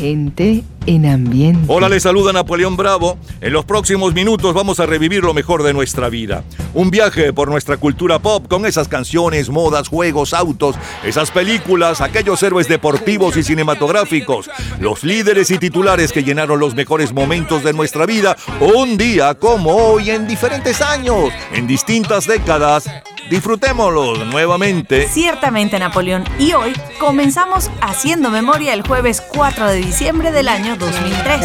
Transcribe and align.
Gente 0.00 0.64
en 0.86 1.04
ambiente. 1.04 1.66
Hola, 1.68 1.90
les 1.90 2.04
saluda 2.04 2.32
Napoleón 2.32 2.74
Bravo. 2.74 3.18
En 3.42 3.52
los 3.52 3.66
próximos 3.66 4.14
minutos 4.14 4.54
vamos 4.54 4.80
a 4.80 4.86
revivir 4.86 5.22
lo 5.22 5.34
mejor 5.34 5.62
de 5.62 5.74
nuestra 5.74 6.08
vida. 6.08 6.42
Un 6.72 6.90
viaje 6.90 7.34
por 7.34 7.50
nuestra 7.50 7.76
cultura 7.76 8.18
pop 8.18 8.48
con 8.48 8.64
esas 8.64 8.88
canciones, 8.88 9.50
modas, 9.50 9.88
juegos, 9.88 10.32
autos, 10.32 10.76
esas 11.04 11.30
películas, 11.30 12.00
aquellos 12.00 12.42
héroes 12.42 12.66
deportivos 12.66 13.36
y 13.36 13.42
cinematográficos, 13.42 14.48
los 14.80 15.04
líderes 15.04 15.50
y 15.50 15.58
titulares 15.58 16.12
que 16.12 16.24
llenaron 16.24 16.58
los 16.58 16.74
mejores 16.74 17.12
momentos 17.12 17.62
de 17.62 17.74
nuestra 17.74 18.06
vida 18.06 18.38
un 18.58 18.96
día 18.96 19.34
como 19.34 19.76
hoy 19.76 20.08
en 20.08 20.26
diferentes 20.26 20.80
años, 20.80 21.28
en 21.52 21.66
distintas 21.66 22.26
décadas 22.26 22.88
Disfrutémoslo 23.28 24.24
nuevamente. 24.24 25.08
Ciertamente, 25.08 25.78
Napoleón. 25.78 26.24
Y 26.38 26.52
hoy 26.52 26.72
comenzamos 26.98 27.70
haciendo 27.80 28.30
memoria 28.30 28.74
el 28.74 28.82
jueves 28.82 29.20
4 29.20 29.66
de 29.68 29.76
diciembre 29.76 30.32
del 30.32 30.48
año 30.48 30.76
2003. 30.76 31.40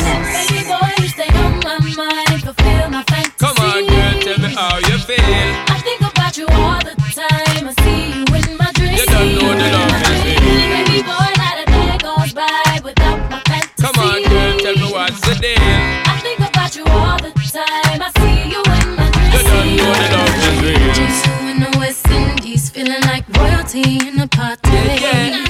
Feeling 22.85 23.02
like 23.02 23.25
royalty 23.38 24.07
in 24.07 24.20
a 24.20 24.27
party. 24.27 24.70
Yeah. 24.71 25.45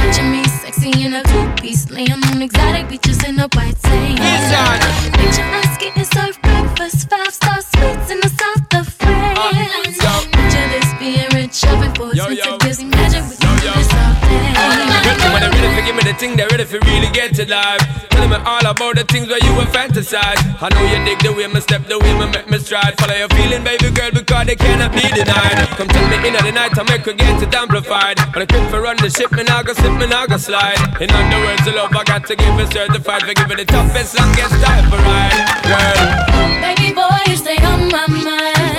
Picture 0.00 0.22
me 0.22 0.44
sexy 0.44 0.90
in 1.04 1.14
a 1.14 1.22
two-piece, 1.22 1.90
laying 1.90 2.12
on 2.12 2.42
exotic 2.42 2.88
beaches 2.88 3.24
in 3.24 3.38
a 3.40 3.48
white 3.54 3.76
sand. 3.78 4.18
Picture 5.14 5.42
us 5.42 5.76
getting 5.78 6.04
served 6.04 6.40
breakfast, 6.42 7.10
five-star 7.10 7.60
suites 7.60 8.10
in 8.10 8.20
the 8.20 8.30
south 8.40 8.74
of 8.80 8.86
France. 8.88 9.98
Picture 10.30 10.68
this 10.74 10.90
being 11.00 11.28
rich, 11.34 11.54
shopping 11.54 11.94
for 11.94 12.12
expensive 12.12 12.80
Imagine 12.80 13.28
we 13.28 13.35
give 15.86 15.94
me 15.94 16.02
the 16.02 16.14
thing, 16.18 16.36
they're 16.36 16.50
ready 16.50 16.64
for 16.64 16.82
really 16.82 17.08
get 17.14 17.32
to 17.38 17.46
life. 17.46 17.80
Telling 18.10 18.30
me 18.30 18.36
all 18.42 18.66
about 18.66 18.96
the 18.98 19.04
things 19.04 19.28
where 19.28 19.38
you 19.38 19.54
were 19.54 19.70
fantasize. 19.70 20.42
I 20.58 20.66
know 20.74 20.82
you 20.90 20.98
dig 21.06 21.22
the 21.22 21.32
way 21.32 21.46
me 21.46 21.60
step, 21.60 21.86
the 21.86 21.98
way 21.98 22.12
me 22.18 22.26
make 22.26 22.50
me 22.50 22.58
stride. 22.58 22.98
Follow 22.98 23.14
your 23.14 23.30
feeling, 23.38 23.62
baby 23.62 23.94
girl, 23.94 24.10
because 24.10 24.46
they 24.46 24.56
cannot 24.56 24.90
be 24.90 25.06
denied. 25.14 25.70
Come 25.78 25.88
tell 25.88 26.06
me 26.10 26.16
in 26.26 26.34
the 26.34 26.50
night, 26.50 26.74
I 26.74 26.82
make 26.90 27.06
her 27.06 27.14
get 27.14 27.40
it 27.40 27.54
amplified. 27.54 28.18
But 28.34 28.42
I 28.42 28.46
quit 28.46 28.66
for 28.68 28.82
run 28.82 28.96
the 28.98 29.08
ship, 29.08 29.30
me 29.32 29.44
now 29.44 29.62
go 29.62 29.72
slip, 29.72 29.94
me 29.94 30.06
now 30.06 30.26
go 30.26 30.36
slide. 30.36 30.80
In 31.00 31.08
other 31.10 31.40
words, 31.46 31.64
the 31.64 31.72
love 31.72 31.94
I 31.94 32.02
got 32.02 32.26
to 32.26 32.34
give 32.34 32.58
is 32.58 32.68
certified 32.70 33.22
for 33.22 33.34
giving 33.34 33.58
the 33.58 33.64
toughest, 33.64 34.18
longest 34.18 34.58
time 34.58 34.84
for 34.90 34.98
ride, 34.98 35.38
girl. 35.70 36.02
Baby 36.66 36.94
boy, 36.98 37.20
you 37.30 37.36
stay 37.36 37.56
on 37.62 37.88
my 37.94 38.06
mind. 38.10 38.75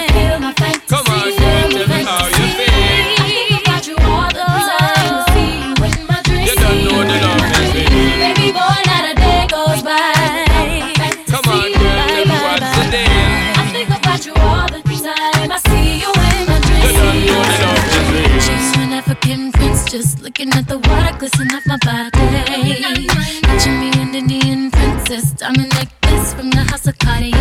Just 19.28 20.22
looking 20.22 20.50
at 20.54 20.68
the 20.70 20.78
water 20.78 21.18
glisten 21.18 21.54
off 21.54 21.66
my 21.66 21.78
body. 21.84 22.12
Picture 23.44 23.72
me 23.72 23.92
an 24.00 24.16
Indian 24.16 24.72
princess, 24.72 25.32
diamond 25.32 25.74
necklace 25.74 26.34
from 26.34 26.50
the 26.50 26.64
house 26.64 26.88
of 26.88 26.98
Cartier. 27.00 27.32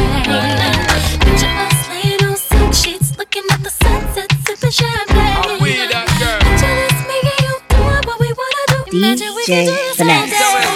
Picture 1.20 1.46
us 1.46 1.88
laying 1.88 2.24
on 2.24 2.36
silk 2.36 2.74
sheets, 2.74 3.16
looking 3.16 3.44
at 3.52 3.62
the 3.62 3.70
sunset, 3.70 4.32
sipping 4.46 4.70
champagne. 4.70 5.58
Picture 5.58 6.74
this 6.74 6.98
me 7.06 7.18
and 7.22 7.40
you 7.46 7.54
doing 7.68 8.02
what 8.04 8.18
we 8.18 8.32
wanna 8.32 8.64
do. 8.68 8.96
Imagine 8.96 9.34
we 9.36 9.44
can 9.46 9.66
do 9.66 9.70
this 9.70 10.00
all 10.00 10.06
day. 10.06 10.75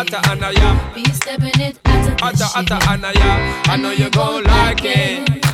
Atta, 0.00 0.16
atta, 0.16 0.32
anaya. 0.32 0.92
Be 0.94 1.04
stepping 1.12 1.60
it, 1.60 1.78
atta, 1.84 2.16
Atta, 2.24 2.58
atta, 2.58 2.90
anaya. 2.90 3.62
I 3.66 3.76
know 3.76 3.90
you 3.92 4.08
gon' 4.08 4.44
like 4.44 4.82
it. 4.82 5.46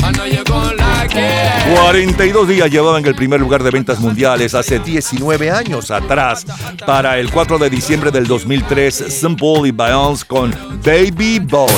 I 0.00 0.12
know 0.12 0.24
you 0.24 0.44
gon' 0.44 0.76
like 0.76 1.10
it. 1.16 1.76
42 1.76 2.46
días 2.46 2.70
llevaba 2.70 3.00
en 3.00 3.06
el 3.06 3.16
primer 3.16 3.40
lugar 3.40 3.64
de 3.64 3.72
ventas 3.72 3.98
mundiales 3.98 4.54
hace 4.54 4.78
19 4.78 5.50
años 5.50 5.90
atrás. 5.90 6.46
Para 6.86 7.18
el 7.18 7.32
4 7.32 7.58
de 7.58 7.68
diciembre 7.68 8.12
del 8.12 8.28
2003, 8.28 8.94
Simple 9.08 9.66
y 9.66 9.72
Beyoncé 9.72 10.24
con 10.24 10.52
Baby 10.84 11.40
Boy. 11.40 11.72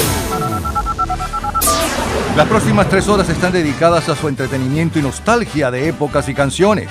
Las 2.36 2.46
próximas 2.46 2.90
tres 2.90 3.08
horas 3.08 3.30
están 3.30 3.52
dedicadas 3.52 4.10
a 4.10 4.16
su 4.16 4.28
entretenimiento 4.28 4.98
y 4.98 5.02
nostalgia 5.02 5.70
de 5.70 5.88
épocas 5.88 6.28
y 6.28 6.34
canciones. 6.34 6.90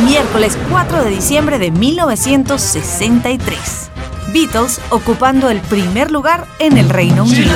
Miércoles 0.00 0.58
4 0.70 1.04
de 1.04 1.10
diciembre 1.10 1.60
de 1.60 1.70
1963. 1.70 3.90
Beatles 4.32 4.80
ocupando 4.90 5.50
el 5.50 5.60
primer 5.60 6.10
lugar 6.10 6.48
en 6.58 6.76
el 6.76 6.90
Reino 6.90 7.22
Unido. 7.22 7.52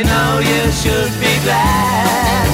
You 0.00 0.06
know 0.06 0.40
you 0.40 0.72
should 0.72 1.12
be 1.20 1.34
glad. 1.44 2.48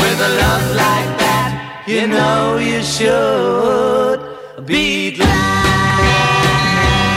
With 0.00 0.20
a 0.20 0.30
love 0.42 0.66
like 0.74 1.12
that, 1.24 1.84
you 1.86 2.06
know 2.06 2.58
you 2.58 2.82
should 2.82 4.20
be 4.66 5.12
glad. 5.12 5.36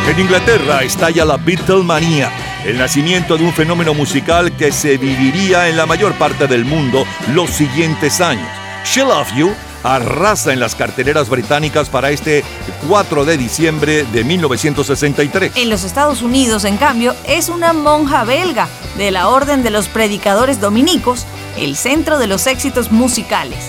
En 0.10 0.20
Inglaterra 0.20 0.84
estalla 0.84 1.26
la 1.26 1.38
Beatlemanía, 1.38 2.32
el 2.66 2.78
nacimiento 2.78 3.38
de 3.38 3.44
un 3.44 3.54
fenómeno 3.54 3.94
musical 3.94 4.52
que 4.54 4.72
se 4.72 4.98
viviría 4.98 5.68
en 5.68 5.76
la 5.76 5.86
mayor 5.86 6.14
parte 6.14 6.48
del 6.48 6.66
mundo 6.66 7.06
los 7.34 7.50
siguientes 7.50 8.22
años. 8.22 8.48
She 8.86 9.02
Love 9.02 9.32
You 9.36 9.54
arrasa 9.84 10.54
en 10.54 10.60
las 10.60 10.76
carteleras 10.76 11.30
británicas 11.30 11.90
para 11.90 12.12
este 12.12 12.44
4 12.88 13.26
de 13.26 13.38
diciembre 13.38 14.06
de 14.06 14.24
1963. 14.24 15.54
En 15.56 15.70
los 15.70 15.84
Estados 15.84 16.22
Unidos, 16.22 16.66
en 16.66 16.78
cambio, 16.78 17.16
es 17.26 17.50
una 17.50 17.74
monja 17.74 18.24
belga 18.24 18.68
de 18.98 19.12
la 19.12 19.30
Orden 19.30 19.64
de 19.64 19.70
los 19.70 19.88
Predicadores 19.88 20.60
Dominicos, 20.60 21.26
el 21.58 21.76
centro 21.76 22.20
de 22.20 22.28
los 22.28 22.48
éxitos 22.48 22.92
musicales. 22.92 23.60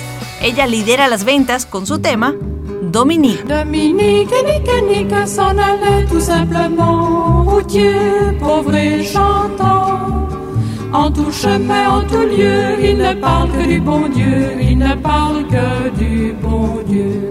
Ella 0.41 0.67
lidera 0.67 1.09
las 1.09 1.25
ventas 1.25 1.67
con 1.67 1.87
su 1.87 1.99
tema 1.99 2.35
Dominique. 2.83 3.45
Dominique, 3.45 4.35
nique, 4.43 4.83
nique, 4.83 5.27
s'en 5.27 5.59
allait 5.59 6.07
tout 6.07 6.21
simplement, 6.21 7.45
routier, 7.45 8.37
pauvre 8.41 8.75
et 8.75 9.05
chantant. 9.05 10.40
En 10.93 11.11
tout 11.11 11.31
chemin, 11.31 11.89
en 11.89 12.03
tout 12.03 12.27
lieu, 12.37 12.83
il 12.83 12.99
ne 12.99 13.15
parle 13.15 13.49
que 13.53 13.67
du 13.67 13.81
bon 13.81 14.09
Dieu, 14.09 14.53
il 14.61 14.79
ne 14.79 14.95
parle 14.97 15.47
que 15.47 15.99
du 15.99 16.33
bon 16.33 16.81
Dieu. 16.89 17.31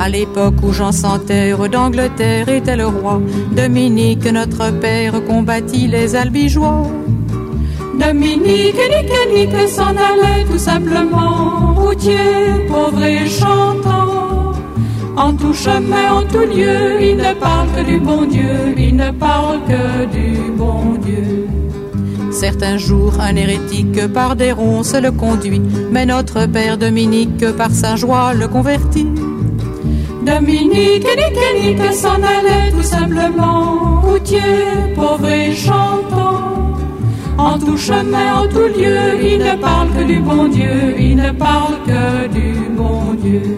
À 0.00 0.08
l'époque 0.08 0.54
où 0.62 0.72
Jean 0.72 0.90
sans 0.90 1.18
terre 1.18 1.68
d'Angleterre 1.68 2.48
était 2.48 2.76
le 2.76 2.86
roi, 2.86 3.20
Dominique, 3.52 4.26
notre 4.32 4.70
père, 4.80 5.22
combattit 5.24 5.88
les 5.88 6.16
albigeois. 6.16 6.86
Dominique, 8.00 8.80
nique, 8.92 9.32
nique, 9.32 9.68
s'en 9.68 9.94
allait 10.08 10.44
tout 10.50 10.58
simplement, 10.58 11.74
routier, 11.76 12.66
pauvre 12.68 13.04
et 13.04 13.28
chantant. 13.28 14.52
En 15.16 15.32
tout 15.34 15.54
chemin, 15.54 16.12
en 16.12 16.22
tout 16.22 16.38
lieu, 16.38 17.00
il 17.00 17.16
ne 17.18 17.34
parle 17.34 17.68
que 17.76 17.82
du 17.84 18.00
bon 18.00 18.24
Dieu, 18.24 18.74
il 18.76 18.96
ne 18.96 19.10
parle 19.10 19.60
que 19.68 20.06
du 20.06 20.50
bon 20.56 20.94
Dieu. 21.04 21.43
Certains 22.44 22.76
jours, 22.76 23.14
un 23.20 23.36
hérétique 23.36 24.06
par 24.12 24.36
des 24.36 24.52
ronces 24.52 24.94
le 24.94 25.10
conduit, 25.10 25.62
mais 25.90 26.04
notre 26.04 26.44
père 26.44 26.76
Dominique 26.76 27.42
par 27.56 27.70
sa 27.70 27.96
joie 27.96 28.34
le 28.34 28.48
convertit. 28.48 29.06
Dominique, 30.26 31.06
nique, 31.20 31.78
nique, 31.78 31.92
s'en 31.94 32.16
allait 32.16 32.70
tout 32.70 32.82
simplement, 32.82 34.02
routier, 34.02 34.40
pauvre 34.94 35.26
et 35.26 35.54
chantant. 35.54 36.76
En 37.38 37.58
tout 37.58 37.78
chemin, 37.78 38.42
en 38.42 38.46
tout 38.46 38.68
lieu, 38.78 38.98
il 39.22 39.38
ne 39.38 39.56
parle 39.58 39.88
que 39.96 40.04
du 40.04 40.20
bon 40.20 40.48
Dieu, 40.48 40.96
il 40.98 41.16
ne 41.16 41.30
parle 41.30 41.76
que 41.86 42.28
du 42.28 42.52
bon 42.76 43.14
Dieu. 43.22 43.56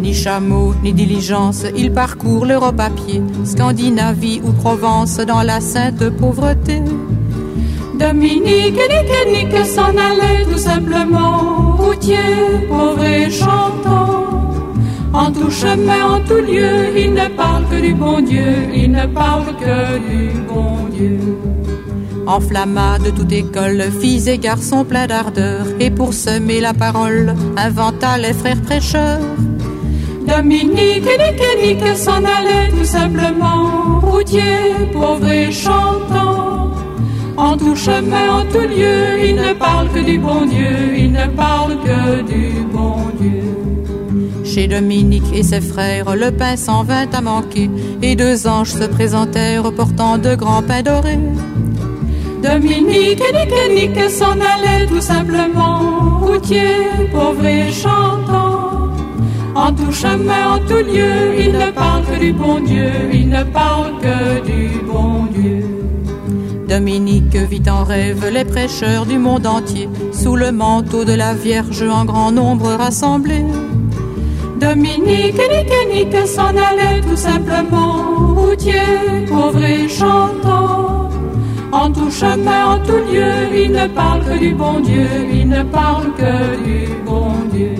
Ni 0.00 0.14
chameau, 0.14 0.74
ni 0.84 0.92
diligence, 0.92 1.64
il 1.76 1.92
parcourt 1.92 2.46
l'Europe 2.46 2.78
à 2.78 2.90
pied, 2.90 3.20
Scandinavie 3.44 4.40
ou 4.44 4.52
Provence 4.52 5.16
dans 5.16 5.42
la 5.42 5.60
sainte 5.60 6.08
pauvreté. 6.10 6.82
Dominique, 8.00 8.80
nique, 8.92 9.26
nique, 9.30 9.66
s'en 9.66 9.94
allait 10.08 10.44
tout 10.50 10.58
simplement, 10.58 11.76
routier, 11.76 12.16
pauvre 12.68 13.04
et. 13.04 13.28
En 15.12 15.32
tout 15.32 15.50
chemin, 15.50 16.14
en 16.14 16.20
tout 16.20 16.42
lieu, 16.50 16.96
il 16.96 17.12
ne 17.12 17.28
parle 17.36 17.64
que 17.68 17.80
du 17.80 17.94
bon 17.94 18.20
Dieu, 18.20 18.54
il 18.72 18.92
ne 18.92 19.06
parle 19.06 19.54
que 19.56 19.98
du 19.98 20.30
bon 20.48 20.88
Dieu. 20.92 21.18
Enflamma 22.26 22.98
de 23.00 23.10
toute 23.10 23.32
école, 23.32 23.82
filles 24.00 24.30
et 24.30 24.38
garçons 24.38 24.84
pleins 24.84 25.08
d'ardeur, 25.08 25.66
et 25.80 25.90
pour 25.90 26.14
semer 26.14 26.60
la 26.60 26.72
parole, 26.72 27.34
inventa 27.56 28.16
les 28.18 28.32
frères 28.32 28.62
prêcheurs. 28.62 29.20
Dominique, 30.26 31.04
nique, 31.04 31.42
nique, 31.62 31.96
s'en 31.96 32.22
allait 32.36 32.70
tout 32.70 32.84
simplement, 32.84 34.00
routier, 34.00 34.74
pauvre 34.92 35.30
et 35.30 35.50
chantant. 35.50 36.59
En 37.40 37.56
tout 37.56 37.74
chemin, 37.74 38.40
en 38.40 38.44
tout 38.52 38.68
lieu, 38.76 39.24
il 39.24 39.34
ne 39.34 39.54
parle 39.54 39.88
que 39.88 40.00
du 40.00 40.18
bon 40.18 40.44
Dieu, 40.44 40.94
il 40.94 41.10
ne 41.10 41.26
parle 41.26 41.74
que 41.82 42.20
du 42.20 42.50
bon 42.70 42.96
Dieu. 43.18 43.42
Chez 44.44 44.68
Dominique 44.68 45.32
et 45.32 45.42
ses 45.42 45.62
frères, 45.62 46.14
le 46.16 46.30
pain 46.32 46.56
s'en 46.56 46.82
vint 46.84 47.08
à 47.10 47.22
manquer, 47.22 47.70
et 48.02 48.14
deux 48.14 48.46
anges 48.46 48.72
se 48.72 48.84
présentèrent 48.84 49.72
portant 49.72 50.18
de 50.18 50.34
grands 50.34 50.62
pains 50.62 50.82
dorés. 50.82 51.18
Dominique, 52.42 53.22
nique, 53.36 53.68
nique, 53.74 54.10
s'en 54.10 54.36
allait 54.52 54.86
tout 54.86 55.00
simplement, 55.00 56.20
routier, 56.20 56.74
pauvre 57.10 57.46
et 57.46 57.72
chantant. 57.72 58.90
En 59.54 59.72
tout 59.72 59.92
chemin, 59.92 60.56
en 60.56 60.58
tout 60.58 60.84
lieu, 60.92 61.38
il 61.38 61.52
ne 61.52 61.70
parle 61.70 62.04
que 62.04 62.18
du 62.20 62.32
bon 62.34 62.60
Dieu, 62.60 62.92
il 63.14 63.30
ne 63.30 63.42
parle 63.44 63.92
que 64.02 64.46
du 64.46 64.68
bon 64.86 65.24
Dieu. 65.34 65.79
Dominique 66.70 67.34
vit 67.34 67.68
en 67.68 67.82
rêve 67.82 68.30
les 68.32 68.44
prêcheurs 68.44 69.04
du 69.04 69.18
monde 69.18 69.44
entier, 69.44 69.88
sous 70.12 70.36
le 70.36 70.52
manteau 70.52 71.04
de 71.04 71.12
la 71.12 71.34
Vierge 71.34 71.82
en 71.82 72.04
grand 72.04 72.30
nombre 72.30 72.68
rassemblés. 72.68 73.44
Dominique, 74.60 75.34
nique, 75.34 75.88
nique, 75.92 76.26
s'en 76.28 76.54
allait 76.68 77.00
tout 77.00 77.16
simplement, 77.16 78.34
routier, 78.36 79.26
pauvre 79.28 79.64
et 79.64 79.88
chantant. 79.88 81.10
En 81.72 81.90
tout 81.90 82.10
chemin, 82.12 82.74
en 82.74 82.78
tout 82.78 83.02
lieu, 83.12 83.32
il 83.52 83.72
ne 83.72 83.88
parle 83.88 84.24
que 84.24 84.38
du 84.38 84.54
bon 84.54 84.78
Dieu, 84.78 85.08
il 85.32 85.48
ne 85.48 85.64
parle 85.64 86.14
que 86.14 86.64
du 86.64 86.86
bon 87.04 87.32
Dieu. 87.52 87.74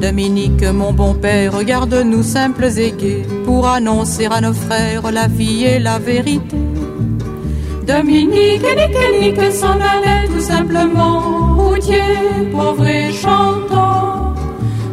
Dominique, 0.00 0.64
mon 0.72 0.94
bon 0.94 1.12
père, 1.12 1.52
regarde-nous 1.52 2.22
simples 2.22 2.78
et 2.78 2.92
gais 2.92 3.26
pour 3.44 3.68
annoncer 3.68 4.24
à 4.24 4.40
nos 4.40 4.54
frères 4.54 5.12
la 5.12 5.28
vie 5.28 5.64
et 5.64 5.78
la 5.78 5.98
vérité. 5.98 6.63
Dominique, 7.86 8.62
nique, 8.62 9.20
nique, 9.20 9.52
s'en 9.52 9.78
allait 9.78 10.26
tout 10.26 10.40
simplement, 10.40 11.54
routier, 11.56 12.02
pauvre 12.50 12.86
et 12.86 13.12
chantant. 13.12 14.34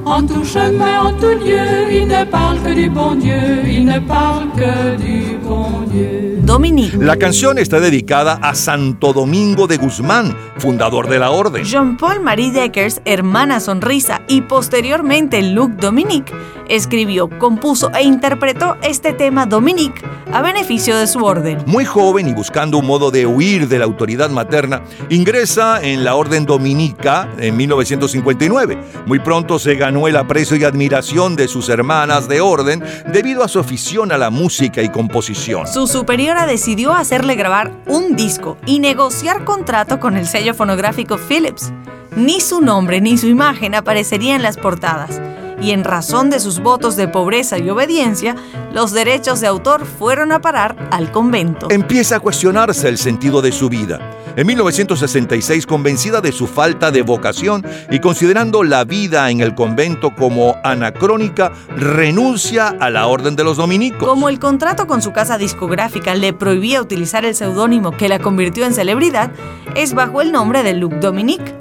En 0.05 0.23
tout 0.23 0.43
chemin, 0.43 0.99
en 1.05 1.13
tout 1.13 1.37
lieu, 1.45 1.89
il 1.89 2.07
ne 2.07 2.25
parle 2.25 2.59
que 2.61 2.73
du 2.73 2.89
bon 2.89 3.15
Dieu, 3.15 3.63
il 3.65 3.85
ne 3.85 3.99
parle 3.99 4.49
que 4.57 4.97
du 4.97 5.37
bon 5.37 5.85
Dieu. 5.87 6.39
Dominique. 6.41 6.95
La 6.99 7.15
canción 7.15 7.57
está 7.57 7.79
dedicada 7.79 8.37
a 8.41 8.55
Santo 8.55 9.13
Domingo 9.13 9.67
de 9.67 9.77
Guzmán, 9.77 10.35
fundador 10.57 11.07
de 11.07 11.19
la 11.19 11.31
orden. 11.31 11.63
Jean-Paul 11.63 12.19
Marie 12.21 12.51
Deckers, 12.51 13.01
hermana 13.05 13.61
Sonrisa 13.61 14.21
y 14.27 14.41
posteriormente 14.41 15.41
Luc 15.41 15.77
Dominique, 15.77 16.33
escribió, 16.71 17.29
compuso 17.37 17.91
e 17.93 18.03
interpretó 18.03 18.77
este 18.81 19.11
tema 19.13 19.45
Dominique 19.45 20.01
a 20.31 20.41
beneficio 20.41 20.97
de 20.97 21.05
su 21.05 21.19
orden. 21.23 21.61
Muy 21.65 21.83
joven 21.83 22.29
y 22.29 22.33
buscando 22.33 22.77
un 22.77 22.87
modo 22.87 23.11
de 23.11 23.25
huir 23.25 23.67
de 23.67 23.77
la 23.77 23.85
autoridad 23.85 24.29
materna, 24.29 24.81
ingresa 25.09 25.81
en 25.81 26.05
la 26.05 26.15
orden 26.15 26.45
dominica 26.45 27.29
en 27.37 27.57
1959. 27.57 28.81
Muy 29.05 29.19
pronto 29.19 29.59
se 29.59 29.75
ganó 29.75 30.07
el 30.07 30.15
aprecio 30.15 30.55
y 30.55 30.63
admiración 30.63 31.35
de 31.35 31.49
sus 31.49 31.67
hermanas 31.67 32.29
de 32.29 32.39
orden 32.39 32.81
debido 33.11 33.43
a 33.43 33.49
su 33.49 33.59
afición 33.59 34.13
a 34.13 34.17
la 34.17 34.29
música 34.29 34.81
y 34.81 34.89
composición. 34.89 35.67
Su 35.67 35.87
superiora 35.87 36.45
decidió 36.45 36.93
hacerle 36.93 37.35
grabar 37.35 37.73
un 37.87 38.15
disco 38.15 38.57
y 38.65 38.79
negociar 38.79 39.43
contrato 39.43 39.99
con 39.99 40.15
el 40.15 40.25
sello 40.25 40.53
fonográfico 40.53 41.17
Philips. 41.17 41.73
Ni 42.15 42.39
su 42.39 42.61
nombre 42.61 43.01
ni 43.01 43.17
su 43.17 43.27
imagen 43.27 43.75
aparecerían 43.75 44.37
en 44.37 44.43
las 44.43 44.57
portadas 44.57 45.19
y 45.61 45.71
en 45.71 45.83
razón 45.83 46.29
de 46.29 46.39
sus 46.39 46.59
votos 46.59 46.95
de 46.95 47.07
pobreza 47.07 47.57
y 47.57 47.69
obediencia, 47.69 48.35
los 48.73 48.91
derechos 48.91 49.41
de 49.41 49.47
autor 49.47 49.85
fueron 49.85 50.31
a 50.31 50.41
parar 50.41 50.89
al 50.91 51.11
convento. 51.11 51.67
Empieza 51.69 52.17
a 52.17 52.19
cuestionarse 52.19 52.87
el 52.89 52.97
sentido 52.97 53.41
de 53.41 53.51
su 53.51 53.69
vida. 53.69 53.99
En 54.35 54.47
1966, 54.47 55.65
convencida 55.65 56.21
de 56.21 56.31
su 56.31 56.47
falta 56.47 56.89
de 56.89 57.01
vocación 57.01 57.65
y 57.89 57.99
considerando 57.99 58.63
la 58.63 58.85
vida 58.85 59.29
en 59.29 59.41
el 59.41 59.53
convento 59.55 60.15
como 60.15 60.55
anacrónica, 60.63 61.51
renuncia 61.75 62.69
a 62.79 62.89
la 62.89 63.07
orden 63.07 63.35
de 63.35 63.43
los 63.43 63.57
dominicos. 63.57 64.07
Como 64.07 64.29
el 64.29 64.39
contrato 64.39 64.87
con 64.87 65.01
su 65.01 65.11
casa 65.11 65.37
discográfica 65.37 66.15
le 66.15 66.31
prohibía 66.31 66.81
utilizar 66.81 67.25
el 67.25 67.35
seudónimo 67.35 67.91
que 67.91 68.07
la 68.07 68.19
convirtió 68.19 68.65
en 68.65 68.73
celebridad, 68.73 69.31
es 69.75 69.93
bajo 69.93 70.21
el 70.21 70.31
nombre 70.31 70.63
de 70.63 70.75
Luc 70.75 70.93
Dominique. 70.93 71.53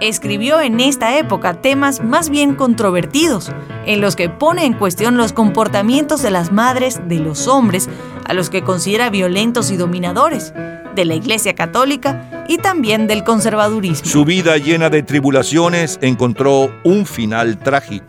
Escribió 0.00 0.60
en 0.60 0.78
esta 0.78 1.18
época 1.18 1.54
temas 1.54 2.04
más 2.04 2.30
bien 2.30 2.54
controvertidos, 2.54 3.50
en 3.84 4.00
los 4.00 4.14
que 4.14 4.28
pone 4.28 4.64
en 4.64 4.74
cuestión 4.74 5.16
los 5.16 5.32
comportamientos 5.32 6.22
de 6.22 6.30
las 6.30 6.52
madres 6.52 7.00
de 7.08 7.18
los 7.18 7.48
hombres, 7.48 7.88
a 8.24 8.32
los 8.32 8.48
que 8.48 8.62
considera 8.62 9.10
violentos 9.10 9.72
y 9.72 9.76
dominadores, 9.76 10.54
de 10.94 11.04
la 11.04 11.14
Iglesia 11.14 11.54
Católica 11.54 12.44
y 12.48 12.58
también 12.58 13.08
del 13.08 13.24
conservadurismo. 13.24 14.08
Su 14.08 14.24
vida 14.24 14.56
llena 14.56 14.88
de 14.88 15.02
tribulaciones 15.02 15.98
encontró 16.00 16.72
un 16.84 17.04
final 17.04 17.58
trágico. 17.58 18.06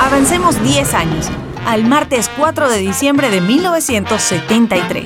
Avancemos 0.00 0.60
10 0.64 0.94
años, 0.94 1.28
al 1.66 1.84
martes 1.84 2.28
4 2.36 2.68
de 2.68 2.78
diciembre 2.78 3.30
de 3.30 3.40
1973. 3.40 5.04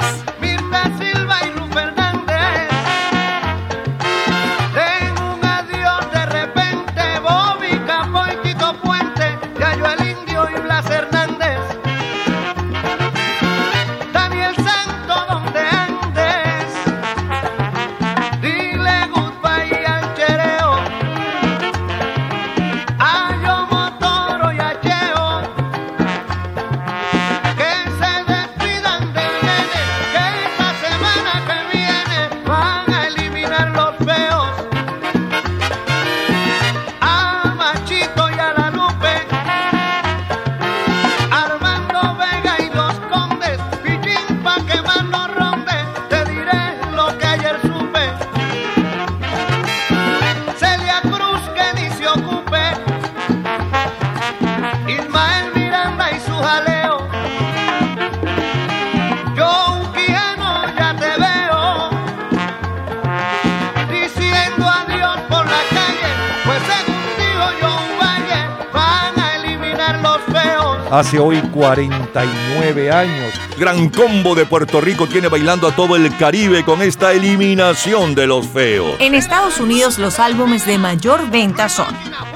Hace 70.92 71.18
hoy 71.18 71.40
49 71.40 72.92
años. 72.92 73.32
Gran 73.58 73.88
combo 73.88 74.34
de 74.34 74.44
Puerto 74.44 74.78
Rico 74.78 75.06
tiene 75.06 75.28
bailando 75.28 75.66
a 75.66 75.74
todo 75.74 75.96
el 75.96 76.14
Caribe 76.18 76.66
con 76.66 76.82
esta 76.82 77.12
eliminación 77.12 78.14
de 78.14 78.26
los 78.26 78.46
feos. 78.46 78.96
En 78.98 79.14
Estados 79.14 79.58
Unidos 79.58 79.98
los 79.98 80.18
álbumes 80.18 80.66
de 80.66 80.76
mayor 80.76 81.30
venta 81.30 81.70
son, 81.70 81.86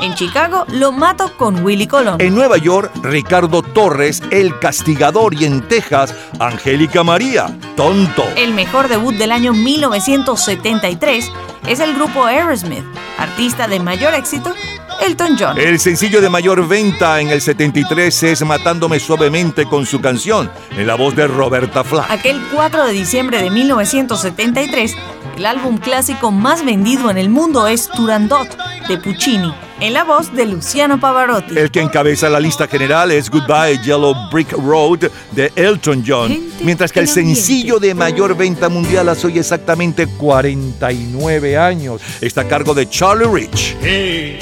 en 0.00 0.14
Chicago, 0.14 0.64
Lo 0.70 0.90
Mato 0.90 1.36
con 1.36 1.62
Willy 1.62 1.86
Colón. 1.86 2.18
En 2.18 2.34
Nueva 2.34 2.56
York, 2.56 2.90
Ricardo 3.02 3.60
Torres, 3.60 4.22
El 4.30 4.58
Castigador 4.58 5.34
y 5.34 5.44
en 5.44 5.60
Texas, 5.68 6.14
Angélica 6.38 7.04
María, 7.04 7.54
Tonto. 7.76 8.24
El 8.36 8.54
mejor 8.54 8.88
debut 8.88 9.16
del 9.16 9.32
año 9.32 9.52
1973 9.52 11.30
es 11.66 11.80
el 11.80 11.92
grupo 11.94 12.24
Aerosmith, 12.24 12.84
artista 13.18 13.68
de 13.68 13.80
mayor 13.80 14.14
éxito, 14.14 14.54
Elton 15.00 15.36
John. 15.38 15.58
El 15.58 15.78
sencillo 15.78 16.20
de 16.20 16.28
mayor 16.28 16.66
venta 16.66 17.20
en 17.20 17.28
el 17.28 17.40
73 17.40 18.22
es 18.22 18.44
Matándome 18.44 18.98
Suavemente 19.00 19.66
con 19.66 19.86
su 19.86 20.00
canción, 20.00 20.50
en 20.76 20.86
la 20.86 20.94
voz 20.94 21.14
de 21.14 21.26
Roberta 21.26 21.84
Flack. 21.84 22.10
Aquel 22.10 22.40
4 22.52 22.86
de 22.86 22.92
diciembre 22.92 23.42
de 23.42 23.50
1973, 23.50 24.94
el 25.36 25.46
álbum 25.46 25.78
clásico 25.78 26.30
más 26.30 26.64
vendido 26.64 27.10
en 27.10 27.18
el 27.18 27.28
mundo 27.28 27.66
es 27.66 27.88
Turandot, 27.88 28.48
de 28.88 28.98
Puccini, 28.98 29.52
en 29.80 29.92
la 29.92 30.04
voz 30.04 30.32
de 30.34 30.46
Luciano 30.46 30.98
Pavarotti. 30.98 31.58
El 31.58 31.70
que 31.70 31.80
encabeza 31.80 32.28
la 32.28 32.40
lista 32.40 32.66
general 32.66 33.10
es 33.10 33.30
Goodbye 33.30 33.78
Yellow 33.82 34.14
Brick 34.30 34.52
Road 34.52 35.10
de 35.32 35.52
Elton 35.56 36.04
John, 36.06 36.36
mientras 36.62 36.92
que 36.92 37.00
el 37.00 37.08
sencillo 37.08 37.78
de 37.78 37.94
mayor 37.94 38.36
venta 38.36 38.68
mundial 38.68 39.08
hace 39.08 39.26
hoy 39.26 39.38
exactamente 39.38 40.06
49 40.06 41.58
años 41.58 42.00
está 42.20 42.42
a 42.42 42.48
cargo 42.48 42.74
de 42.74 42.88
Charlie 42.88 43.26
Rich. 43.26 43.76
Hey, 43.80 44.38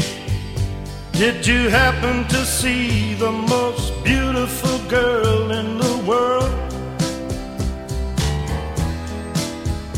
did 1.17 1.47
you 1.47 1.69
happen 1.69 2.27
to 2.27 2.45
see 2.45 3.15
the 3.15 3.31
most 3.31 3.93
beautiful 4.03 4.79
girl 4.89 5.53
in 5.53 5.79
the 5.79 5.97
world? 6.05 6.53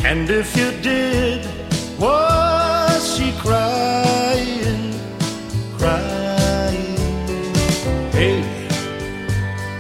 And 0.05 0.29
if 0.29 0.55
you 0.57 0.71
did, 0.83 1.49
was 1.99 3.17
she 3.17 3.33
crying, 3.39 4.93
crying? 5.79 7.55
Hey, 8.13 8.41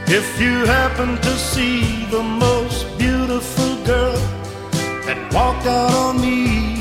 if 0.06 0.40
you 0.40 0.64
happen 0.64 1.20
to 1.20 1.32
see 1.36 2.06
the 2.06 2.22
most 2.22 2.86
beautiful 2.98 3.76
girl 3.84 4.20
that 5.04 5.18
walked 5.34 5.66
out 5.66 5.92
on 5.92 6.18
me, 6.18 6.80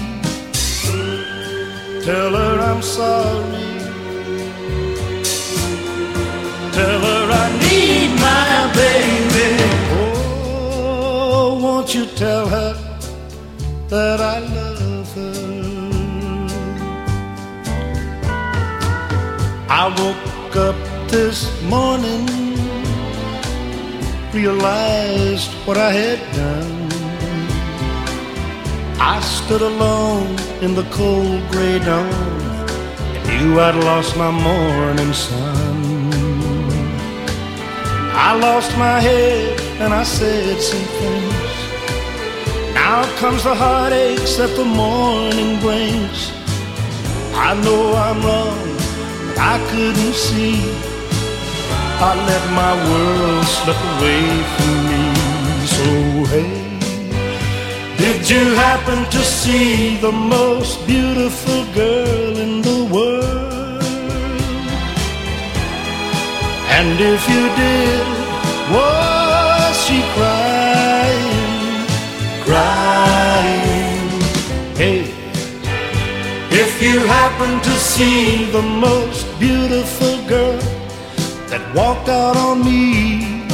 tell 2.06 2.34
her 2.34 2.60
I'm 2.62 2.82
sorry. 2.82 3.66
Tell 6.76 7.00
her 7.00 7.26
I 7.32 7.48
need 7.64 8.10
my 8.20 8.50
baby. 8.76 9.50
Oh, 9.96 11.58
won't 11.64 11.96
you 11.96 12.06
tell 12.06 12.50
her 12.50 12.74
that 13.88 14.20
I 14.20 14.40
love 14.40 15.10
her? 15.16 15.56
I 19.70 19.84
woke 20.02 20.56
up 20.68 20.76
this 21.08 21.40
morning, 21.64 22.26
realized 24.34 25.52
what 25.66 25.78
I 25.78 25.92
had 26.02 26.20
done. 26.36 26.90
I 29.00 29.22
stood 29.22 29.62
alone 29.62 30.38
in 30.62 30.76
the 30.76 30.88
cold 30.92 31.42
gray 31.52 31.80
dawn 31.80 32.12
and 33.16 33.40
knew 33.40 33.62
I'd 33.62 33.76
lost 33.76 34.18
my 34.18 34.30
morning 34.30 35.14
sun. 35.14 35.75
I 38.18 38.34
lost 38.40 38.78
my 38.78 39.00
head 39.00 39.60
and 39.82 39.94
I 39.94 40.04
said 40.04 40.62
some 40.62 40.88
things. 41.00 41.56
Now 42.74 43.04
comes 43.18 43.44
the 43.44 43.54
heartaches 43.54 44.38
that 44.38 44.56
the 44.56 44.64
morning 44.64 45.60
brings. 45.60 46.32
I 47.36 47.54
know 47.64 47.94
I'm 47.94 48.20
wrong, 48.26 48.68
but 49.28 49.38
I 49.38 49.56
couldn't 49.70 50.16
see. 50.16 50.64
I 52.08 52.12
let 52.30 52.44
my 52.62 52.74
world 52.88 53.46
slip 53.46 53.82
away 53.94 54.24
from 54.56 54.76
me. 54.90 55.04
So 55.76 55.86
hey. 56.34 56.66
Did 57.98 58.30
you 58.30 58.56
happen 58.56 59.04
to 59.12 59.22
see 59.24 59.98
the 59.98 60.12
most 60.12 60.86
beautiful 60.88 61.66
girl 61.74 62.38
in 62.38 62.62
the 62.62 62.88
world? 62.94 63.45
And 66.78 67.00
if 67.00 67.22
you 67.30 67.44
did, 67.64 68.06
was 68.76 69.74
she 69.86 70.00
crying, 70.16 71.88
crying? 72.44 74.10
Hey, 74.82 75.02
if 76.64 76.82
you 76.82 77.00
happen 77.00 77.62
to 77.62 77.74
see 77.92 78.52
the 78.52 78.62
most 78.62 79.24
beautiful 79.40 80.16
girl 80.28 80.60
that 81.50 81.64
walked 81.74 82.10
out 82.10 82.36
on 82.36 82.66
me, 82.66 83.48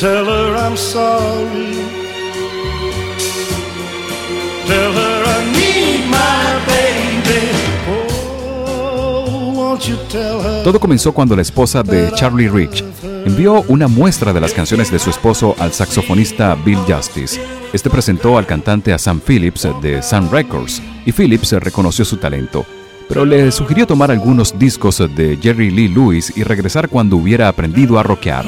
tell 0.00 0.24
her 0.24 0.48
I'm 0.64 0.76
sorry. 0.76 1.74
Tell 4.66 4.92
her 5.00 5.15
Todo 10.64 10.80
comenzó 10.80 11.12
cuando 11.12 11.36
la 11.36 11.42
esposa 11.42 11.82
de 11.82 12.10
Charlie 12.14 12.48
Rich 12.48 12.84
envió 13.24 13.64
una 13.68 13.88
muestra 13.88 14.32
de 14.32 14.40
las 14.40 14.52
canciones 14.52 14.90
de 14.90 14.98
su 14.98 15.10
esposo 15.10 15.54
al 15.58 15.72
saxofonista 15.72 16.54
Bill 16.54 16.78
Justice. 16.88 17.40
Este 17.72 17.90
presentó 17.90 18.38
al 18.38 18.46
cantante 18.46 18.92
a 18.92 18.98
Sam 18.98 19.20
Phillips 19.20 19.68
de 19.82 20.02
Sun 20.02 20.30
Records 20.30 20.80
y 21.04 21.12
Phillips 21.12 21.52
reconoció 21.52 22.04
su 22.04 22.16
talento, 22.16 22.64
pero 23.08 23.24
le 23.24 23.52
sugirió 23.52 23.86
tomar 23.86 24.10
algunos 24.10 24.58
discos 24.58 24.98
de 24.98 25.38
Jerry 25.40 25.70
Lee 25.70 25.88
Lewis 25.88 26.32
y 26.36 26.42
regresar 26.42 26.88
cuando 26.88 27.16
hubiera 27.16 27.48
aprendido 27.48 27.98
a 27.98 28.02
rockear. 28.02 28.46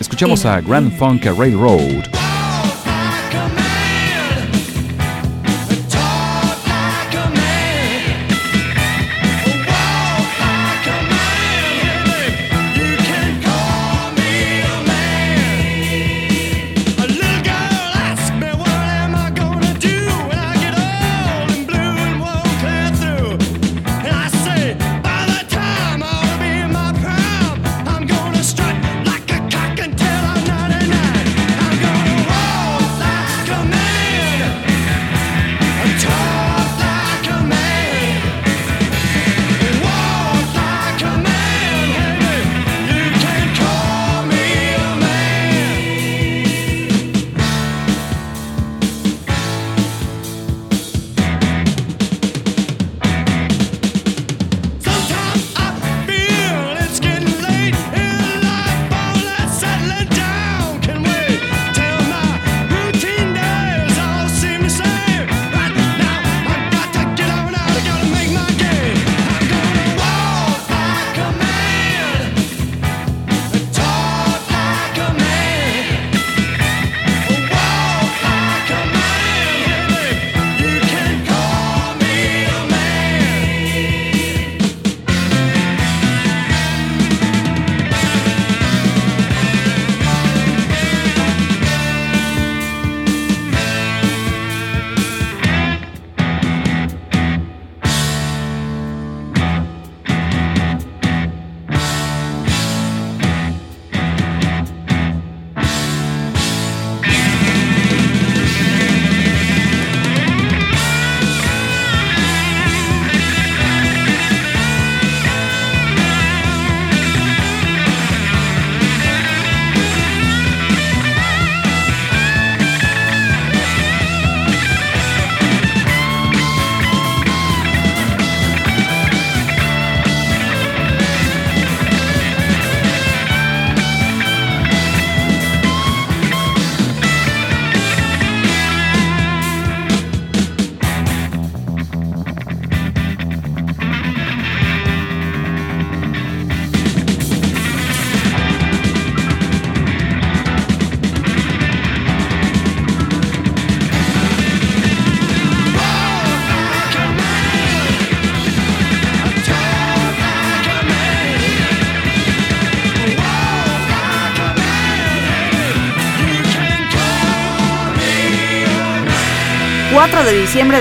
Escuchamos 0.00 0.44
a 0.44 0.60
Grand 0.60 0.96
Funk 0.98 1.24
Railroad. 1.24 2.31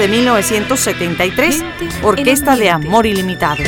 De 0.02 0.08
diciembre 0.08 0.08
de 0.08 0.08
1973, 0.08 1.64
Orquesta 2.02 2.56
de 2.56 2.70
Amor 2.70 3.06
Ilimitado. 3.06 3.64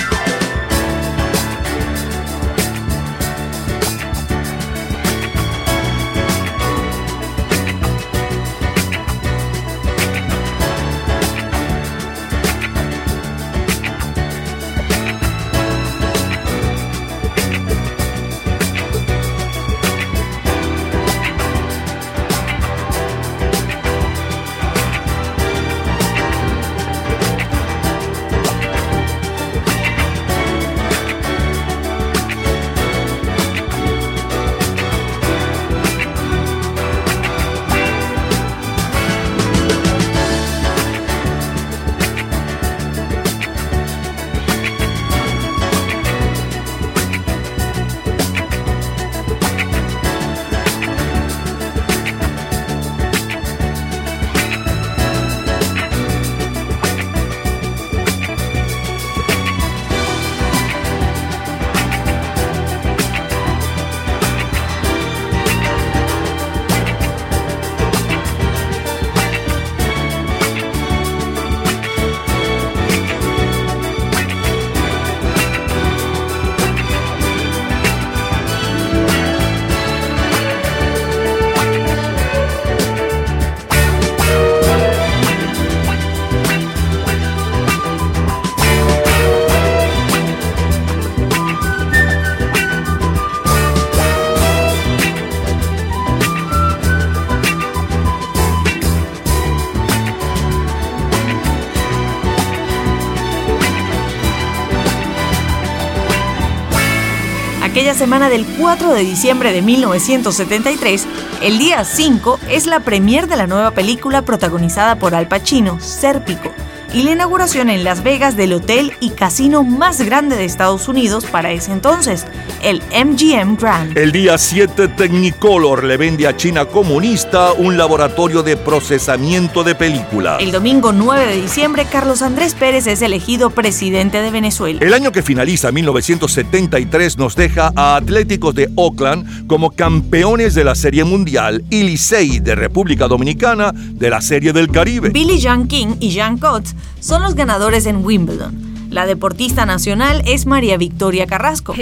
Semana 108.13 108.29
del 108.29 108.45
4 108.45 108.93
de 108.93 109.01
diciembre 109.01 109.51
de 109.53 109.63
1973, 109.63 111.07
el 111.41 111.57
día 111.57 111.83
5 111.83 112.39
es 112.47 112.67
la 112.67 112.81
premier 112.81 113.27
de 113.27 113.37
la 113.37 113.47
nueva 113.47 113.71
película 113.71 114.21
protagonizada 114.21 114.99
por 114.99 115.15
Al 115.15 115.27
Pacino, 115.27 115.79
Sérpico, 115.79 116.51
y 116.93 117.01
la 117.01 117.11
inauguración 117.11 117.71
en 117.71 117.83
Las 117.83 118.03
Vegas 118.03 118.37
del 118.37 118.53
hotel 118.53 118.93
y 118.99 119.09
casino 119.09 119.63
más 119.63 119.99
grande 120.01 120.35
de 120.35 120.45
Estados 120.45 120.87
Unidos 120.87 121.25
para 121.25 121.51
ese 121.51 121.71
entonces, 121.71 122.27
el 122.61 122.83
MGM 122.91 123.57
Grand. 123.57 123.97
El 123.97 124.11
día 124.11 124.37
7 124.37 124.89
Technicolor 124.89 125.83
le 125.83 125.97
vende 125.97 126.27
a 126.27 126.37
China 126.37 126.65
comunista 126.65 127.53
un 127.53 127.77
laboratorio 127.77 128.43
de 128.43 128.57
procesamiento 128.57 129.63
de 129.63 129.73
películas. 129.73 130.37
El 130.39 130.51
domingo 130.51 130.91
9 130.91 131.25
de 131.25 131.41
diciembre, 131.41 131.87
Carlos 131.91 132.21
Andrés 132.21 132.53
Pérez 132.53 132.85
es 132.85 133.01
elegido 133.01 133.49
presidente 133.49 134.21
de 134.21 134.29
Venezuela. 134.29 134.79
El 134.81 134.93
año 134.93 135.11
que 135.11 135.23
finaliza, 135.23 135.71
1973, 135.71 137.17
nos 137.17 137.35
deja 137.35 137.71
a 137.75 137.95
Atléticos 137.95 138.53
de 138.53 138.69
Oakland 138.75 139.47
como 139.47 139.71
campeones 139.71 140.53
de 140.53 140.63
la 140.63 140.75
Serie 140.75 141.03
Mundial 141.03 141.63
y 141.71 141.83
Licey 141.83 142.39
de 142.39 142.53
República 142.53 143.07
Dominicana 143.07 143.71
de 143.73 144.09
la 144.11 144.21
Serie 144.21 144.53
del 144.53 144.69
Caribe. 144.69 145.09
Billy 145.09 145.39
Jean 145.39 145.67
King 145.67 145.95
y 145.99 146.11
Jean 146.11 146.37
Cotts 146.37 146.75
son 146.99 147.21
los 147.21 147.35
ganadores 147.35 147.85
en 147.85 148.05
Wimbledon. 148.05 148.87
La 148.89 149.05
deportista 149.07 149.65
nacional 149.65 150.21
es 150.25 150.45
María 150.45 150.77
Victoria 150.77 151.25
Carrasco. 151.25 151.73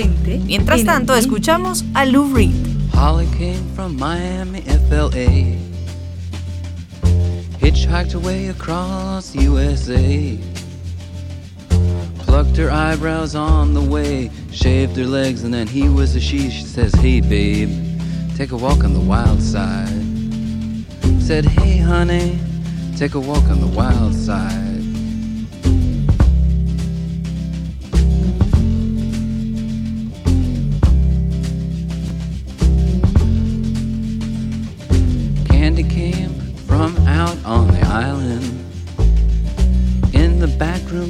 Mientras 0.46 0.86
tanto, 0.86 1.16
escuchamos 1.16 1.84
a 1.94 2.06
Lou 2.06 2.34
Reed. 2.34 2.56
Holly 2.94 3.28
came 3.38 3.64
from 3.76 3.98
Miami, 3.98 4.62
FLA. 4.62 5.58
Hitchhiked 7.60 8.16
away 8.16 8.48
across 8.48 9.36
USA. 9.36 10.38
Plucked 12.20 12.56
her 12.58 12.72
eyebrows 12.72 13.36
on 13.36 13.74
the 13.74 13.82
way. 13.82 14.32
Shaved 14.52 14.96
her 14.96 15.06
legs, 15.06 15.44
and 15.44 15.54
then 15.54 15.68
he 15.68 15.90
was 15.90 16.16
a 16.16 16.20
she. 16.20 16.50
She 16.50 16.64
says, 16.64 16.94
Hey, 16.96 17.20
babe, 17.20 17.70
take 18.38 18.52
a 18.52 18.58
walk 18.58 18.84
on 18.84 18.94
the 18.94 19.00
wild 19.00 19.42
side. 19.42 19.90
Said, 21.22 21.46
Hey, 21.46 21.78
honey, 21.78 22.40
take 22.96 23.16
a 23.16 23.20
walk 23.20 23.44
on 23.50 23.60
the 23.60 23.68
wild 23.68 24.16
side. 24.16 24.70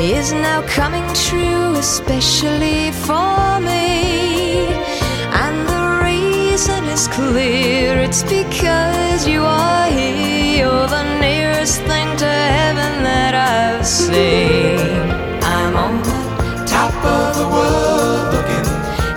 is 0.00 0.32
now 0.32 0.62
coming 0.66 1.06
true, 1.12 1.74
especially 1.74 2.90
for 2.92 3.60
me. 3.60 4.66
And 5.44 5.68
the 5.68 6.00
reason 6.02 6.84
is 6.86 7.06
clear. 7.08 7.98
It's 7.98 8.22
because 8.22 9.28
you 9.28 9.42
are 9.42 9.88
here. 9.90 10.64
You're 10.64 10.88
the 10.88 11.18
nearest 11.20 11.82
thing 11.82 12.16
to 12.16 12.24
heaven 12.24 13.02
that 13.04 13.34
I've 13.34 13.86
seen. 13.86 14.78
I'm 15.42 15.76
on 15.76 16.02
the 16.02 16.64
top 16.66 16.94
of 17.04 17.36
the 17.36 17.48
world 17.56 18.32
looking 18.34 18.68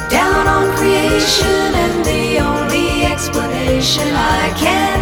down 0.09 0.47
on 0.47 0.75
creation, 0.75 1.69
and 1.83 2.05
the 2.05 2.39
only 2.39 3.05
explanation 3.05 4.07
I 4.13 4.53
can 4.57 4.92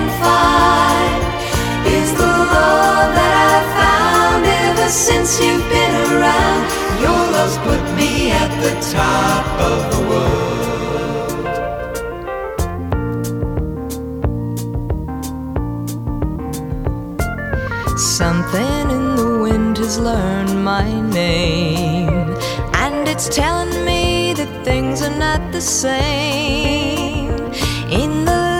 since 4.91 5.39
you've 5.39 5.67
been 5.69 5.95
around. 6.11 6.69
Your 6.99 7.21
love's 7.31 7.57
put 7.59 7.81
me 7.95 8.31
at 8.31 8.51
the 8.61 8.73
top 8.91 9.45
of 9.71 9.79
the 9.93 10.01
world. 10.09 10.51
Something 17.97 18.89
in 18.91 19.15
the 19.15 19.39
wind 19.41 19.77
has 19.77 19.97
learned 19.97 20.63
my 20.63 20.85
name, 21.09 22.35
and 22.73 23.07
it's 23.07 23.29
telling 23.29 23.85
me 23.85 24.33
that 24.33 24.65
things 24.65 25.01
are 25.01 25.17
not 25.17 25.51
the 25.53 25.61
same. 25.61 27.29
In 27.89 28.25
the 28.25 28.50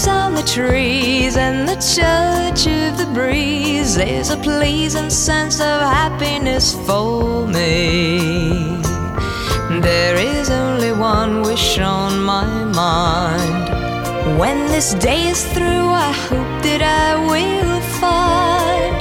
leaves 0.00 0.08
on 0.08 0.34
the 0.34 0.42
trees 0.42 1.36
and 1.36 1.68
the 1.68 1.74
touch 1.74 2.66
of 2.66 2.96
the 2.96 3.10
breeze, 3.12 3.96
there's 3.96 4.30
a 4.30 4.36
pleasing 4.36 5.10
sense 5.10 5.60
of 5.60 5.80
happiness 5.80 6.74
for 6.86 7.46
me. 7.46 8.80
There 9.80 10.16
is 10.16 10.50
only 10.50 10.92
one 10.92 11.42
wish 11.42 11.78
on 11.78 12.22
my 12.22 12.64
mind. 12.64 14.38
When 14.38 14.68
this 14.68 14.94
day 14.94 15.28
is 15.28 15.44
through, 15.52 15.88
I 16.08 16.12
hope 16.28 16.62
that 16.62 16.82
I 16.82 17.16
will 17.30 17.80
find 18.00 18.96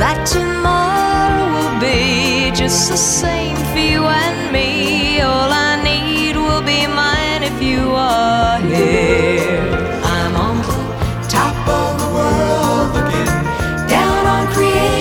that 0.00 0.26
tomorrow 0.26 1.46
will 1.54 1.80
be 1.80 2.50
just 2.56 2.90
the 2.90 2.96
same 2.96 3.56
for 3.72 3.78
you 3.78 4.04
and 4.04 4.52
me. 4.52 5.20
All 5.20 5.50
I 5.52 5.80
need 5.82 6.36
will 6.36 6.62
be 6.62 6.86
mine 6.86 7.42
if 7.44 7.62
you 7.62 7.90
are 7.94 8.58
here. 8.60 9.41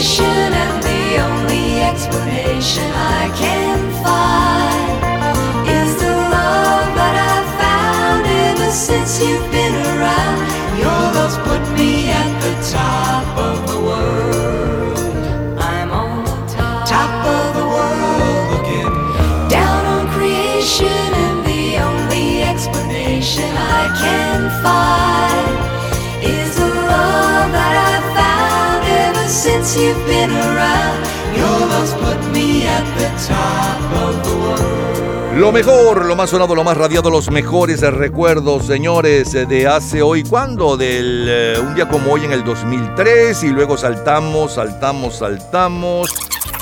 Creation, 0.02 0.26
and 0.26 0.84
the 0.84 1.18
only 1.20 1.82
explanation 1.82 2.90
I 2.92 3.32
can 3.38 3.78
find 4.04 4.98
is 5.70 5.96
the 6.02 6.10
love 6.10 6.88
that 6.98 7.16
I've 7.32 7.50
found 7.62 8.26
ever 8.26 8.72
since 8.72 9.22
you've 9.22 9.52
been 9.52 9.76
around. 9.76 10.40
Your 10.80 11.02
love's 11.14 11.38
put 11.48 11.62
me 11.78 12.10
at 12.10 12.32
the 12.42 12.54
top 12.72 13.21
Lo 35.38 35.54
mejor, 35.54 36.06
lo 36.06 36.16
más 36.18 36.30
sonado, 36.30 36.56
lo 36.56 36.66
más 36.66 36.76
radiado, 36.76 37.10
los 37.10 37.32
mejores 37.32 37.80
recuerdos, 37.80 38.66
señores, 38.66 39.34
eh, 39.34 39.46
de 39.46 39.68
hace 39.68 40.02
hoy, 40.02 40.24
¿cuándo? 40.24 40.76
Del 40.76 41.26
eh, 41.30 41.56
un 41.58 41.74
día 41.74 41.88
como 41.88 42.12
hoy 42.12 42.26
en 42.26 42.34
el 42.34 42.44
2003 42.44 43.44
y 43.44 43.48
luego 43.48 43.78
saltamos, 43.78 44.56
saltamos, 44.56 45.16
saltamos. 45.16 46.10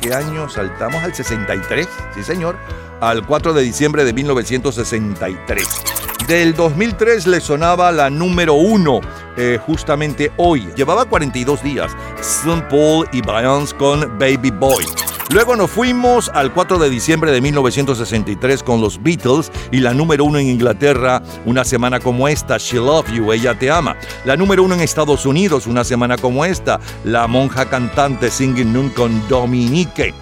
¿Qué 0.01 0.13
año 0.13 0.47
saltamos? 0.47 1.03
Al 1.03 1.15
63, 1.15 1.87
sí 2.13 2.23
señor, 2.23 2.57
al 3.01 3.25
4 3.25 3.53
de 3.53 3.63
diciembre 3.63 4.05
de 4.05 4.13
1963. 4.13 6.08
Del 6.29 6.53
2003 6.53 7.25
le 7.25 7.41
sonaba 7.41 7.91
la 7.91 8.11
número 8.11 8.53
uno, 8.53 9.01
eh, 9.35 9.57
justamente 9.65 10.31
hoy. 10.37 10.69
Llevaba 10.75 11.05
42 11.05 11.63
días. 11.63 11.91
Sean 12.21 12.67
Paul 12.69 13.07
y 13.11 13.21
Beyoncé 13.21 13.75
con 13.77 14.01
Baby 14.19 14.51
Boy. 14.51 14.85
Luego 15.31 15.55
nos 15.55 15.71
fuimos 15.71 16.29
al 16.29 16.53
4 16.53 16.77
de 16.77 16.91
diciembre 16.91 17.31
de 17.31 17.41
1963 17.41 18.61
con 18.61 18.79
los 18.79 19.01
Beatles 19.01 19.51
y 19.71 19.79
la 19.79 19.95
número 19.95 20.23
uno 20.23 20.37
en 20.37 20.49
Inglaterra 20.49 21.23
una 21.45 21.63
semana 21.63 21.99
como 21.99 22.27
esta, 22.27 22.57
She 22.59 22.77
Love 22.77 23.11
You, 23.11 23.33
Ella 23.33 23.57
Te 23.57 23.71
Ama. 23.71 23.97
La 24.23 24.37
número 24.37 24.61
uno 24.61 24.75
en 24.75 24.81
Estados 24.81 25.25
Unidos 25.25 25.65
una 25.65 25.83
semana 25.83 26.15
como 26.15 26.45
esta, 26.45 26.79
La 27.05 27.25
Monja 27.25 27.67
Cantante 27.71 28.29
Singing 28.29 28.71
Nun 28.71 28.89
con 28.89 29.27
Dominique. 29.27 30.13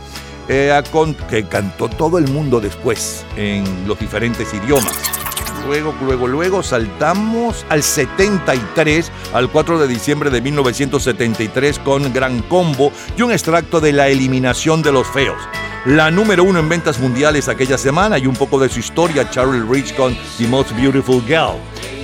eh, 0.47 0.81
que 1.29 1.43
cantó 1.43 1.89
todo 1.89 2.17
el 2.17 2.29
mundo 2.29 2.61
después 2.61 3.25
en 3.35 3.65
los 3.85 3.99
diferentes 3.99 4.53
idiomas. 4.53 5.26
Luego, 5.67 5.93
luego, 6.01 6.27
luego 6.27 6.63
saltamos 6.63 7.65
al 7.67 7.83
73, 7.83 9.11
al 9.33 9.51
4 9.51 9.79
de 9.79 9.87
diciembre 9.89 10.29
de 10.29 10.39
1973 10.39 11.79
con 11.79 12.13
Gran 12.13 12.41
Combo 12.43 12.93
y 13.17 13.21
un 13.21 13.33
extracto 13.33 13.81
de 13.81 13.91
La 13.91 14.07
Eliminación 14.07 14.81
de 14.81 14.93
los 14.93 15.05
Feos. 15.07 15.37
La 15.85 16.09
número 16.09 16.45
uno 16.45 16.59
en 16.59 16.69
ventas 16.69 16.99
mundiales 16.99 17.49
aquella 17.49 17.77
semana 17.77 18.17
y 18.17 18.27
un 18.27 18.35
poco 18.35 18.59
de 18.59 18.69
su 18.69 18.79
historia, 18.79 19.29
Charlie 19.29 19.61
Rich 19.69 19.93
con 19.97 20.17
The 20.37 20.47
Most 20.47 20.71
Beautiful 20.71 21.21
Girl. 21.25 21.57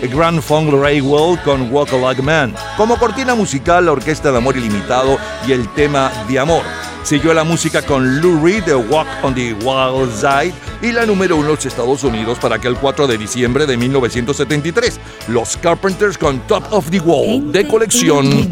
Grand 0.10 0.42
Funk 0.42 0.74
Well 0.74 1.40
con 1.46 1.72
Walk 1.72 1.94
Like 1.94 2.22
Man. 2.22 2.54
Como 2.76 2.98
cortina 2.98 3.34
musical, 3.34 3.86
la 3.86 3.94
Orquesta 3.94 4.32
de 4.32 4.40
Amor 4.40 4.58
Ilimitado 4.58 5.18
y 5.48 5.54
el 5.54 5.70
tema 5.70 6.12
de 6.28 6.38
Amor. 6.38 6.93
Siguió 7.04 7.34
la 7.34 7.44
música 7.44 7.82
con 7.82 8.22
Lou 8.22 8.44
Reed 8.44 8.64
de 8.64 8.76
Walk 8.76 9.08
on 9.24 9.36
the 9.36 9.54
Wild 9.54 10.14
Side 10.16 10.54
y 10.82 10.94
la 10.94 11.06
número 11.06 11.36
uno 11.36 11.50
en 11.50 11.56
los 11.56 11.66
Estados 11.66 12.04
Unidos 12.04 12.40
para 12.40 12.56
aquel 12.56 12.76
4 12.76 13.08
de 13.08 13.18
diciembre 13.18 13.66
de 13.66 13.76
1973. 13.76 15.00
Los 15.28 15.58
Carpenters 15.58 16.18
con 16.18 16.40
Top 16.48 16.64
of 16.72 16.90
the 16.90 17.00
Wall 17.02 17.52
de 17.52 17.68
colección. 17.68 18.48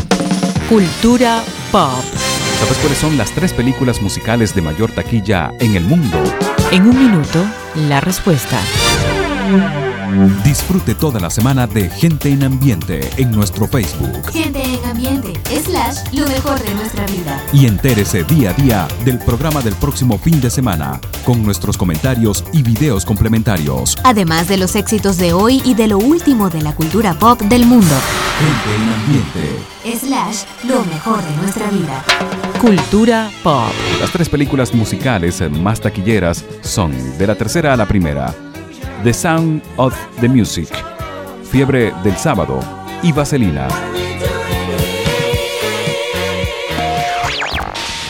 Cultura 0.68 1.42
pop. 1.72 2.04
¿Sabes 2.60 2.78
cuáles 2.80 2.98
son 2.98 3.18
las 3.18 3.32
tres 3.32 3.54
películas 3.54 4.02
musicales 4.02 4.54
de 4.54 4.62
mayor 4.62 4.92
taquilla 4.92 5.52
en 5.60 5.76
el 5.76 5.84
mundo? 5.86 6.22
En 6.72 6.84
un 6.84 6.98
minuto, 6.98 7.44
la 7.88 8.02
respuesta. 8.02 8.60
Disfrute 10.44 10.94
toda 10.96 11.20
la 11.20 11.30
semana 11.30 11.68
de 11.68 11.90
Gente 11.90 12.30
en 12.30 12.44
Ambiente 12.44 13.10
en 13.18 13.32
nuestro 13.32 13.68
Facebook 13.68 14.30
Gente 14.32 14.62
en 14.62 14.84
ambiente, 14.90 15.34
slash, 15.64 15.98
lo 16.14 16.28
mejor 16.28 16.60
de 16.62 16.74
nuestra 16.76 17.06
vida. 17.06 17.42
y 17.54 17.66
entérese 17.66 18.24
día 18.24 18.50
a 18.52 18.54
día 18.54 18.88
del 19.06 19.20
programa 19.20 19.62
del 19.62 19.74
próximo 19.76 20.18
fin 20.18 20.42
de 20.42 20.50
semana 20.50 21.00
con 21.24 21.44
nuestros 21.44 21.78
comentarios 21.78 22.44
y 22.52 22.62
videos 22.64 23.06
complementarios. 23.06 23.96
Además 24.04 24.48
de 24.48 24.58
los 24.58 24.76
éxitos 24.76 25.18
de 25.18 25.34
hoy 25.34 25.62
y 25.64 25.76
de 25.76 25.88
lo 25.88 25.98
último 25.98 26.50
de 26.50 26.62
la 26.62 26.76
cultura 26.76 27.14
pop 27.14 27.40
del 27.42 27.66
mundo. 27.66 27.96
Gente 28.40 28.76
en 28.76 28.90
Ambiente. 28.94 30.06
Slash, 30.06 30.44
lo 30.68 30.84
mejor 30.86 31.24
de 31.24 31.36
nuestra 31.38 31.70
vida. 31.70 32.04
Cultura 32.60 33.30
pop. 33.44 33.72
Las 34.00 34.12
tres 34.12 34.28
películas 34.30 34.74
musicales 34.74 35.42
más 35.52 35.80
taquilleras 35.80 36.44
son 36.62 36.92
de 37.18 37.28
la 37.28 37.36
tercera 37.36 37.74
a 37.74 37.78
la 37.78 37.88
primera. 37.88 38.34
The 39.04 39.14
Sound 39.14 39.64
of 39.78 39.96
the 40.20 40.30
Music, 40.30 40.70
Fiebre 41.52 41.92
del 42.04 42.16
Sábado 42.18 42.60
y 43.02 43.12
Vaselina. 43.12 43.68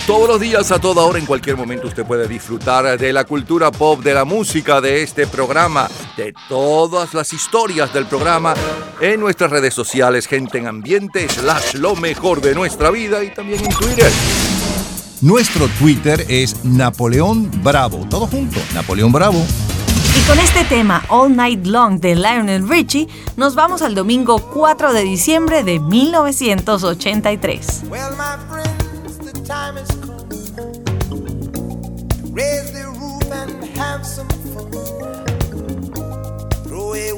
Todos 0.06 0.27
los 0.27 0.41
días, 0.41 0.69
a 0.73 0.80
toda 0.80 1.04
hora, 1.04 1.17
en 1.17 1.25
cualquier 1.25 1.56
momento, 1.56 1.88
usted 1.88 2.04
puede 2.04 2.27
disfrutar 2.27 2.99
de 2.99 3.13
la 3.13 3.23
cultura 3.23 3.71
pop, 3.71 4.01
de 4.01 4.13
la 4.13 4.25
música, 4.25 4.82
de 4.82 5.01
este 5.01 5.27
programa, 5.27 5.88
de 6.17 6.34
todas 6.49 7.13
las 7.13 7.32
historias 7.32 7.93
del 7.93 8.08
programa 8.08 8.54
en 8.99 9.21
nuestras 9.21 9.49
redes 9.49 9.73
sociales, 9.73 10.27
gente 10.27 10.58
en 10.58 10.67
ambiente, 10.67 11.30
slash 11.30 11.75
lo 11.75 11.95
mejor 11.95 12.41
de 12.41 12.54
nuestra 12.54 12.91
vida 12.91 13.23
y 13.23 13.34
también 13.34 13.63
en 13.63 13.71
Twitter. 13.71 14.12
Nuestro 15.21 15.69
Twitter 15.80 16.25
es 16.27 16.65
Napoleón 16.65 17.49
Bravo. 17.63 18.06
Todo 18.10 18.27
junto, 18.27 18.60
Napoleón 18.73 19.13
Bravo. 19.13 19.45
Y 20.13 20.19
con 20.28 20.38
este 20.39 20.65
tema 20.65 21.02
All 21.08 21.34
Night 21.34 21.65
Long 21.65 22.02
de 22.02 22.15
Lionel 22.15 22.67
Richie, 22.67 23.08
nos 23.38 23.56
vamos 23.56 23.82
al 23.82 23.95
domingo 23.95 24.39
4 24.39 24.91
de 24.91 25.04
diciembre 25.04 25.63
de 25.63 25.80
1983. 25.80 27.84
Well, 27.89 28.12
my 28.17 28.36
friends, 28.50 29.19
the 29.19 29.32
time 29.47 29.78
has 29.78 29.88
come. 30.02 30.17
Raise 32.34 32.74
the 32.74 32.88
roof 33.00 33.24
and 33.32 33.63
have 33.78 34.06
some 34.06 34.28
fun. 34.54 34.69
Throw 36.65 36.93
the 36.93 37.13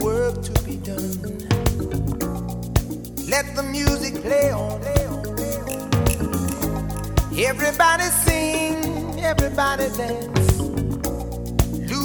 work 0.00 0.42
to 0.42 0.52
be 0.64 0.74
done. 0.78 1.12
Let 3.28 3.54
play 4.20 4.50
on. 4.52 4.80
Everybody 7.36 8.04
sing, 8.24 9.20
everybody 9.20 9.88
dance. 9.96 10.43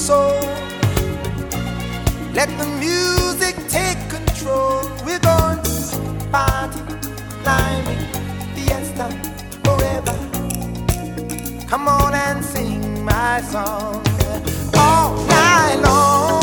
Soul. 0.00 0.40
Let 2.32 2.48
the 2.58 2.66
music 2.80 3.54
take 3.68 4.00
control. 4.08 4.80
We're 5.04 5.18
going 5.18 5.60
to 5.62 5.72
party, 6.32 6.80
climbing, 7.42 8.04
fiesta, 8.54 9.06
forever. 9.62 10.16
Come 11.68 11.86
on 11.86 12.14
and 12.14 12.42
sing 12.42 13.04
my 13.04 13.42
song 13.42 14.02
all 14.74 15.14
night 15.26 15.80
long. 15.84 16.39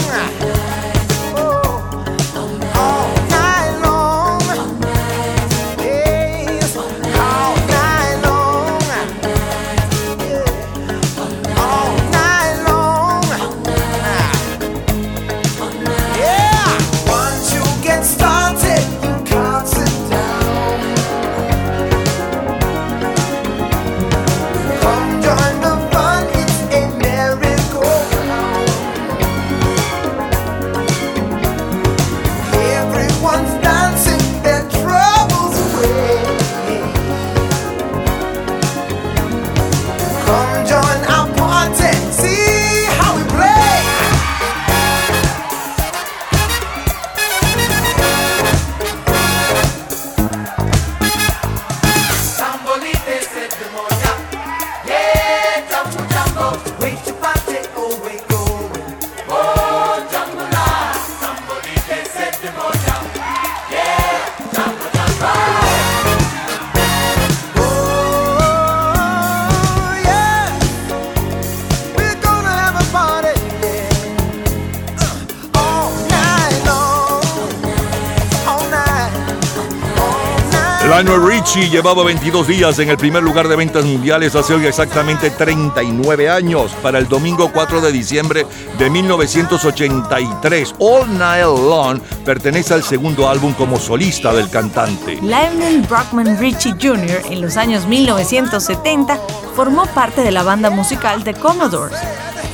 Llevaba 81.57 82.03
22 82.03 82.47
días 82.47 82.79
en 82.79 82.89
el 82.89 82.97
primer 82.97 83.21
lugar 83.21 83.47
de 83.47 83.55
ventas 83.55 83.83
mundiales 83.83 84.35
hace 84.35 84.53
hoy 84.53 84.65
exactamente 84.65 85.29
39 85.31 86.29
años, 86.29 86.71
para 86.81 86.97
el 86.97 87.07
domingo 87.07 87.51
4 87.51 87.81
de 87.81 87.91
diciembre 87.91 88.45
de 88.77 88.89
1983. 88.89 90.75
All 90.79 91.17
Night 91.17 91.45
Long 91.45 91.99
pertenece 92.23 92.73
al 92.73 92.83
segundo 92.83 93.27
álbum 93.27 93.53
como 93.53 93.77
solista 93.79 94.33
del 94.33 94.49
cantante. 94.49 95.19
Lionel 95.21 95.81
Brockman 95.81 96.39
Richie 96.39 96.71
Jr. 96.81 97.21
en 97.29 97.41
los 97.41 97.57
años 97.57 97.85
1970 97.85 99.19
formó 99.55 99.85
parte 99.87 100.21
de 100.21 100.31
la 100.31 100.43
banda 100.43 100.69
musical 100.69 101.23
The 101.23 101.33
Commodores. 101.33 101.99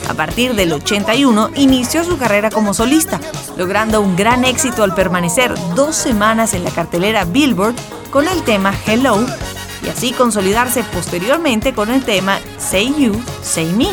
A 0.09 0.13
partir 0.15 0.55
del 0.55 0.73
81 0.73 1.51
inició 1.55 2.03
su 2.03 2.17
carrera 2.17 2.49
como 2.49 2.73
solista, 2.73 3.19
logrando 3.57 4.01
un 4.01 4.15
gran 4.15 4.43
éxito 4.43 4.83
al 4.83 4.95
permanecer 4.95 5.53
dos 5.75 5.95
semanas 5.95 6.53
en 6.53 6.63
la 6.63 6.71
cartelera 6.71 7.25
Billboard 7.25 7.75
con 8.13 8.27
el 8.27 8.43
tema 8.43 8.71
Hello 8.85 9.25
y 9.83 9.89
así 9.89 10.11
consolidarse 10.11 10.83
posteriormente 10.83 11.73
con 11.73 11.89
el 11.89 12.05
tema 12.05 12.39
Say 12.59 12.93
You, 12.95 13.19
Say 13.41 13.73
Me, 13.73 13.87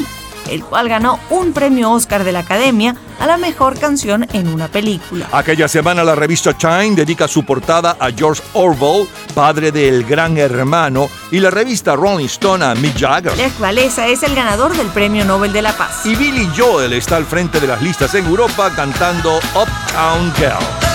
el 0.50 0.62
cual 0.62 0.90
ganó 0.90 1.18
un 1.30 1.54
premio 1.54 1.90
Oscar 1.90 2.22
de 2.22 2.32
la 2.32 2.40
Academia 2.40 2.94
a 3.18 3.26
la 3.26 3.38
mejor 3.38 3.78
canción 3.78 4.26
en 4.34 4.48
una 4.48 4.68
película. 4.68 5.26
Aquella 5.32 5.68
semana 5.68 6.04
la 6.04 6.14
revista 6.14 6.52
Time 6.52 6.94
dedica 6.94 7.26
su 7.28 7.44
portada 7.44 7.96
a 7.98 8.10
George 8.10 8.42
Orwell, 8.52 9.08
padre 9.34 9.72
del 9.72 10.04
gran 10.04 10.36
hermano, 10.36 11.08
y 11.30 11.40
la 11.40 11.48
revista 11.48 11.96
Rolling 11.96 12.26
Stone 12.26 12.62
a 12.62 12.74
Mick 12.74 12.98
Jagger. 12.98 13.34
Lech 13.38 13.58
Walesa 13.58 14.06
es 14.06 14.22
el 14.22 14.34
ganador 14.34 14.76
del 14.76 14.88
Premio 14.88 15.24
Nobel 15.24 15.54
de 15.54 15.62
la 15.62 15.72
Paz. 15.72 16.04
Y 16.04 16.14
Billy 16.14 16.46
Joel 16.54 16.92
está 16.92 17.16
al 17.16 17.24
frente 17.24 17.58
de 17.58 17.68
las 17.68 17.80
listas 17.80 18.14
en 18.14 18.26
Europa 18.26 18.70
cantando 18.76 19.38
Uptown 19.38 20.34
Girl. 20.36 20.89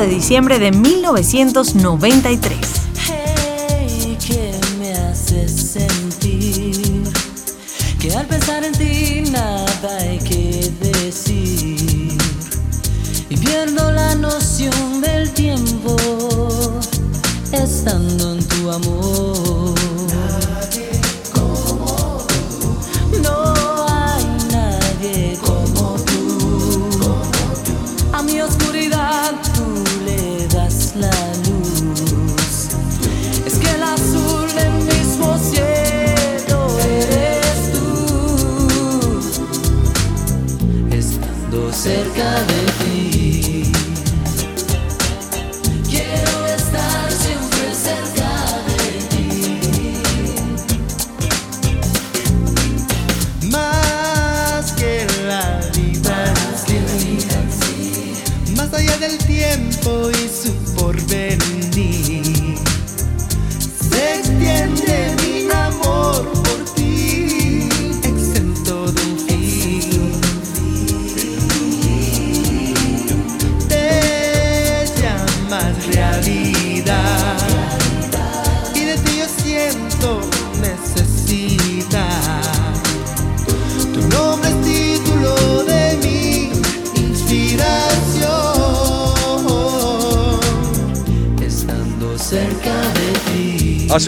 De 0.00 0.08
diciembre 0.08 0.58
de 0.58 0.70
1993. 0.72 2.59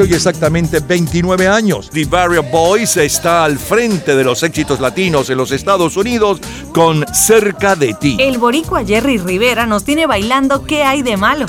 Hace 0.03 0.11
hoy 0.11 0.17
exactamente 0.17 0.81
29 0.81 1.47
años, 1.47 1.89
The 1.93 2.07
Barrier 2.07 2.43
Boys 2.51 2.97
está 2.97 3.45
al 3.45 3.57
frente 3.57 4.17
de 4.17 4.25
los 4.25 4.43
éxitos 4.43 4.81
latinos 4.81 5.31
en 5.31 5.37
los 5.37 5.53
Estados 5.53 5.97
Unidos 5.97 6.41
con 6.75 7.07
Cerca 7.15 7.77
de 7.77 7.95
ti. 7.95 8.17
El 8.19 8.39
boricua 8.39 8.85
Jerry 8.85 9.19
Rivera 9.19 9.65
nos 9.65 9.85
tiene 9.85 10.09
bailando 10.09 10.65
¿Qué 10.65 10.83
hay 10.83 11.03
de 11.03 11.17
malo? 11.17 11.47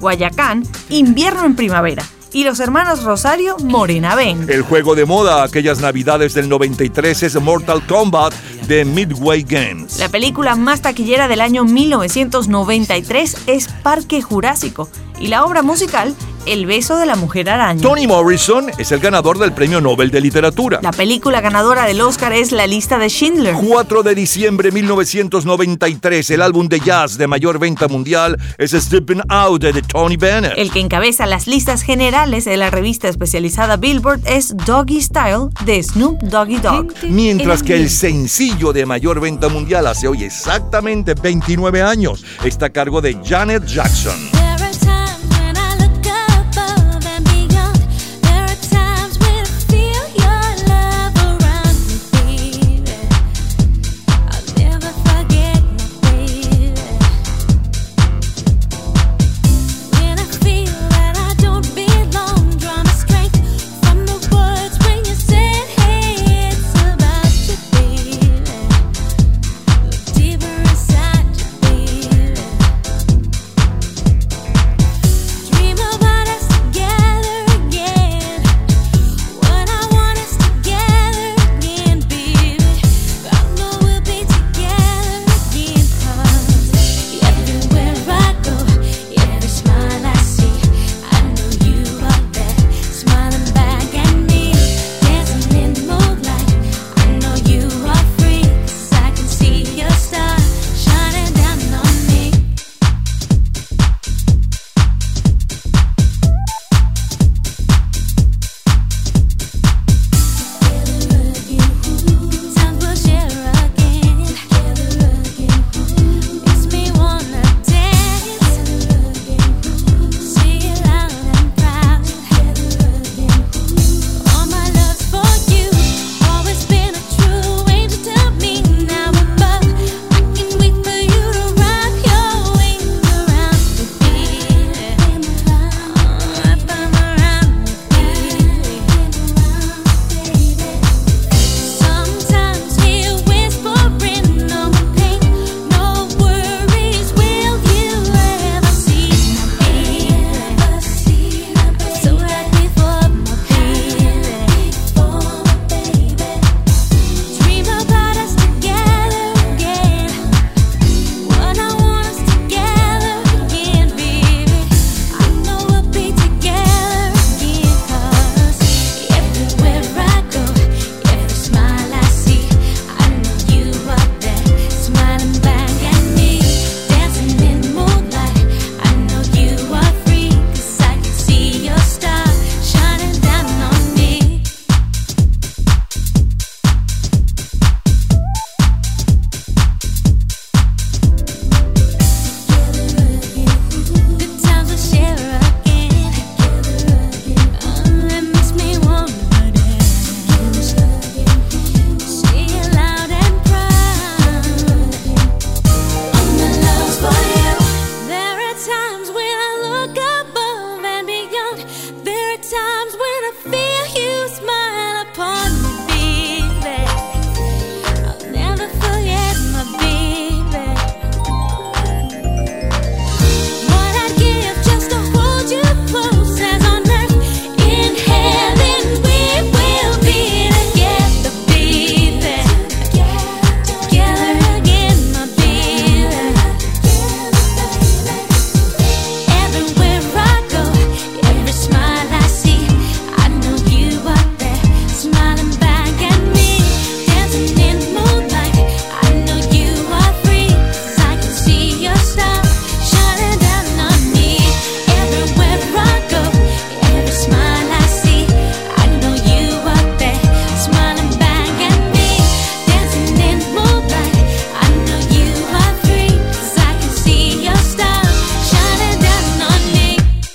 Guayacán, 0.00 0.64
invierno 0.88 1.44
en 1.44 1.54
primavera. 1.54 2.02
Y 2.32 2.42
los 2.42 2.58
hermanos 2.58 3.04
Rosario, 3.04 3.56
Morena 3.58 4.16
Ven. 4.16 4.46
El 4.48 4.62
juego 4.62 4.96
de 4.96 5.04
moda 5.04 5.44
aquellas 5.44 5.80
navidades 5.80 6.34
del 6.34 6.48
93 6.48 7.22
es 7.22 7.40
Mortal 7.40 7.86
Kombat 7.86 8.34
de 8.66 8.84
Midway 8.84 9.44
Games. 9.44 10.00
La 10.00 10.08
película 10.08 10.56
más 10.56 10.82
taquillera 10.82 11.28
del 11.28 11.40
año 11.40 11.64
1993 11.64 13.36
es 13.46 13.68
Parque 13.68 14.22
Jurásico. 14.22 14.88
Y 15.20 15.28
la 15.28 15.44
obra 15.44 15.62
musical, 15.62 16.16
El 16.44 16.66
beso 16.66 16.96
de 16.96 17.06
la 17.06 17.14
mujer 17.14 17.48
araña. 17.48 17.80
Toni 17.80 18.08
Morrison 18.08 18.66
es 18.76 18.90
el 18.90 18.98
ganador 18.98 19.38
del 19.38 19.52
Premio 19.52 19.80
Nobel 19.80 20.10
de 20.10 20.20
Literatura. 20.20 20.80
La 20.82 20.90
película 20.90 21.40
ganadora 21.40 21.86
del 21.86 22.00
Oscar 22.00 22.32
es 22.32 22.50
La 22.50 22.66
lista 22.66 22.98
de 22.98 23.08
Schindler. 23.08 23.54
4 23.54 24.02
de 24.02 24.14
diciembre 24.16 24.70
de 24.70 24.74
1993, 24.74 26.30
el 26.30 26.42
álbum 26.42 26.68
de 26.68 26.80
jazz 26.80 27.16
de 27.16 27.28
mayor 27.28 27.60
venta 27.60 27.86
mundial 27.86 28.36
es 28.58 28.72
Stepping 28.72 29.22
Out 29.28 29.62
de 29.62 29.82
Tony 29.82 30.16
Bennett. 30.16 30.54
El 30.56 30.72
que 30.72 30.80
encabeza 30.80 31.26
las 31.26 31.46
listas 31.46 31.82
generales 31.82 32.44
de 32.44 32.56
la 32.56 32.70
revista 32.70 33.08
especializada 33.08 33.76
Billboard 33.76 34.22
es 34.26 34.56
Doggy 34.56 35.00
Style 35.00 35.48
de 35.64 35.80
Snoop 35.80 36.22
Doggy 36.22 36.56
Dogg. 36.56 36.92
Mientras 37.04 37.62
que 37.62 37.76
el 37.76 37.88
sencillo 37.88 38.72
de 38.72 38.84
mayor 38.84 39.20
venta 39.20 39.48
mundial 39.48 39.86
hace 39.86 40.08
hoy 40.08 40.24
exactamente 40.24 41.14
29 41.14 41.82
años 41.82 42.24
está 42.42 42.66
a 42.66 42.70
cargo 42.70 43.00
de 43.00 43.16
Janet 43.24 43.64
Jackson. 43.64 44.41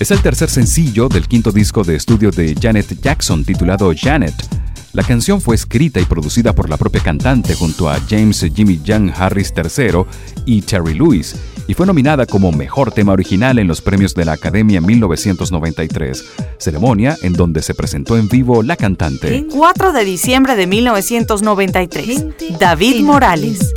Es 0.08 0.12
el 0.12 0.22
tercer 0.22 0.48
sencillo 0.48 1.06
del 1.10 1.28
quinto 1.28 1.52
disco 1.52 1.84
de 1.84 1.94
estudio 1.94 2.30
de 2.30 2.54
Janet 2.58 2.98
Jackson 2.98 3.44
titulado 3.44 3.92
Janet. 3.94 4.32
La 4.94 5.02
canción 5.02 5.38
fue 5.38 5.54
escrita 5.54 6.00
y 6.00 6.06
producida 6.06 6.54
por 6.54 6.70
la 6.70 6.78
propia 6.78 7.02
cantante 7.02 7.54
junto 7.54 7.90
a 7.90 8.00
James 8.08 8.42
Jimmy 8.54 8.80
Young 8.82 9.10
Harris 9.14 9.52
III 9.54 10.04
y 10.46 10.62
Terry 10.62 10.94
Lewis 10.94 11.36
y 11.66 11.74
fue 11.74 11.84
nominada 11.84 12.24
como 12.24 12.50
Mejor 12.50 12.90
Tema 12.90 13.12
Original 13.12 13.58
en 13.58 13.68
los 13.68 13.82
premios 13.82 14.14
de 14.14 14.24
la 14.24 14.32
Academia 14.32 14.80
1993, 14.80 16.24
ceremonia 16.56 17.14
en 17.22 17.34
donde 17.34 17.60
se 17.60 17.74
presentó 17.74 18.16
en 18.16 18.30
vivo 18.30 18.62
la 18.62 18.76
cantante. 18.76 19.46
4 19.50 19.92
de 19.92 20.04
diciembre 20.06 20.56
de 20.56 20.66
1993. 20.66 22.24
David 22.58 23.02
Morales. 23.02 23.74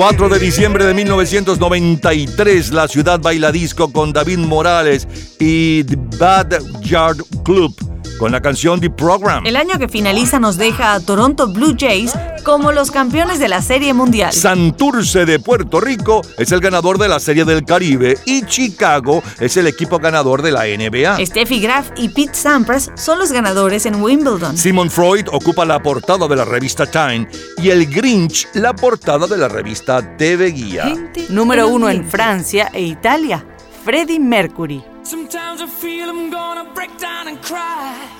4 0.00 0.30
de 0.30 0.38
diciembre 0.38 0.86
de 0.86 0.94
1993, 0.94 2.72
la 2.72 2.88
ciudad 2.88 3.20
baila 3.20 3.52
disco 3.52 3.92
con 3.92 4.14
David 4.14 4.38
Morales 4.38 5.06
y 5.38 5.84
The 5.84 5.98
Bad 6.18 6.80
Yard 6.80 7.18
Club 7.44 7.76
con 8.18 8.32
la 8.32 8.40
canción 8.40 8.80
The 8.80 8.88
Program. 8.88 9.46
El 9.46 9.56
año 9.56 9.78
que 9.78 9.88
finaliza 9.88 10.40
nos 10.40 10.56
deja 10.56 10.94
a 10.94 11.00
Toronto 11.00 11.48
Blue 11.48 11.76
Jays 11.78 12.14
como 12.42 12.72
los 12.72 12.90
campeones 12.90 13.38
de 13.38 13.48
la 13.48 13.62
Serie 13.62 13.94
Mundial. 13.94 14.32
Santurce 14.32 15.26
de 15.26 15.38
Puerto 15.38 15.80
Rico 15.80 16.22
es 16.38 16.52
el 16.52 16.60
ganador 16.60 16.98
de 16.98 17.08
la 17.08 17.20
Serie 17.20 17.44
del 17.44 17.64
Caribe 17.64 18.18
y 18.24 18.44
Chicago 18.44 19.22
es 19.38 19.56
el 19.56 19.66
equipo 19.66 19.98
ganador 19.98 20.42
de 20.42 20.52
la 20.52 20.64
NBA. 20.64 21.24
Steffi 21.24 21.60
Graf 21.60 21.90
y 21.96 22.08
Pete 22.08 22.34
Sampras 22.34 22.90
son 22.94 23.18
los 23.18 23.32
ganadores 23.32 23.86
en 23.86 24.02
Wimbledon. 24.02 24.56
Simon 24.56 24.90
Freud 24.90 25.26
ocupa 25.32 25.64
la 25.64 25.82
portada 25.82 26.26
de 26.26 26.36
la 26.36 26.44
revista 26.44 26.86
Time 26.86 27.28
y 27.58 27.70
el 27.70 27.86
Grinch 27.86 28.48
la 28.54 28.74
portada 28.74 29.26
de 29.26 29.36
la 29.36 29.48
revista 29.48 30.16
TV 30.16 30.50
Guía. 30.52 30.94
Número 31.28 31.68
uno 31.68 31.88
en 31.88 32.08
Francia 32.08 32.70
e 32.72 32.82
Italia. 32.82 33.44
Freddie 33.84 34.20
Mercury. 34.20 34.82
Sometimes 35.02 35.62
I 35.62 35.66
feel 35.66 36.08
I'm 36.08 36.30
gonna 36.30 36.70
break 36.74 36.90
down 36.98 37.28
and 37.28 37.40
cry. 37.40 38.19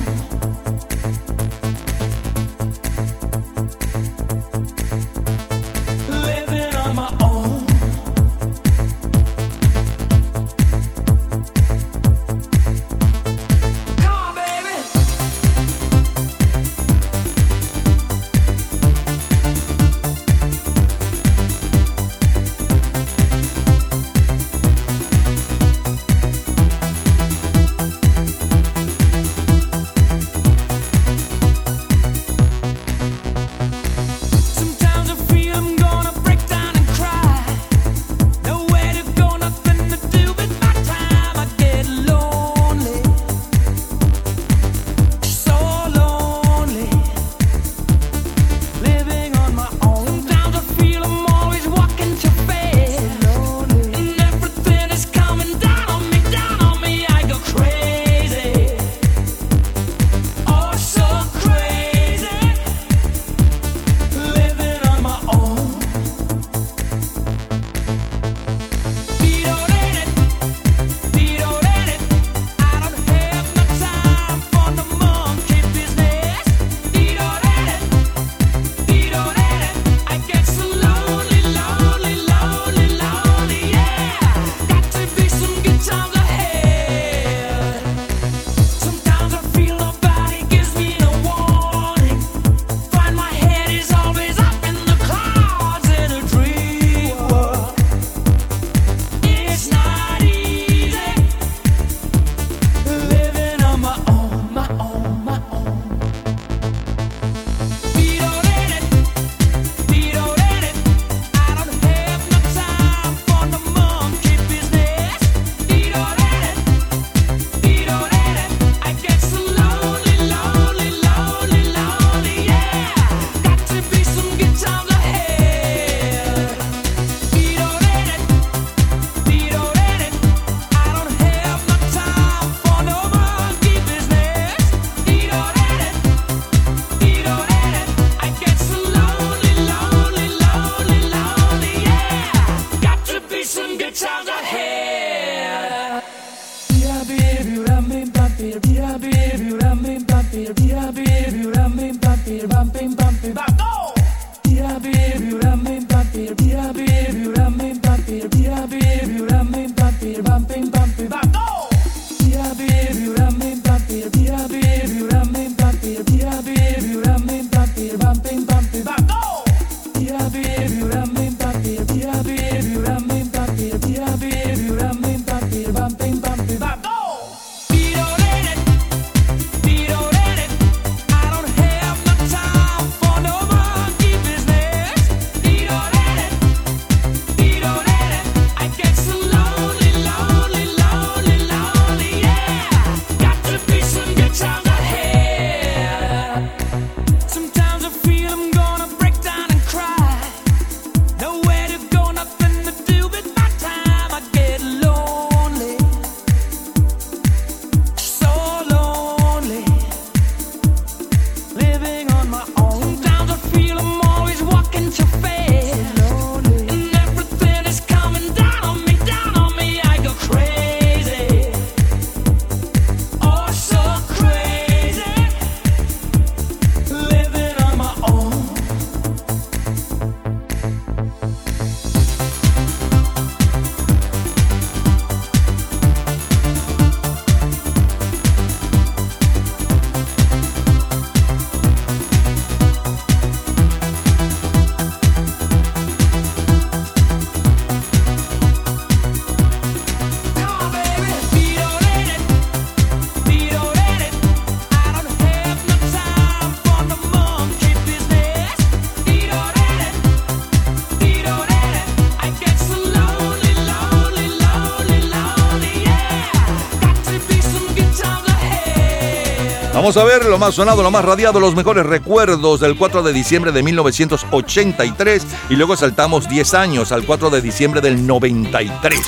Vamos 269.81 269.97
a 269.97 270.03
ver 270.03 270.25
lo 270.25 270.37
más 270.37 270.53
sonado, 270.53 270.83
lo 270.83 270.91
más 270.91 271.03
radiado, 271.03 271.39
los 271.39 271.55
mejores 271.55 271.83
recuerdos 271.83 272.59
del 272.59 272.77
4 272.77 273.01
de 273.01 273.13
diciembre 273.13 273.51
de 273.51 273.63
1983 273.63 275.25
y 275.49 275.55
luego 275.55 275.75
saltamos 275.75 276.29
10 276.29 276.53
años 276.53 276.91
al 276.91 277.03
4 277.03 277.31
de 277.31 277.41
diciembre 277.41 277.81
del 277.81 278.05
93. 278.05 279.01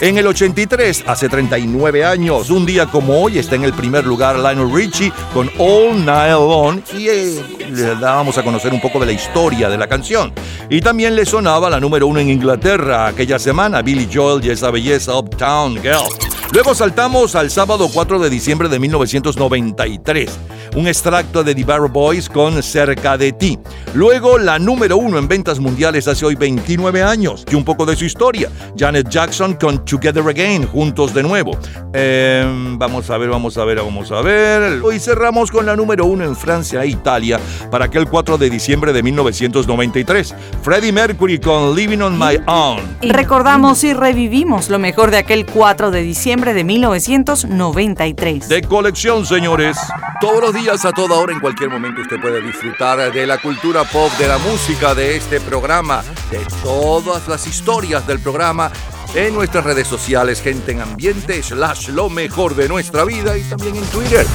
En 0.00 0.16
el 0.16 0.26
83, 0.26 1.04
hace 1.06 1.28
39 1.28 2.06
años, 2.06 2.48
un 2.48 2.64
día 2.64 2.86
como 2.86 3.20
hoy, 3.20 3.38
está 3.38 3.56
en 3.56 3.64
el 3.64 3.74
primer 3.74 4.06
lugar 4.06 4.38
Lionel 4.38 4.74
Richie 4.74 5.12
con 5.34 5.50
All 5.58 6.02
Night 6.02 6.32
Long 6.32 6.80
y 6.96 7.08
eh, 7.08 7.44
le 7.70 7.94
dábamos 7.96 8.38
a 8.38 8.42
conocer 8.42 8.72
un 8.72 8.80
poco 8.80 8.98
de 9.00 9.04
la 9.04 9.12
historia 9.12 9.68
de 9.68 9.76
la 9.76 9.88
canción. 9.88 10.32
Y 10.70 10.80
también 10.80 11.16
le 11.16 11.26
sonaba 11.26 11.68
la 11.68 11.78
número 11.80 12.06
uno 12.06 12.20
en 12.20 12.30
Inglaterra 12.30 13.08
aquella 13.08 13.38
semana, 13.38 13.82
Billy 13.82 14.08
Joel 14.10 14.42
y 14.42 14.48
esa 14.48 14.70
belleza 14.70 15.18
Uptown 15.18 15.82
Girl. 15.82 16.33
Luego 16.52 16.74
saltamos 16.74 17.34
al 17.34 17.50
sábado 17.50 17.88
4 17.92 18.18
de 18.18 18.30
diciembre 18.30 18.68
de 18.68 18.78
1993. 18.78 20.30
Un 20.74 20.88
extracto 20.88 21.44
de 21.44 21.54
The 21.54 21.62
Barrow 21.62 21.88
Boys 21.88 22.28
con 22.28 22.60
Cerca 22.60 23.16
de 23.16 23.30
ti. 23.32 23.56
Luego 23.94 24.38
la 24.38 24.58
número 24.58 24.96
uno 24.96 25.18
en 25.18 25.28
ventas 25.28 25.60
mundiales 25.60 26.08
hace 26.08 26.26
hoy 26.26 26.34
29 26.34 27.00
años 27.00 27.44
y 27.48 27.54
un 27.54 27.64
poco 27.64 27.86
de 27.86 27.94
su 27.94 28.04
historia. 28.04 28.50
Janet 28.76 29.08
Jackson 29.08 29.54
con 29.54 29.84
Together 29.84 30.26
Again, 30.28 30.66
juntos 30.66 31.14
de 31.14 31.22
nuevo. 31.22 31.52
Eh, 31.92 32.44
vamos 32.76 33.08
a 33.10 33.18
ver, 33.18 33.28
vamos 33.28 33.56
a 33.56 33.64
ver, 33.64 33.76
vamos 33.76 34.10
a 34.10 34.20
ver. 34.20 34.80
Hoy 34.82 34.98
cerramos 34.98 35.52
con 35.52 35.64
la 35.64 35.76
número 35.76 36.06
uno 36.06 36.24
en 36.24 36.34
Francia 36.34 36.82
e 36.82 36.88
Italia 36.88 37.38
para 37.70 37.84
aquel 37.84 38.08
4 38.08 38.36
de 38.36 38.50
diciembre 38.50 38.92
de 38.92 39.04
1993. 39.04 40.34
Freddie 40.60 40.90
Mercury 40.90 41.38
con 41.38 41.76
Living 41.76 42.00
on 42.00 42.18
My 42.18 42.40
Own. 42.46 42.80
Recordamos 43.00 43.84
y 43.84 43.92
revivimos 43.92 44.70
lo 44.70 44.80
mejor 44.80 45.12
de 45.12 45.18
aquel 45.18 45.46
4 45.46 45.92
de 45.92 46.02
diciembre 46.02 46.52
de 46.52 46.64
1993. 46.64 48.48
De 48.48 48.62
colección, 48.62 49.24
señores. 49.24 49.76
Todos 50.20 50.40
los 50.40 50.54
días, 50.54 50.63
a 50.68 50.92
toda 50.92 51.16
hora, 51.18 51.32
en 51.32 51.40
cualquier 51.40 51.68
momento, 51.68 52.00
usted 52.00 52.18
puede 52.20 52.40
disfrutar 52.40 53.12
de 53.12 53.26
la 53.26 53.36
cultura 53.38 53.84
pop, 53.84 54.10
de 54.18 54.26
la 54.26 54.38
música, 54.38 54.94
de 54.94 55.16
este 55.16 55.38
programa, 55.38 56.02
de 56.30 56.40
todas 56.62 57.28
las 57.28 57.46
historias 57.46 58.06
del 58.06 58.18
programa 58.18 58.70
en 59.14 59.34
nuestras 59.34 59.62
redes 59.62 59.86
sociales, 59.86 60.40
gente 60.40 60.72
en 60.72 60.80
ambiente, 60.80 61.42
slash 61.42 61.88
lo 61.88 62.08
mejor 62.08 62.54
de 62.54 62.68
nuestra 62.68 63.04
vida 63.04 63.36
y 63.36 63.42
también 63.42 63.76
en 63.76 63.84
Twitter. 63.84 64.26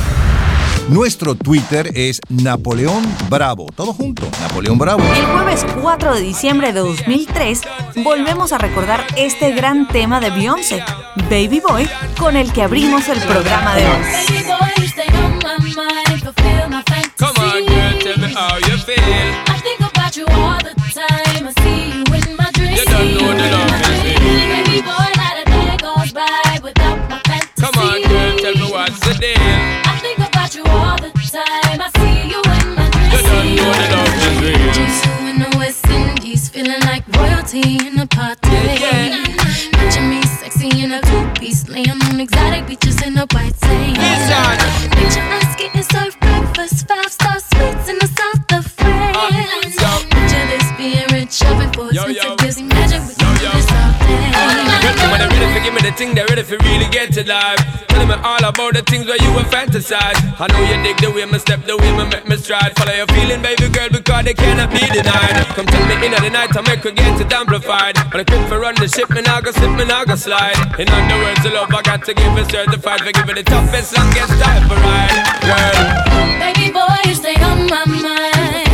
Nuestro 0.87 1.33
Twitter 1.33 1.91
es 1.95 2.19
Napoleón 2.29 3.03
Bravo. 3.27 3.65
Todo 3.75 3.93
junto, 3.93 4.29
Napoleón 4.39 4.77
Bravo. 4.77 5.01
El 5.03 5.25
jueves 5.25 5.65
4 5.81 6.13
de 6.13 6.21
diciembre 6.21 6.73
de 6.73 6.79
2003 6.79 7.61
volvemos 8.03 8.53
a 8.53 8.59
recordar 8.59 9.05
este 9.17 9.51
gran 9.51 9.87
tema 9.87 10.19
de 10.19 10.29
Beyoncé, 10.29 10.83
Baby 11.29 11.59
Boy, 11.67 11.89
con 12.19 12.35
el 12.35 12.53
que 12.53 12.61
abrimos 12.61 13.07
el 13.09 13.19
programa 13.21 13.75
de 13.75 13.85
hoy. 13.85 15.28
Mind, 15.79 16.21
fulfill 16.21 16.69
my 16.69 16.81
fantasy. 16.83 17.15
Come 17.23 17.37
on, 17.39 17.59
girl, 17.65 17.93
tell 18.03 18.17
me 18.19 18.29
how 18.33 18.55
you 18.67 18.75
feel. 18.87 19.27
I 19.47 19.59
think 19.63 19.79
about 19.79 20.15
you 20.17 20.25
all 20.27 20.59
the 20.67 20.73
time. 20.91 21.43
I 21.47 21.53
see 21.63 21.81
you 21.95 22.03
in 22.19 22.35
my 22.35 22.49
dreams. 22.51 22.79
You 22.79 22.85
don't 22.85 23.09
know 23.15 23.31
the 23.39 23.47
love 23.55 23.87
is 23.87 23.99
real. 24.03 24.47
Baby 24.53 24.77
boy, 24.89 25.09
not 25.21 25.35
a 25.41 25.45
day 25.53 25.77
goes 25.79 26.11
by 26.11 26.59
without 26.63 26.99
my 27.09 27.19
fantasy. 27.27 27.61
Come 27.63 27.75
on, 27.79 27.97
girl, 28.11 28.31
tell 28.43 28.55
me 28.61 28.67
what's 28.75 28.99
the 29.07 29.13
deal. 29.23 29.39
I 29.39 29.95
think 30.03 30.19
about 30.19 30.51
you 30.55 30.63
all 30.65 30.97
the 30.97 31.11
time. 31.31 31.79
I 31.79 31.89
see 31.99 32.15
you 32.33 32.41
in 32.57 32.67
my 32.75 32.85
dreams. 32.93 33.13
You 33.15 33.21
don't 33.29 33.49
know 33.55 33.71
the 33.79 33.87
love 33.95 34.15
is 34.27 34.35
real. 34.43 34.71
Just 34.77 35.05
you 35.05 35.15
in 35.31 35.37
the 35.43 35.49
West 35.57 35.87
Indies, 35.87 36.49
feeling 36.49 36.83
like 36.91 37.03
royalty 37.15 37.63
in 37.87 37.99
a 37.99 38.07
party. 38.07 38.49
Picture 39.77 40.05
me 40.11 40.21
sexy 40.59 40.83
in 40.83 40.91
a 40.91 41.01
two-piece, 41.01 41.69
laying 41.69 41.89
on 41.89 42.19
exotic 42.19 42.67
beaches 42.67 43.01
in 43.01 43.17
a 43.17 43.25
white 43.31 43.55
sand. 43.55 43.95
Picture 44.91 45.21
us 45.21 45.55
getting 45.55 45.83
served 45.83 46.19
breakfast, 46.19 46.87
five-star 46.87 47.39
suites 47.39 47.89
in 47.89 47.97
the 47.99 48.07
south 48.07 48.53
of 48.53 48.71
France. 48.71 49.75
Picture 50.09 50.45
this 50.47 50.71
being 50.77 51.07
rich, 51.11 51.43
open 51.45 51.71
for 51.73 51.93
Yo, 51.93 52.07
yo. 52.07 52.33
it 52.33 52.39
gives 52.39 52.57
imagine 52.57 53.05
with 53.07 53.21
you 53.21 53.27
in 53.27 53.33
the 53.33 53.61
south 53.61 53.69
Girl, 53.69 53.78
them 54.95 55.11
when 55.11 55.19
they 55.21 55.27
ready 55.27 55.53
to 55.53 55.61
give 55.61 55.73
me 55.73 55.81
the 55.81 55.93
thing, 55.93 56.15
they 56.15 56.23
ready 56.25 56.43
to 56.43 56.57
really 56.65 56.89
get 56.89 57.13
to 57.13 57.23
life. 57.27 57.59
Telling 57.89 58.07
me 58.07 58.15
all 58.23 58.43
about 58.43 58.73
the 58.73 58.81
things 58.83 59.05
where 59.05 59.19
you 59.21 59.31
were 59.33 59.45
fantasize. 59.49 60.17
I 60.39 60.47
know 60.47 60.61
you 60.65 60.77
dig 60.83 60.97
the 61.03 61.11
way 61.11 61.25
me 61.25 61.39
step, 61.39 61.65
the 61.65 61.75
way 61.77 61.91
me 61.97 62.05
make 62.09 62.27
me 62.27 62.37
stride. 62.37 62.71
Follow 62.77 62.93
your 62.93 63.07
feeling, 63.11 63.41
baby 63.41 63.67
girl, 63.69 63.89
because 63.89 64.23
they 64.25 64.33
cannot 64.33 64.71
be 64.71 64.79
denied. 64.89 65.35
Come 65.57 65.65
tell 65.65 65.85
me 65.85 65.95
in 66.05 66.11
the 66.15 66.29
night, 66.29 66.55
I 66.55 66.61
make 66.61 66.83
her 66.85 66.91
get 66.91 67.19
it 67.19 67.33
amplified. 67.33 67.97
When 68.13 68.21
I 68.21 68.23
quit 68.23 68.47
for 68.47 68.59
run 68.59 68.75
the 68.75 68.87
ship, 68.87 69.09
me 69.09 69.21
now 69.21 69.41
go 69.41 69.51
slip, 69.51 69.71
me 69.75 69.85
now 69.85 70.05
go 70.05 70.15
slide. 70.15 70.57
In 70.79 70.87
other 70.87 71.17
words, 71.23 71.43
the 71.43 71.51
love 71.51 71.73
I 71.73 71.81
got 71.81 72.05
to 72.05 72.13
give 72.13 72.37
is 72.37 72.47
certified 72.47 73.01
for 73.01 73.11
giving 73.11 73.35
the 73.35 73.43
toughest, 73.43 73.97
longest 73.97 74.33
time 74.41 74.63
for 74.69 74.77
ride. 74.79 75.17
Girl, 75.43 75.77
Baby 76.39 76.71
boy, 76.71 76.97
you 77.05 77.15
stay 77.15 77.35
on 77.41 77.67
my 77.67 77.83
mind. 77.85 78.68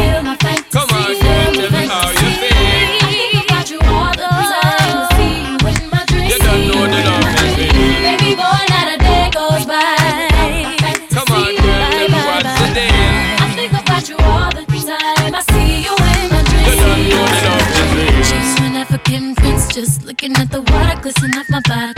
She's 19.07 19.17
an 19.19 19.35
just 19.73 20.03
looking 20.03 20.35
at 20.37 20.49
the 20.49 20.61
water 20.61 20.99
glisten 21.01 21.31
off 21.37 21.49
my 21.49 21.61
body. 21.61 21.93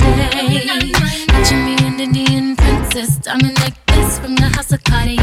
Picture 1.27 1.55
me 1.55 1.75
an 1.85 1.99
Indian 1.99 2.55
princess, 2.55 3.17
diamond 3.17 3.57
necklace 3.59 4.19
from 4.19 4.35
the 4.35 4.49
house 4.55 4.71
of 4.73 4.83
Cartier. 4.83 5.15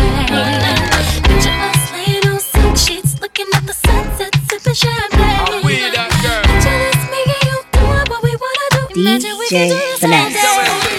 Picture 1.29 1.51
us 1.51 1.93
laying 1.93 2.27
on 2.27 2.41
silk 2.41 2.77
sheets, 2.77 3.21
looking 3.21 3.47
at 3.55 3.67
the 3.67 3.75
sunset, 3.75 4.35
sipping 4.49 4.75
champagne. 4.75 5.63
Picture 5.63 6.79
this 6.81 7.01
me 7.11 7.21
and 7.27 7.45
you 7.49 7.59
doing 7.73 8.07
what 8.09 8.23
we 8.23 8.35
wanna 8.35 8.69
do. 8.73 9.01
Imagine 9.01 9.39
we 9.39 9.49
could 9.49 9.69
do 9.69 9.75
this 9.75 10.05
all 10.05 10.89
day. 10.89 10.94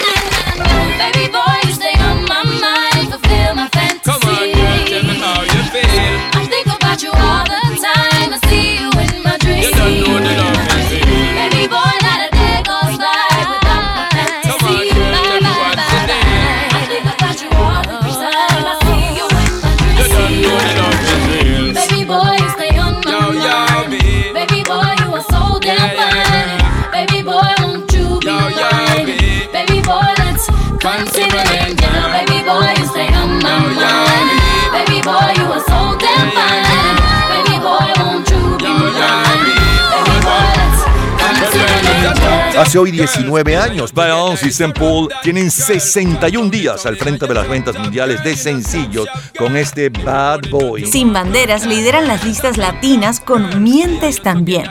Hace 42.58 42.78
hoy 42.78 42.90
19 42.90 43.56
años, 43.56 43.92
Beyoncé 43.92 44.46
y 44.46 44.48
St. 44.48 44.72
Paul 44.72 45.08
tienen 45.22 45.50
61 45.50 46.48
días 46.48 46.86
al 46.86 46.96
frente 46.96 47.26
de 47.26 47.34
las 47.34 47.46
ventas 47.46 47.78
mundiales 47.78 48.24
de 48.24 48.34
sencillos 48.34 49.06
con 49.38 49.56
este 49.56 49.90
Bad 49.90 50.48
Boy. 50.50 50.86
Sin 50.86 51.12
banderas 51.12 51.66
lideran 51.66 52.08
las 52.08 52.24
listas 52.24 52.56
latinas 52.56 53.20
con 53.20 53.62
Mientes 53.62 54.22
también, 54.22 54.64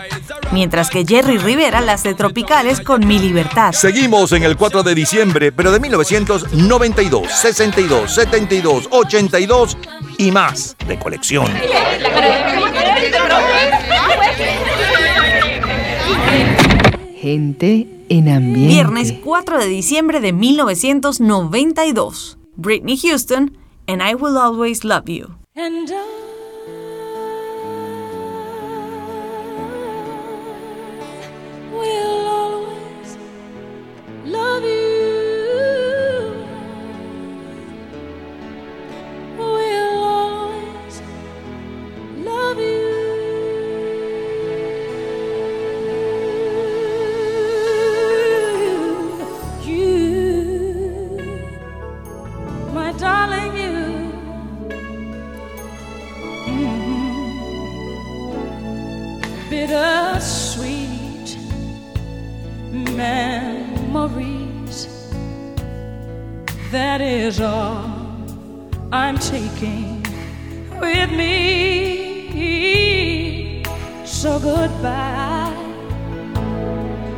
mientras 0.51 0.89
que 0.89 1.05
Jerry 1.05 1.38
Rivera 1.38 1.79
las 1.81 2.01
de 2.01 2.15
tropicales 2.15 2.81
con 2.81 3.05
Mi 3.05 3.19
Libertad. 3.19 3.71
Seguimos 3.71 4.31
en 4.31 4.43
el 4.43 4.57
4 4.57 4.81
de 4.81 4.95
diciembre, 4.95 5.51
pero 5.51 5.71
de 5.71 5.79
1992, 5.79 7.31
62, 7.31 8.11
72, 8.11 8.88
82 8.89 9.77
y 10.17 10.31
más 10.31 10.75
de 10.88 10.97
colección. 10.97 11.51
Gente 17.26 17.88
en 18.09 18.30
ambiente. 18.30 18.67
Viernes 18.67 19.11
4 19.11 19.57
de 19.57 19.65
diciembre 19.65 20.19
de 20.19 20.32
1992. 20.32 22.38
Britney 22.55 22.95
Houston 22.97 23.57
and 23.88 24.03
I 24.07 24.13
Will 24.13 24.38
Always 24.38 24.84
Love 24.84 25.09
You. 25.09 25.30
And 25.55 25.89
I 25.89 26.24
goodbye. 74.45 75.51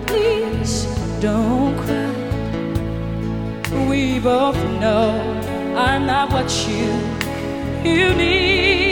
Please 0.08 0.86
don't 1.20 1.76
cry. 1.84 2.16
We 3.90 4.20
both 4.20 4.60
know 4.82 5.12
I'm 5.76 6.06
not 6.06 6.32
what 6.32 6.50
you 6.68 6.88
you 7.84 8.14
need. 8.16 8.87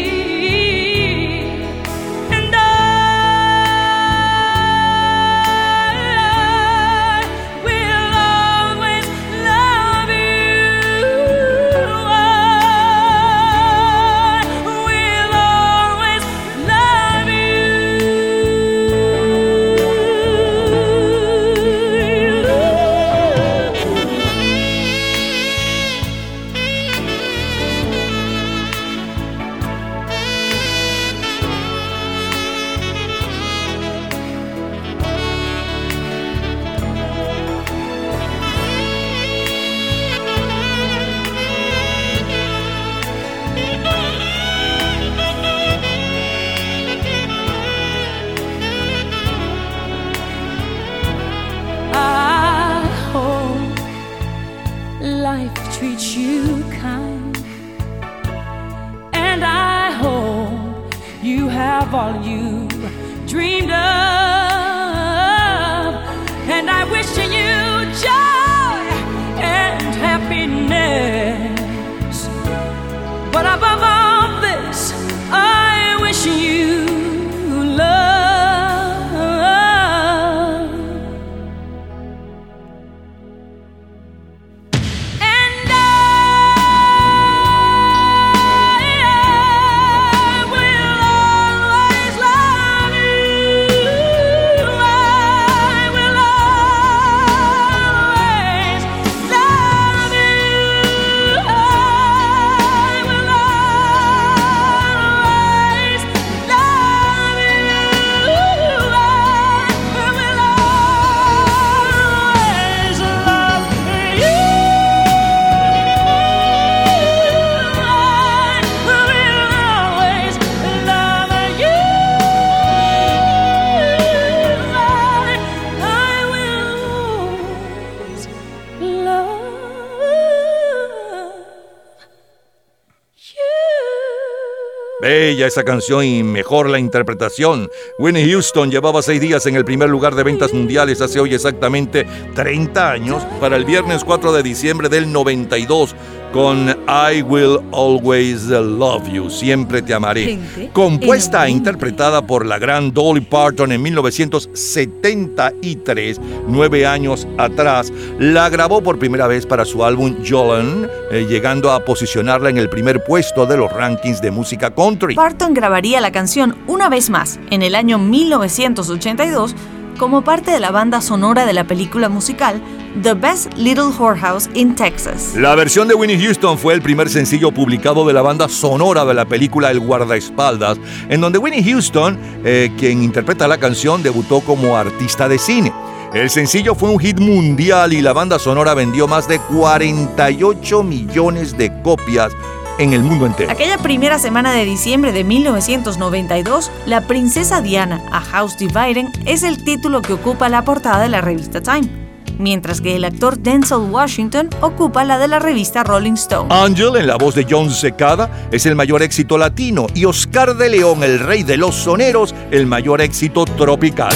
Esa 135.44 135.64
canción 135.64 136.04
y 136.06 136.24
mejor 136.24 136.70
la 136.70 136.80
interpretación. 136.80 137.70
Winnie 138.00 138.32
Houston 138.32 138.72
llevaba 138.72 139.02
seis 139.02 139.20
días 139.20 139.46
en 139.46 139.56
el 139.56 139.66
primer 139.66 139.90
lugar 139.90 140.16
de 140.16 140.24
ventas 140.24 140.54
mundiales 140.54 141.02
hace 141.02 141.20
hoy 141.20 141.36
exactamente 141.36 142.08
30 142.34 142.92
años 142.92 143.24
para 143.40 143.58
el 143.58 143.66
viernes 143.66 144.04
4 144.04 144.32
de 144.32 144.42
diciembre 144.42 144.88
del 144.90 145.12
92 145.12 145.94
con 146.36 146.70
I 146.90 147.22
Will 147.22 147.60
Always 147.72 148.48
Love 148.48 149.10
You, 149.10 149.30
Siempre 149.30 149.82
Te 149.82 149.94
Amaré, 149.94 150.38
compuesta 150.74 151.48
e 151.48 151.50
interpretada 151.50 152.28
por 152.28 152.46
la 152.46 152.60
gran 152.60 152.92
Dolly 152.92 153.22
Parton 153.22 153.72
en 153.72 153.82
1973, 153.82 156.20
nueve 156.46 156.86
años 156.86 157.26
atrás. 157.38 157.94
La 158.20 158.50
grabó 158.50 158.84
por 158.84 159.00
primera 159.00 159.28
vez 159.28 159.46
para 159.46 159.64
su 159.64 159.86
álbum 159.86 160.14
Jolene, 160.30 160.90
eh, 161.10 161.26
llegando 161.30 161.72
a 161.72 161.86
posicionarla 161.86 162.50
en 162.50 162.58
el 162.58 162.68
primer 162.68 163.02
puesto 163.06 163.46
de 163.46 163.56
los 163.56 163.72
rankings 163.72 164.22
de 164.22 164.32
música 164.32 164.76
country. 164.76 165.16
Parton 165.16 165.54
grabaría 165.54 166.02
la 166.02 166.12
canción 166.12 166.58
una 166.68 166.90
vez 166.90 167.10
más 167.10 167.40
en 167.50 167.62
el 167.62 167.76
año 167.76 167.98
1982 167.98 169.56
como 169.98 170.26
parte 170.26 170.52
de 170.52 170.60
la 170.60 170.72
banda 170.72 171.00
sonora 171.00 171.46
de 171.46 171.54
la 171.54 171.64
película 171.64 172.10
musical 172.10 172.62
The 173.04 173.14
Best 173.14 173.54
Little 173.58 173.92
Whorehouse 173.98 174.50
in 174.54 174.74
Texas. 174.76 175.36
La 175.36 175.54
versión 175.56 175.88
de 175.88 175.96
Winnie 175.96 176.18
Houston 176.18 176.58
fue 176.58 176.74
el 176.74 176.82
primer 176.82 177.10
sencillo 177.10 177.52
publicado 177.52 178.08
de 178.08 178.14
la 178.14 178.22
banda 178.22 178.48
sonora 178.48 179.04
de 179.04 179.14
la 179.14 179.26
película 179.26 179.70
El 179.70 179.82
guardaespaldas, 179.82 180.78
en 181.10 181.20
donde 181.20 181.38
Winnie 181.38 181.64
Houston, 181.64 182.18
eh, 182.46 182.72
quien 182.78 183.04
interpreta 183.04 183.48
la 183.48 183.58
canción, 183.58 184.02
debutó 184.02 184.40
como 184.40 184.78
artista 184.78 185.28
de 185.28 185.38
cine. 185.38 185.74
El 186.14 186.30
sencillo 186.30 186.74
fue 186.74 186.90
un 186.90 187.00
hit 187.00 187.20
mundial 187.20 187.92
y 187.92 188.02
la 188.02 188.14
banda 188.14 188.40
sonora 188.40 188.74
vendió 188.74 189.08
más 189.08 189.28
de 189.28 189.40
48 189.40 190.84
millones 190.84 191.58
de 191.58 191.82
copias 191.82 192.32
en 192.78 192.94
el 192.94 193.04
mundo 193.04 193.26
entero. 193.26 193.52
Aquella 193.52 193.78
primera 193.78 194.20
semana 194.20 194.54
de 194.54 194.64
diciembre 194.64 195.12
de 195.12 195.24
1992, 195.26 196.72
La 196.86 197.02
princesa 197.02 197.62
Diana, 197.62 198.02
a 198.12 198.22
House 198.22 198.58
Dividing, 198.58 199.12
es 199.26 199.44
el 199.44 199.64
título 199.64 200.02
que 200.02 200.14
ocupa 200.14 200.48
la 200.48 200.64
portada 200.64 201.02
de 201.02 201.10
la 201.10 201.22
revista 201.22 201.62
Time, 201.62 202.05
mientras 202.40 202.82
que 202.82 202.96
el 202.96 203.06
actor 203.06 203.38
Denzel 203.38 203.90
Washington 203.90 204.50
ocupa 204.62 205.04
la 205.04 205.18
de 205.18 205.28
la 205.28 205.40
revista 205.40 205.84
Rolling 205.84 206.14
Stone. 206.14 206.54
Angel, 206.54 206.96
en 206.96 207.08
la 207.08 207.18
voz 207.18 207.36
de 207.36 207.46
John 207.50 207.70
Secada, 207.70 208.48
es 208.52 208.66
el 208.66 208.76
mayor 208.76 209.02
éxito 209.02 209.38
latino 209.38 209.88
y 209.94 210.06
Oscar 210.06 210.56
de 210.56 210.70
León, 210.70 211.04
el 211.04 211.20
rey 211.20 211.44
de 211.44 211.58
los 211.58 211.76
soneros, 211.76 212.34
el 212.52 212.66
mayor 212.66 213.02
éxito 213.02 213.46
tropical. 213.46 214.14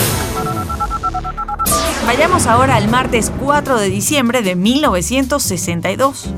Vayamos 2.05 2.47
ahora 2.47 2.75
al 2.75 2.87
martes 2.87 3.31
4 3.39 3.77
de 3.77 3.89
diciembre 3.89 4.41
de 4.41 4.55
1962. 4.55 6.29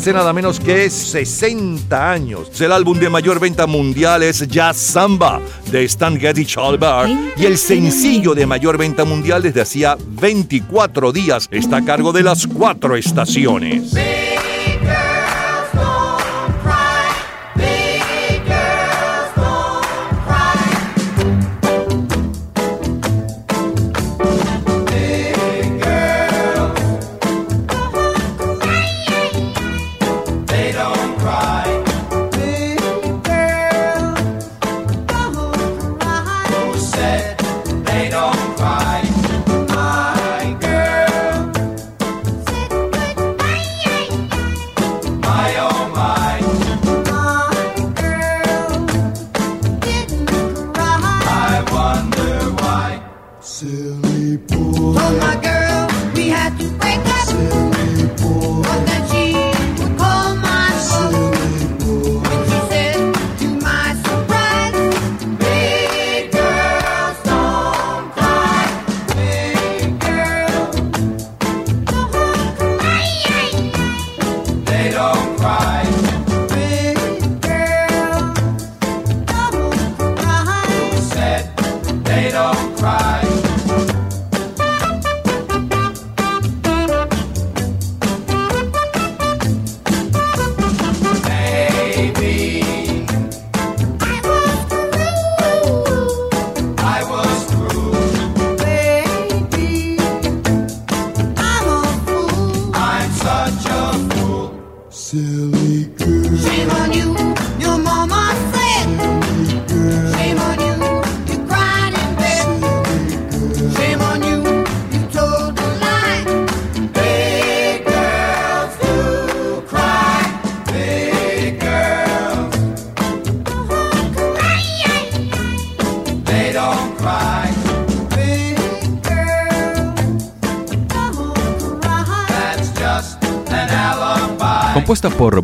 Hace 0.00 0.14
nada 0.14 0.32
menos 0.32 0.58
que 0.58 0.88
60 0.88 2.10
años. 2.10 2.58
El 2.58 2.72
álbum 2.72 2.98
de 2.98 3.10
mayor 3.10 3.38
venta 3.38 3.66
mundial 3.66 4.22
es 4.22 4.48
Jazz 4.48 4.78
Samba 4.78 5.42
de 5.70 5.84
Stan 5.84 6.18
Getty 6.18 6.46
Chalbar 6.46 7.06
y 7.36 7.44
el 7.44 7.58
sencillo 7.58 8.34
de 8.34 8.46
mayor 8.46 8.78
venta 8.78 9.04
mundial 9.04 9.42
desde 9.42 9.60
hacía 9.60 9.98
24 10.00 11.12
días 11.12 11.48
está 11.50 11.76
a 11.76 11.84
cargo 11.84 12.12
de 12.12 12.22
las 12.22 12.46
cuatro 12.46 12.96
estaciones. 12.96 13.92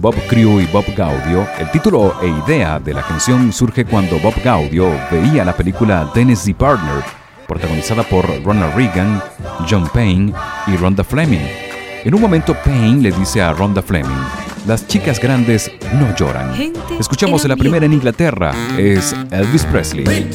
Bob 0.07 0.14
Crew 0.28 0.61
y 0.61 0.66
Bob 0.66 0.84
Gaudio, 0.96 1.48
el 1.59 1.68
título 1.72 2.14
e 2.22 2.28
idea 2.28 2.78
de 2.78 2.94
la 2.94 3.02
canción 3.02 3.52
surge 3.52 3.84
cuando 3.84 4.20
Bob 4.20 4.34
Gaudio 4.44 4.88
veía 5.11 5.44
la 5.44 5.52
película 5.52 6.09
Tennessee 6.14 6.54
Partner, 6.54 7.02
protagonizada 7.48 8.04
por 8.04 8.24
Ronald 8.44 8.76
Reagan, 8.76 9.20
John 9.68 9.88
Payne 9.92 10.32
y 10.68 10.76
Rhonda 10.76 11.02
Fleming. 11.02 11.48
En 12.04 12.14
un 12.14 12.20
momento 12.20 12.54
Payne 12.64 13.02
le 13.02 13.11
dice 13.11 13.42
a 13.42 13.52
Rhonda 13.52 13.82
Fleming, 13.82 14.22
Las 14.64 14.86
chicas 14.86 15.18
grandes 15.18 15.72
no 15.94 16.14
lloran. 16.14 16.52
Escuchamos 17.00 17.44
la 17.48 17.57
primera 17.57 17.84
en 17.84 17.94
Inglaterra. 17.94 18.52
Es 18.78 19.12
Elvis 19.32 19.64
Presley. 19.64 20.30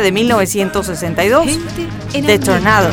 de 0.00 0.12
1962, 0.12 1.58
The 2.12 2.38
Tornado. 2.38 2.90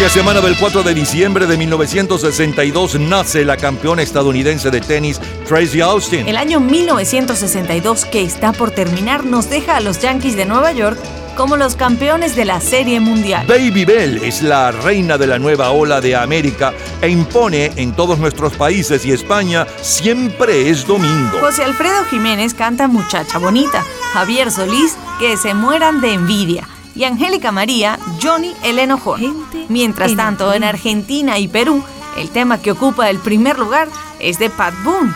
Aquella 0.00 0.14
semana 0.14 0.40
del 0.40 0.56
4 0.56 0.82
de 0.82 0.94
diciembre 0.94 1.46
de 1.46 1.58
1962 1.58 2.98
nace 3.00 3.44
la 3.44 3.58
campeona 3.58 4.00
estadounidense 4.00 4.70
de 4.70 4.80
tenis 4.80 5.20
Tracy 5.46 5.82
Austin. 5.82 6.26
El 6.26 6.38
año 6.38 6.58
1962 6.58 8.06
que 8.06 8.22
está 8.22 8.54
por 8.54 8.70
terminar 8.70 9.26
nos 9.26 9.50
deja 9.50 9.76
a 9.76 9.80
los 9.80 10.00
Yankees 10.00 10.36
de 10.36 10.46
Nueva 10.46 10.72
York 10.72 10.98
como 11.36 11.58
los 11.58 11.76
campeones 11.76 12.34
de 12.34 12.46
la 12.46 12.62
Serie 12.62 12.98
Mundial. 12.98 13.46
Baby 13.46 13.84
Bell 13.84 14.24
es 14.24 14.40
la 14.40 14.70
reina 14.70 15.18
de 15.18 15.26
la 15.26 15.38
nueva 15.38 15.70
ola 15.72 16.00
de 16.00 16.16
América 16.16 16.72
e 17.02 17.10
impone 17.10 17.70
en 17.76 17.92
todos 17.92 18.18
nuestros 18.18 18.54
países 18.54 19.04
y 19.04 19.12
España 19.12 19.66
siempre 19.82 20.70
es 20.70 20.86
domingo. 20.86 21.40
José 21.40 21.62
Alfredo 21.62 22.06
Jiménez 22.06 22.54
canta 22.54 22.88
Muchacha 22.88 23.36
Bonita, 23.36 23.84
Javier 24.14 24.50
Solís, 24.50 24.96
Que 25.18 25.36
se 25.36 25.52
mueran 25.52 26.00
de 26.00 26.14
envidia, 26.14 26.66
y 26.94 27.04
Angélica 27.04 27.52
María, 27.52 27.98
Johnny 28.22 28.52
el 28.64 28.78
enojón. 28.78 29.46
Mientras 29.68 30.16
tanto, 30.16 30.52
en 30.52 30.64
Argentina 30.64 31.38
y 31.38 31.48
Perú, 31.48 31.82
el 32.16 32.30
tema 32.30 32.58
que 32.58 32.72
ocupa 32.72 33.10
el 33.10 33.18
primer 33.18 33.58
lugar 33.58 33.88
es 34.18 34.38
de 34.38 34.50
Pat 34.50 34.74
Boone, 34.84 35.12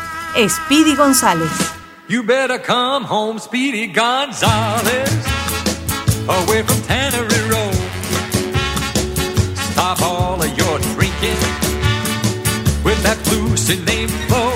Speedy 0.49 0.95
González. 0.95 1.51
You 2.09 2.23
better 2.23 2.61
come 2.61 3.07
home, 3.07 3.39
Speedy 3.39 3.87
Gonzales, 3.87 5.11
away 6.29 6.63
from 6.63 6.81
Tannery 6.83 7.51
Road. 7.51 7.75
Stop 9.73 10.03
all 10.03 10.41
of 10.41 10.57
your 10.57 10.79
drinking 10.95 11.39
with 12.85 13.03
that 13.03 13.19
Lane 13.87 14.09
flow. 14.29 14.53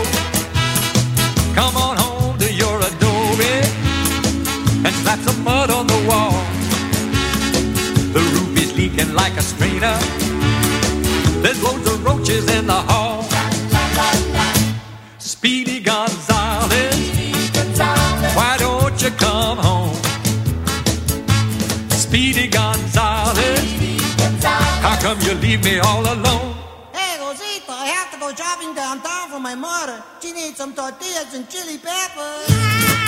Come 1.55 1.77
on 1.77 1.97
home 1.97 2.39
to 2.39 2.53
your 2.53 2.79
adobe 2.79 3.65
and 4.85 4.95
slap 5.03 5.19
some 5.21 5.43
mud 5.43 5.71
on 5.71 5.87
the 5.87 6.07
wall. 6.07 6.38
The 8.19 8.25
roof 8.35 8.59
is 8.59 8.77
leaking 8.77 9.15
like 9.15 9.37
a 9.37 9.43
strainer. 9.43 9.97
There's 11.41 11.63
loads 11.63 11.87
of 11.87 12.05
roaches 12.05 12.51
in 12.51 12.67
the 12.67 12.81
hall. 12.91 13.23
Speedy 15.19 15.79
Gonzales, 15.79 16.99
why 18.35 18.57
don't 18.59 19.01
you 19.01 19.11
come 19.11 19.59
home? 19.59 19.95
Speedy 21.91 22.49
Gonzales, 22.49 23.61
how 24.83 24.97
come 25.01 25.21
you 25.21 25.35
leave 25.35 25.63
me 25.63 25.79
all 25.79 26.03
alone? 26.03 26.57
Hey, 26.93 27.21
Rosita, 27.21 27.71
I 27.71 27.87
have 27.95 28.11
to 28.11 28.19
go 28.19 28.35
shopping 28.35 28.75
downtown 28.75 29.31
for 29.31 29.39
my 29.39 29.55
mother. 29.55 30.03
She 30.21 30.33
needs 30.33 30.57
some 30.57 30.75
tortillas 30.75 31.35
and 31.35 31.49
chili 31.49 31.79
peppers. 31.79 33.08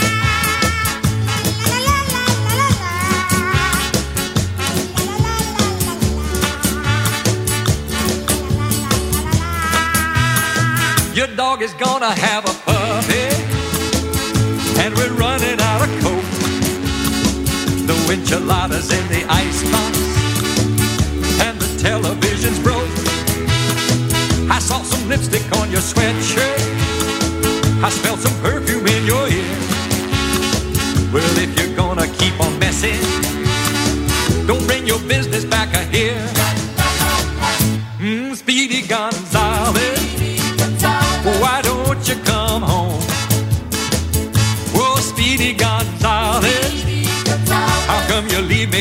Your 11.20 11.36
dog 11.36 11.60
is 11.60 11.74
gonna 11.74 12.12
have 12.12 12.46
a 12.46 12.54
puppy, 12.64 13.28
and 14.80 14.94
we're 14.96 15.12
running 15.12 15.60
out 15.60 15.82
of 15.86 15.90
coke. 16.00 16.32
The 17.86 17.94
enchiladas 18.10 18.90
in 18.90 19.06
the 19.08 19.26
icebox, 19.28 19.98
and 21.44 21.60
the 21.60 21.68
television's 21.78 22.58
broke. 22.60 22.88
I 24.50 24.58
saw 24.60 24.80
some 24.80 25.06
lipstick 25.10 25.44
on 25.58 25.70
your 25.70 25.82
sweatshirt. 25.82 26.58
I 27.84 27.90
smelled 27.90 28.20
some 28.20 28.36
perfume 28.40 28.86
in 28.86 29.04
your 29.04 29.28
ear. 29.28 29.58
Well, 31.12 31.36
if 31.36 31.50
you're 31.54 31.76
gonna 31.76 32.08
keep 32.16 32.40
on 32.40 32.58
messing, 32.58 32.96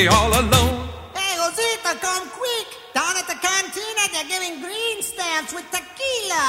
all 0.09 0.29
alone. 0.29 0.89
Hey, 1.15 1.37
Rosita, 1.39 1.97
come 2.01 2.29
quick. 2.29 2.67
Down 2.93 3.15
at 3.17 3.27
the 3.27 3.37
cantina, 3.45 4.03
they're 4.11 4.27
giving 4.27 4.61
green 4.61 5.01
stamps 5.01 5.53
with 5.53 5.65
tequila. 5.71 6.43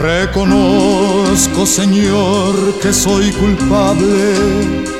Reconozco, 0.00 1.66
Señor, 1.66 2.54
que 2.80 2.90
soy 2.90 3.30
culpable. 3.32 4.99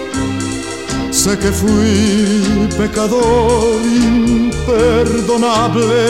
Sé 1.23 1.33
que 1.37 1.53
fui 1.53 2.69
pecador 2.79 3.83
imperdonable. 3.85 6.01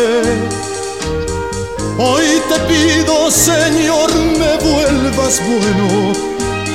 Hoy 1.99 2.41
te 2.49 2.61
pido, 2.71 3.29
Señor, 3.29 4.09
me 4.15 4.57
vuelvas 4.59 5.43
bueno, 5.45 6.13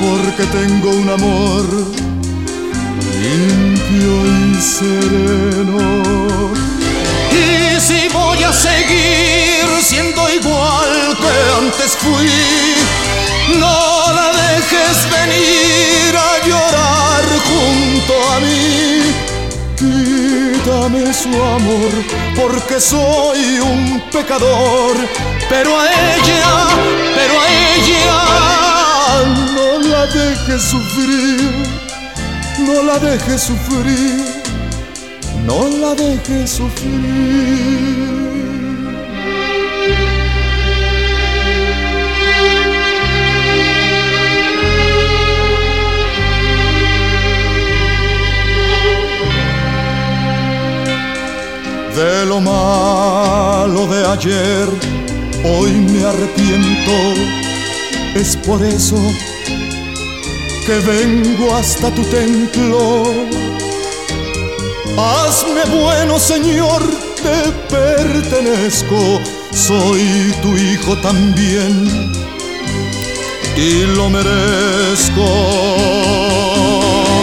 porque 0.01 0.43
tengo 0.51 0.89
un 0.89 1.09
amor 1.11 1.63
limpio 3.23 4.13
y 4.27 4.29
sereno. 4.61 6.03
Y 7.31 7.79
si 7.79 8.09
voy 8.09 8.43
a 8.43 8.51
seguir 8.51 9.65
siendo 9.81 10.29
igual 10.33 11.15
que 11.21 11.33
antes 11.57 11.95
fui, 12.03 12.29
no 13.59 14.13
la 14.13 14.31
dejes 14.33 14.97
venir 15.09 16.15
a 16.15 16.47
llorar 16.47 17.23
junto 17.49 18.13
a 18.31 18.39
mí. 18.39 19.13
Quítame 19.77 21.13
su 21.13 21.29
amor, 21.29 21.91
porque 22.35 22.79
soy 22.79 23.59
un 23.59 24.01
pecador, 24.11 24.95
pero 25.49 25.79
a 25.79 25.85
ella, 25.85 26.67
pero 27.15 27.33
a 27.41 27.47
ella, 27.75 28.13
no 29.53 29.87
la 29.89 30.05
dejes 30.07 30.61
sufrir, 30.61 31.51
no 32.59 32.83
la 32.83 32.99
dejes 32.99 33.41
sufrir 33.41 34.45
no 35.45 35.67
la 35.67 35.93
dejes 35.93 36.49
sufrir. 36.49 38.24
De 51.95 52.25
lo 52.25 52.41
malo 52.41 53.87
de 53.87 54.05
ayer, 54.05 54.67
hoy 55.43 55.71
me 55.71 56.05
arrepiento. 56.05 56.91
Es 58.15 58.35
por 58.37 58.63
eso 58.63 58.97
que 60.65 60.79
vengo 60.79 61.53
hasta 61.55 61.91
tu 61.91 62.01
templo 62.03 63.03
Hazme 64.97 65.65
bueno, 65.65 66.17
Señor, 66.17 66.81
te 67.21 67.51
pertenezco, 67.69 69.19
soy 69.51 70.33
tu 70.41 70.55
hijo 70.55 70.95
también 70.97 72.13
y 73.57 73.85
lo 73.95 74.09
merezco. 74.09 75.27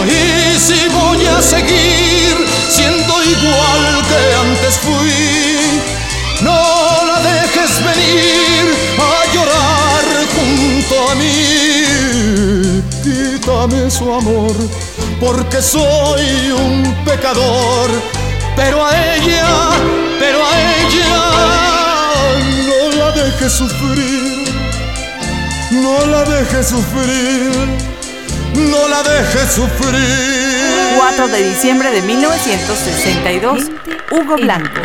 Y 0.06 0.58
si 0.58 0.86
voy 0.88 1.24
a 1.26 1.40
seguir 1.40 2.46
siendo 2.68 3.24
igual 3.24 4.02
que 4.08 4.34
antes 4.34 4.51
fui, 4.78 5.80
no 6.42 6.60
la 7.06 7.20
dejes 7.20 7.84
venir 7.84 8.74
a 8.98 9.32
llorar 9.32 10.04
junto 10.34 11.10
a 11.10 11.14
mí. 11.14 12.82
Quítame 13.02 13.90
su 13.90 14.12
amor 14.12 14.54
porque 15.20 15.62
soy 15.62 16.50
un 16.50 16.94
pecador, 17.04 17.90
pero 18.56 18.84
a 18.84 18.90
ella, 19.14 19.70
pero 20.18 20.38
a 20.44 20.52
ella 20.80 21.12
no 22.68 22.96
la 22.96 23.10
dejes 23.12 23.52
sufrir, 23.52 24.44
no 25.70 26.06
la 26.06 26.24
dejes 26.24 26.66
sufrir, 26.68 27.52
no 28.54 28.88
la 28.88 29.02
dejes 29.02 29.52
sufrir. 29.52 30.41
4 30.98 31.28
de 31.28 31.48
diciembre 31.48 31.90
de 31.90 32.02
1962. 32.02 33.70
Hugo 34.10 34.36
Blanco. 34.36 34.80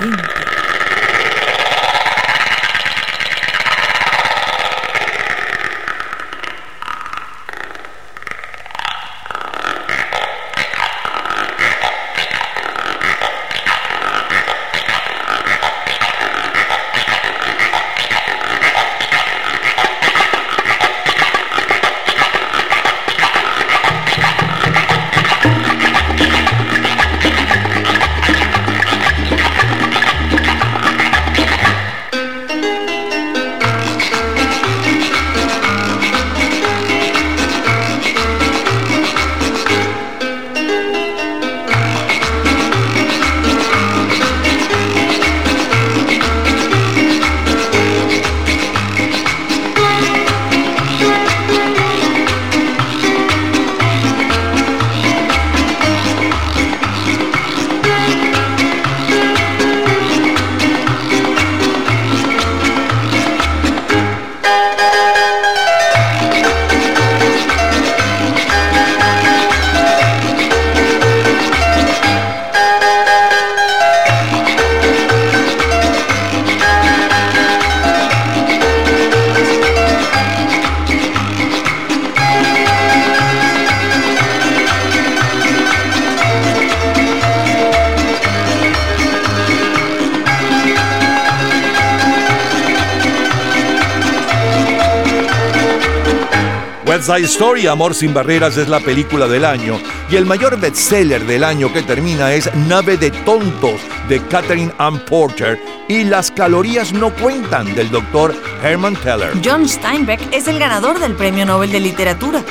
Side 97.08 97.24
Story, 97.24 97.68
Amor 97.68 97.96
sin 97.96 98.14
Barreras, 98.14 98.58
es 98.58 98.68
la 98.68 98.82
película 98.82 99.30
del 99.30 99.46
año. 99.46 99.80
Y 100.12 100.18
el 100.18 100.26
mayor 100.26 100.60
bestseller 100.60 101.26
del 101.26 101.46
año 101.46 101.72
que 101.72 101.82
termina 101.82 102.34
es 102.34 102.54
Nave 102.68 102.98
de 102.98 103.12
Tontos, 103.12 103.80
de 104.10 104.22
Catherine 104.28 104.74
Ann 104.78 105.00
Porter. 105.06 105.58
Y 105.88 106.04
Las 106.04 106.32
calorías 106.32 106.92
no 106.92 107.14
cuentan, 107.16 107.74
del 107.76 107.90
doctor 107.92 108.36
Herman 108.62 108.98
Teller. 108.98 109.32
John 109.42 109.70
Steinbeck 109.70 110.20
es 110.34 110.50
el 110.50 110.60
ganador 110.60 111.00
del 111.00 111.16
Premio 111.16 111.46
Nobel 111.46 111.72
de 111.72 111.80
Literatura. 111.80 112.44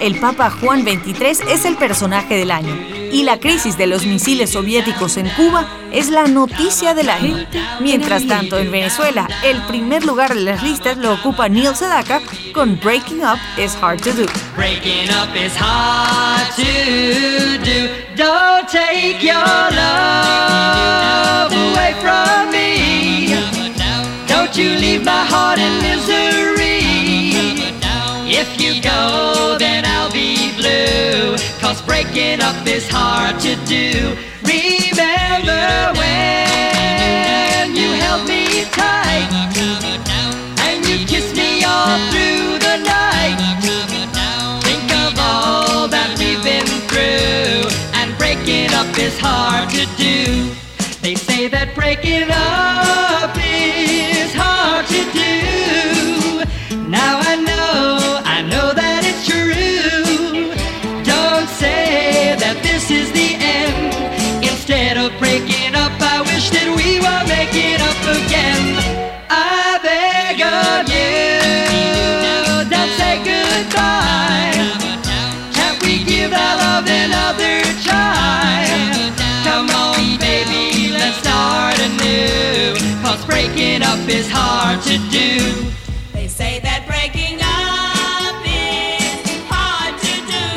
El 0.00 0.20
Papa 0.20 0.48
Juan 0.48 0.82
XXIII 0.82 1.50
es 1.52 1.64
el 1.64 1.76
personaje 1.76 2.36
del 2.36 2.52
año. 2.52 2.76
Y 3.10 3.24
la 3.24 3.40
crisis 3.40 3.76
de 3.76 3.88
los 3.88 4.06
misiles 4.06 4.50
soviéticos 4.50 5.16
en 5.16 5.28
Cuba 5.30 5.66
es 5.90 6.08
la 6.10 6.28
noticia 6.28 6.94
del 6.94 7.10
año. 7.10 7.36
Mientras 7.80 8.28
tanto, 8.28 8.58
en 8.58 8.70
Venezuela, 8.70 9.28
el 9.42 9.60
primer 9.62 10.04
lugar 10.04 10.36
de 10.36 10.42
las 10.42 10.62
listas 10.62 10.98
lo 10.98 11.14
ocupa 11.14 11.48
Neil 11.48 11.74
Sedaka 11.74 12.20
con 12.52 12.76
Breaking 12.76 13.22
Up 13.22 13.38
is 13.58 13.74
Hard 13.74 14.02
to 14.02 14.12
Do. 14.12 14.26
Breaking 14.54 15.08
up 15.10 15.34
is 15.34 15.54
hard 15.56 16.46
to 16.56 17.58
do. 17.64 17.88
Don't 18.16 18.68
take 18.68 19.22
your 19.22 19.34
love 19.82 21.52
away 21.52 21.94
from 22.00 22.50
me. 22.52 23.34
Don't 24.26 24.56
you 24.56 24.70
leave 24.78 25.04
my 25.04 25.24
heart 25.24 25.58
in 25.58 25.72
misery. 25.82 26.80
If 28.30 28.60
you 28.60 28.80
go, 28.82 29.56
then 29.58 29.84
I'll 29.84 30.12
be 30.12 30.52
blue. 30.56 31.36
Cause 31.60 31.80
breaking 31.82 32.40
up 32.40 32.66
is 32.66 32.88
hard 32.88 33.40
to 33.40 33.56
do. 33.66 34.16
Remember 34.42 35.92
when 35.98 37.74
you 37.74 37.92
held 38.02 38.28
me 38.28 38.64
tight. 38.72 39.28
And 40.66 40.86
you 40.86 41.06
kiss 41.06 41.34
me 41.34 41.64
all 41.64 41.98
through 42.10 42.17
the 42.68 42.76
night. 42.84 43.38
Think 44.68 44.88
of 45.04 45.12
all 45.18 45.88
that 45.88 46.10
we've 46.18 46.42
been 46.44 46.68
through. 46.88 47.64
And 47.98 48.08
breaking 48.18 48.72
up 48.74 48.90
is 48.98 49.16
hard 49.18 49.70
to 49.70 49.84
do. 49.96 50.52
They 51.00 51.14
say 51.14 51.48
that 51.48 51.74
breaking 51.74 52.28
up 52.30 52.87
breaking 83.28 83.82
up 83.82 84.00
is 84.08 84.26
hard 84.30 84.80
to 84.82 84.96
do. 85.12 85.70
They 86.14 86.28
say 86.28 86.60
that 86.60 86.86
breaking 86.88 87.38
up 87.44 88.40
is 88.42 89.20
hard 89.52 89.94
to 90.06 90.14
do. 90.32 90.48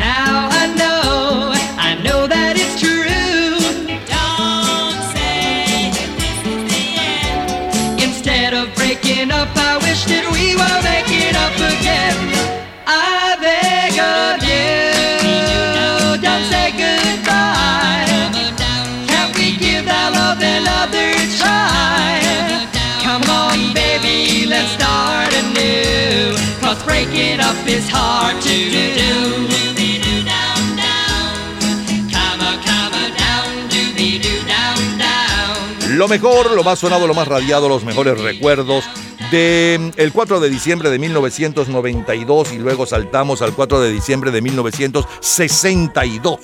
Now 0.00 0.48
I 0.50 0.64
know, 0.80 1.52
I 1.88 1.90
know 2.02 2.26
that 2.26 2.56
it's 2.56 2.80
true. 2.80 3.60
Don't 4.16 5.00
say 5.12 5.92
that 5.96 6.10
this 6.22 6.38
is 6.52 6.62
the 6.72 6.84
end. 6.96 8.00
Instead 8.00 8.54
of 8.54 8.74
breaking 8.74 9.30
up, 9.30 9.48
I 9.54 9.76
wish 9.86 10.04
that 10.06 10.24
we 10.32 10.56
were 10.56 10.80
making 10.82 11.36
up 11.36 11.56
again. 11.72 12.27
Start 24.74 25.32
anew. 25.34 26.36
Cause 26.60 26.82
breaking 26.84 27.40
up 27.40 27.56
is 27.66 27.88
hard 27.88 28.40
to 28.42 28.48
do. 28.48 29.48
Lo 35.98 36.06
mejor, 36.06 36.52
lo 36.52 36.62
más 36.62 36.78
sonado, 36.78 37.08
lo 37.08 37.14
más 37.14 37.26
radiado, 37.26 37.68
los 37.68 37.82
mejores 37.82 38.20
recuerdos 38.20 38.84
de 39.32 39.78
mm, 39.80 40.00
el 40.00 40.12
4 40.12 40.38
de 40.38 40.48
diciembre 40.48 40.90
de 40.90 40.98
1992 41.00 42.52
y 42.52 42.58
luego 42.58 42.86
saltamos 42.86 43.42
al 43.42 43.52
4 43.52 43.80
de 43.80 43.90
diciembre 43.90 44.30
de 44.30 44.40
1962. 44.40 46.38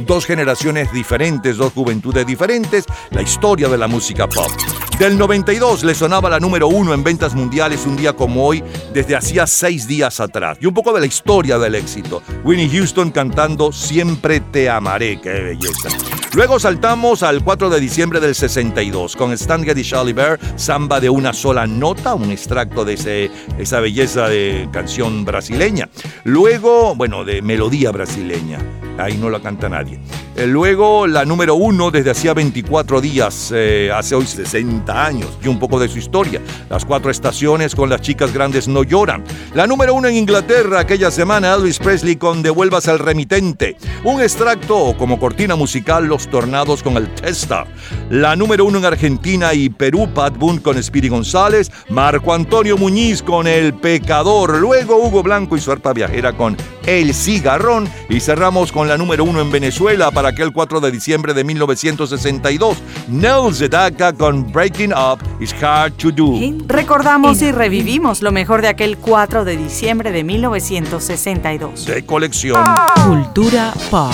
Dos 0.00 0.26
generaciones 0.26 0.92
diferentes, 0.92 1.56
dos 1.56 1.72
juventudes 1.72 2.26
diferentes, 2.26 2.84
la 3.10 3.22
historia 3.22 3.68
de 3.68 3.78
la 3.78 3.86
música 3.86 4.28
pop. 4.28 4.50
Del 4.98 5.18
92 5.18 5.84
le 5.84 5.94
sonaba 5.94 6.30
la 6.30 6.40
número 6.40 6.68
uno 6.68 6.94
en 6.94 7.04
ventas 7.04 7.34
mundiales 7.34 7.86
un 7.86 7.96
día 7.96 8.12
como 8.12 8.46
hoy, 8.46 8.62
desde 8.92 9.16
hacía 9.16 9.46
seis 9.46 9.86
días 9.86 10.20
atrás. 10.20 10.58
Y 10.60 10.66
un 10.66 10.74
poco 10.74 10.92
de 10.92 11.00
la 11.00 11.06
historia 11.06 11.58
del 11.58 11.74
éxito. 11.74 12.22
Winnie 12.44 12.70
Houston 12.70 13.10
cantando 13.10 13.72
Siempre 13.72 14.40
te 14.40 14.68
amaré, 14.68 15.20
qué 15.20 15.30
belleza. 15.30 15.88
Luego 16.34 16.58
saltamos 16.58 17.22
al 17.22 17.44
4 17.44 17.70
de 17.70 17.78
diciembre 17.78 18.18
del 18.18 18.34
62 18.34 19.14
con 19.14 19.32
Stan 19.32 19.62
Getty 19.62 19.84
Charlie 19.84 20.12
Bear, 20.12 20.40
Samba 20.56 20.98
de 20.98 21.08
una 21.08 21.32
sola 21.32 21.64
nota, 21.66 22.14
un 22.14 22.32
extracto 22.32 22.84
de 22.84 22.94
ese- 22.94 23.30
esa 23.56 23.78
belleza 23.78 24.28
de 24.28 24.68
canción 24.72 25.24
brasileña. 25.24 25.88
Luego, 26.24 26.96
bueno, 26.96 27.24
de 27.24 27.40
melodía 27.40 27.92
brasileña, 27.92 28.58
ahí 28.98 29.16
no 29.16 29.30
la 29.30 29.38
canta 29.40 29.68
nadie. 29.68 30.00
Eh, 30.36 30.48
Luego 30.48 31.06
la 31.06 31.24
número 31.24 31.54
uno 31.54 31.92
desde 31.92 32.10
hacía 32.10 32.34
24 32.34 33.00
días, 33.00 33.52
eh, 33.54 33.92
hace 33.94 34.16
hoy 34.16 34.26
60 34.26 35.06
años, 35.06 35.38
y 35.40 35.46
un 35.46 35.60
poco 35.60 35.78
de 35.78 35.86
su 35.88 35.98
historia. 35.98 36.40
Las 36.68 36.84
cuatro 36.84 37.12
estaciones 37.12 37.76
con 37.76 37.88
las 37.88 38.00
chicas 38.00 38.32
grandes 38.34 38.66
no 38.66 38.82
lloran. 38.82 39.22
La 39.54 39.68
número 39.68 39.94
uno 39.94 40.08
en 40.08 40.16
Inglaterra 40.16 40.80
aquella 40.80 41.12
semana, 41.12 41.54
Elvis 41.54 41.78
Presley 41.78 42.16
con 42.16 42.42
Devuelvas 42.42 42.88
al 42.88 42.98
remitente. 42.98 43.76
Un 44.02 44.20
extracto 44.20 44.96
como 44.98 45.20
cortina 45.20 45.54
musical, 45.54 46.06
Los 46.06 46.23
Tornados 46.28 46.82
con 46.82 46.96
el 46.96 47.08
Testa. 47.14 47.66
La 48.10 48.36
número 48.36 48.64
uno 48.64 48.78
en 48.78 48.84
Argentina 48.84 49.54
y 49.54 49.68
Perú, 49.68 50.08
Pat 50.14 50.36
Boone 50.36 50.60
con 50.60 50.82
Speedy 50.82 51.08
González. 51.08 51.70
Marco 51.88 52.34
Antonio 52.34 52.76
Muñiz 52.76 53.22
con 53.22 53.46
El 53.46 53.74
Pecador. 53.74 54.58
Luego 54.58 54.96
Hugo 54.96 55.22
Blanco 55.22 55.56
y 55.56 55.60
su 55.60 55.72
arpa 55.72 55.92
viajera 55.92 56.32
con 56.32 56.56
El 56.86 57.14
Cigarrón. 57.14 57.88
Y 58.08 58.20
cerramos 58.20 58.72
con 58.72 58.88
la 58.88 58.96
número 58.96 59.24
uno 59.24 59.40
en 59.40 59.50
Venezuela 59.50 60.10
para 60.10 60.28
aquel 60.30 60.52
4 60.52 60.80
de 60.80 60.90
diciembre 60.90 61.34
de 61.34 61.44
1962. 61.44 62.78
Nels 63.08 63.58
Sedaka 63.58 64.12
con 64.12 64.50
Breaking 64.52 64.92
Up 64.92 65.18
is 65.40 65.54
Hard 65.62 65.92
to 65.94 66.10
Do. 66.10 66.40
Recordamos 66.66 67.42
y 67.42 67.52
revivimos 67.52 68.22
lo 68.22 68.32
mejor 68.32 68.62
de 68.62 68.68
aquel 68.68 68.98
4 68.98 69.44
de 69.44 69.56
diciembre 69.56 70.12
de 70.12 70.24
1962. 70.24 71.86
De 71.86 72.04
colección. 72.04 72.62
Cultura 73.06 73.72
pop. 73.90 74.12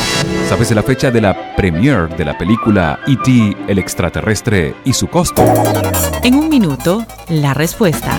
¿Sabes 0.49 0.69
de 0.69 0.75
la 0.75 0.83
fecha 0.83 1.11
de 1.11 1.21
la 1.21 1.55
premiere 1.57 2.00
de 2.09 2.25
la 2.25 2.39
película 2.39 3.01
E.T. 3.07 3.57
el 3.69 3.79
extraterrestre 3.79 4.75
y 4.85 4.93
su 4.93 5.09
costo? 5.09 5.45
En 6.23 6.35
un 6.35 6.49
minuto, 6.49 7.05
la 7.29 7.55
respuesta. 7.55 8.19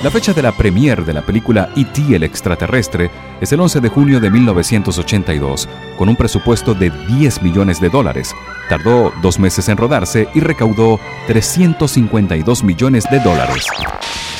La 0.00 0.12
fecha 0.12 0.32
de 0.32 0.42
la 0.42 0.52
premiere 0.52 1.02
de 1.02 1.12
la 1.12 1.26
película 1.26 1.72
E.T. 1.74 2.14
el 2.14 2.22
extraterrestre 2.22 3.10
es 3.40 3.50
el 3.50 3.58
11 3.58 3.80
de 3.80 3.88
junio 3.88 4.20
de 4.20 4.30
1982, 4.30 5.68
con 5.98 6.08
un 6.08 6.14
presupuesto 6.14 6.72
de 6.72 6.90
10 6.90 7.42
millones 7.42 7.80
de 7.80 7.88
dólares. 7.88 8.32
Tardó 8.68 9.12
dos 9.20 9.40
meses 9.40 9.68
en 9.68 9.76
rodarse 9.76 10.28
y 10.34 10.40
recaudó 10.40 11.00
352 11.26 12.62
millones 12.62 13.06
de 13.10 13.18
dólares. 13.18 13.66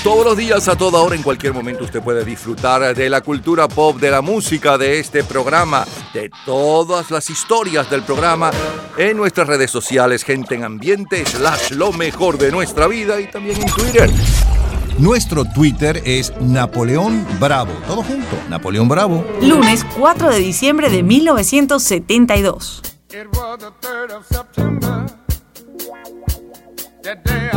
Todos 0.05 0.25
los 0.25 0.37
días, 0.37 0.69
a 0.69 0.77
toda 0.77 1.01
hora, 1.01 1.17
en 1.17 1.25
cualquier 1.25 1.53
momento, 1.53 1.83
usted 1.83 2.03
puede 2.03 2.25
disfrutar 2.25 2.95
de 2.95 3.11
la 3.11 3.21
cultura 3.21 3.67
pop, 3.67 3.99
de 3.99 4.13
la 4.13 4.23
música, 4.23 4.79
de 4.79 5.01
este 5.01 5.25
programa, 5.25 5.85
de 6.15 6.31
todas 6.47 7.11
las 7.11 7.29
historias 7.31 7.91
del 7.91 8.03
programa 8.03 8.53
en 8.97 9.17
nuestras 9.17 9.49
redes 9.49 9.73
sociales, 9.73 10.23
gente 10.23 10.55
en 10.55 10.63
ambiente, 10.63 11.27
slash 11.27 11.73
lo 11.73 11.93
mejor 11.93 12.39
de 12.39 12.53
nuestra 12.53 12.87
vida 12.87 13.21
y 13.21 13.27
también 13.27 13.61
en 13.61 13.67
Twitter. 13.67 14.09
Nuestro 14.99 15.45
Twitter 15.45 16.03
es 16.05 16.33
Napoleón 16.41 17.25
Bravo. 17.39 17.71
Todo 17.87 18.03
junto, 18.03 18.37
Napoleón 18.49 18.89
Bravo. 18.89 19.25
Lunes 19.41 19.87
4 19.97 20.31
de 20.31 20.39
diciembre 20.41 20.91
de 20.91 21.05
1972. 21.05 22.83
It 23.11 23.29
was 23.37 23.59
the 23.61 23.71
3rd 23.81 24.17
of 24.17 24.27
September. 24.27 25.07
That 27.05 27.25
day 27.25 27.49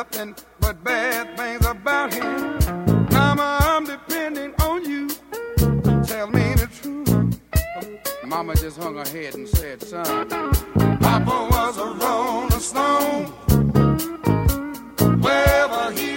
nothing 0.00 0.34
but 0.60 0.82
bad 0.82 1.36
things 1.36 1.66
about 1.66 2.10
him. 2.14 2.58
Mama, 3.10 3.58
I'm 3.60 3.84
depending 3.84 4.54
on 4.62 4.82
you. 4.90 5.08
Tell 6.04 6.26
me 6.26 6.54
the 6.54 6.68
truth. 6.78 7.38
Mama 8.24 8.54
just 8.54 8.78
hung 8.78 8.96
her 8.96 9.04
head 9.04 9.34
and 9.34 9.46
said, 9.46 9.82
son, 9.82 10.26
Papa 11.00 11.36
was 11.50 11.76
a 11.76 11.88
rolling 12.02 12.64
stone. 12.70 13.26
Wherever 15.20 15.92
he 15.92 16.16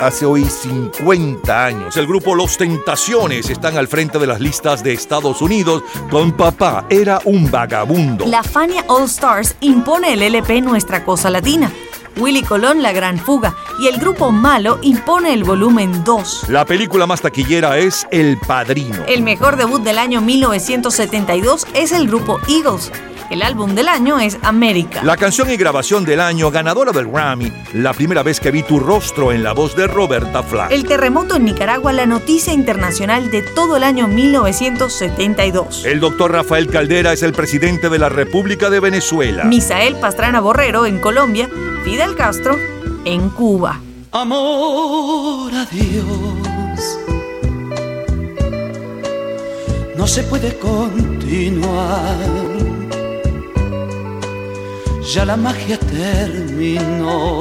Hace 0.00 0.24
hoy 0.24 0.46
50 0.46 1.66
años, 1.66 1.94
el 1.98 2.06
grupo 2.06 2.34
Los 2.34 2.56
Tentaciones 2.56 3.50
están 3.50 3.76
al 3.76 3.86
frente 3.86 4.18
de 4.18 4.26
las 4.26 4.40
listas 4.40 4.82
de 4.82 4.94
Estados 4.94 5.42
Unidos 5.42 5.82
con 6.10 6.32
Papá 6.32 6.86
era 6.88 7.20
un 7.26 7.50
vagabundo. 7.50 8.24
La 8.24 8.42
Fania 8.42 8.82
All 8.88 9.04
Stars 9.04 9.56
impone 9.60 10.14
el 10.14 10.22
LP 10.22 10.62
Nuestra 10.62 11.04
Cosa 11.04 11.28
Latina. 11.28 11.70
Willy 12.16 12.42
Colón 12.42 12.82
La 12.82 12.92
Gran 12.92 13.18
Fuga 13.18 13.54
y 13.78 13.88
el 13.88 13.98
grupo 13.98 14.32
Malo 14.32 14.78
impone 14.80 15.34
el 15.34 15.44
volumen 15.44 16.02
2. 16.02 16.48
La 16.48 16.64
película 16.64 17.06
más 17.06 17.20
taquillera 17.20 17.76
es 17.76 18.06
El 18.10 18.38
Padrino. 18.38 19.04
El 19.06 19.22
mejor 19.22 19.56
debut 19.56 19.82
del 19.82 19.98
año 19.98 20.22
1972 20.22 21.66
es 21.74 21.92
el 21.92 22.08
grupo 22.08 22.40
Eagles. 22.48 22.90
El 23.30 23.42
álbum 23.42 23.76
del 23.76 23.86
año 23.86 24.18
es 24.18 24.38
América. 24.42 25.04
La 25.04 25.16
canción 25.16 25.48
y 25.50 25.56
grabación 25.56 26.04
del 26.04 26.18
año 26.18 26.50
ganadora 26.50 26.90
del 26.90 27.06
Grammy, 27.06 27.52
la 27.74 27.92
primera 27.92 28.24
vez 28.24 28.40
que 28.40 28.50
vi 28.50 28.64
tu 28.64 28.80
rostro 28.80 29.30
en 29.30 29.44
la 29.44 29.52
voz 29.52 29.76
de 29.76 29.86
Roberta 29.86 30.42
Flack. 30.42 30.72
El 30.72 30.84
terremoto 30.84 31.36
en 31.36 31.44
Nicaragua, 31.44 31.92
la 31.92 32.06
noticia 32.06 32.52
internacional 32.52 33.30
de 33.30 33.42
todo 33.42 33.76
el 33.76 33.84
año 33.84 34.08
1972. 34.08 35.84
El 35.84 36.00
doctor 36.00 36.32
Rafael 36.32 36.66
Caldera 36.68 37.12
es 37.12 37.22
el 37.22 37.32
presidente 37.32 37.88
de 37.88 38.00
la 38.00 38.08
República 38.08 38.68
de 38.68 38.80
Venezuela. 38.80 39.44
Misael 39.44 39.94
Pastrana 39.94 40.40
Borrero 40.40 40.84
en 40.84 40.98
Colombia, 40.98 41.48
Fidel 41.84 42.16
Castro 42.16 42.58
en 43.04 43.30
Cuba. 43.30 43.78
Amor 44.10 45.54
a 45.54 45.66
Dios. 45.66 46.98
No 49.96 50.08
se 50.08 50.24
puede 50.24 50.58
continuar. 50.58 52.16
Ya 55.02 55.24
la 55.24 55.36
magia 55.36 55.78
terminó. 55.78 57.40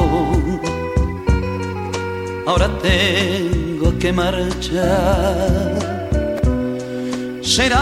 Ahora 2.47 2.69
tengo 2.81 3.97
que 3.99 4.13
marchar. 4.13 5.77
Será 7.41 7.81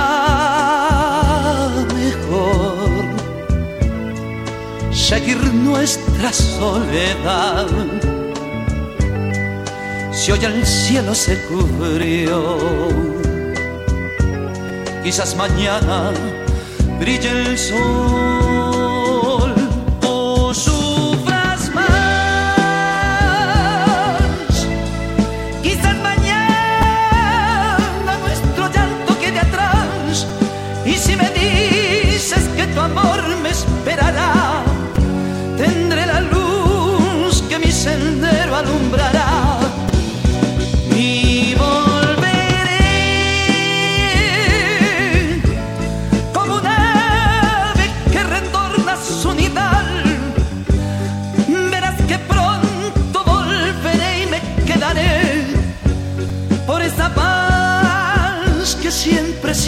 mejor 1.95 3.05
seguir 4.91 5.37
nuestra 5.53 6.33
soledad. 6.33 7.67
Si 10.11 10.31
hoy 10.31 10.43
el 10.43 10.65
cielo 10.65 11.13
se 11.13 11.39
cubrió, 11.43 12.57
quizás 15.03 15.35
mañana 15.35 16.11
brille 16.99 17.29
el 17.29 17.57
sol 17.57 18.46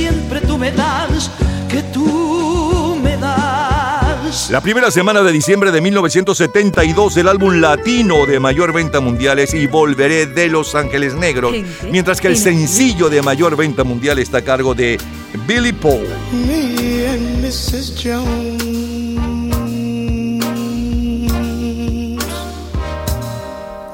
siempre, 0.09 0.41
tú 0.41 0.57
me 0.57 0.71
das, 0.71 1.29
que 1.69 1.83
tú 1.93 2.97
me 3.03 3.17
das. 3.17 4.49
La 4.49 4.61
primera 4.61 4.91
semana 4.91 5.21
de 5.23 5.31
diciembre 5.31 5.71
de 5.71 5.81
1972, 5.81 7.17
el 7.17 7.27
álbum 7.27 7.59
latino 7.59 8.25
de 8.25 8.39
mayor 8.39 8.73
venta 8.73 8.99
mundial 8.99 9.39
es 9.39 9.53
Y 9.53 9.67
Volveré 9.67 10.25
de 10.27 10.47
Los 10.47 10.75
Ángeles 10.75 11.15
Negros, 11.15 11.53
Gente, 11.53 11.91
mientras 11.91 12.21
que 12.21 12.27
el 12.27 12.37
sencillo 12.37 13.09
de 13.09 13.21
mayor 13.21 13.55
venta 13.55 13.83
mundial 13.83 14.19
está 14.19 14.39
a 14.39 14.41
cargo 14.41 14.75
de 14.75 14.99
Billy 15.47 15.73
Paul. 15.73 16.07
Me 16.31 17.07
and 17.07 17.43
Mrs. 17.43 17.95
Jones. 17.95 18.59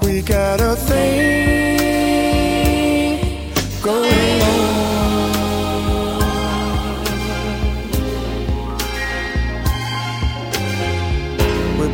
We 0.01 0.21
got 0.21 0.61
a 0.61 0.75
thing 0.75 1.44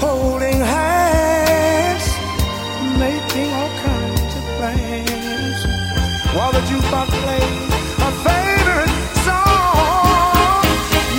Holding 0.00 0.60
hands, 0.60 2.04
making 2.98 3.52
all 3.52 3.72
kinds 3.84 4.32
of 4.38 4.44
plans, 4.56 5.58
while 6.34 6.52
the 6.52 6.62
jukebox 6.68 7.08
plays 7.22 7.70
a 8.00 8.10
favorite 8.24 8.96
song. 9.26 10.64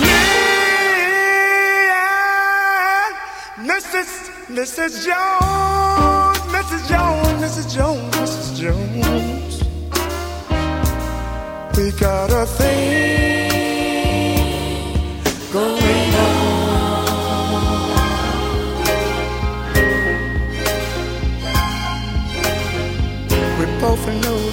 Me 0.02 0.22
and 1.94 3.70
Mrs. 3.70 4.10
Mrs. 4.58 4.92
Jones, 5.06 6.40
Mrs. 6.56 6.82
Jones, 6.90 7.36
Mrs. 7.44 7.66
Jones, 7.76 8.14
Mrs. 8.16 8.48
Jones. 8.60 9.54
We 11.76 11.84
got 12.00 12.30
a 12.32 12.44
thing 12.46 13.52
going 15.52 16.01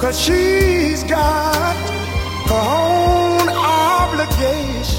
Cause 0.00 0.18
she's 0.18 1.04
got 1.04 1.76
her 2.48 2.54
own 2.56 3.48
obligations, 3.50 4.98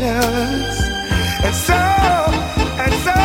and 1.44 1.56
so, 1.56 1.74
and 1.74 2.94
so 3.06 3.16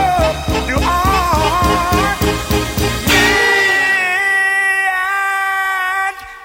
do 0.69 0.77
I. 0.81 2.16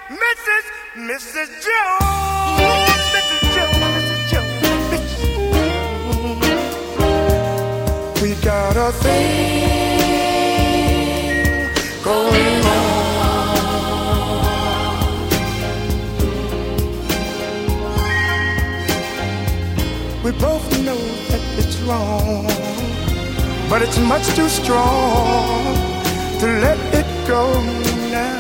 Mrs. 0.10 0.66
Mrs. 1.10 1.50
Jones, 1.66 3.04
Mrs. 3.16 3.44
Jones, 3.56 3.80
Mrs. 3.96 4.22
Jones, 4.32 4.52
Mrs. 4.92 5.24
Jones. 8.12 8.22
We 8.22 8.30
got 8.44 8.76
a 8.76 8.92
thing 8.92 9.32
going 12.04 12.66
on. 12.66 12.81
We 20.32 20.38
both 20.40 20.64
know 20.86 20.96
that 21.28 21.42
it's 21.60 21.78
wrong, 21.82 22.46
but 23.70 23.82
it's 23.82 24.00
much 24.00 24.26
too 24.34 24.48
strong 24.48 25.76
to 26.40 26.46
let 26.64 26.80
it 26.94 27.28
go 27.28 27.62
now. 28.10 28.40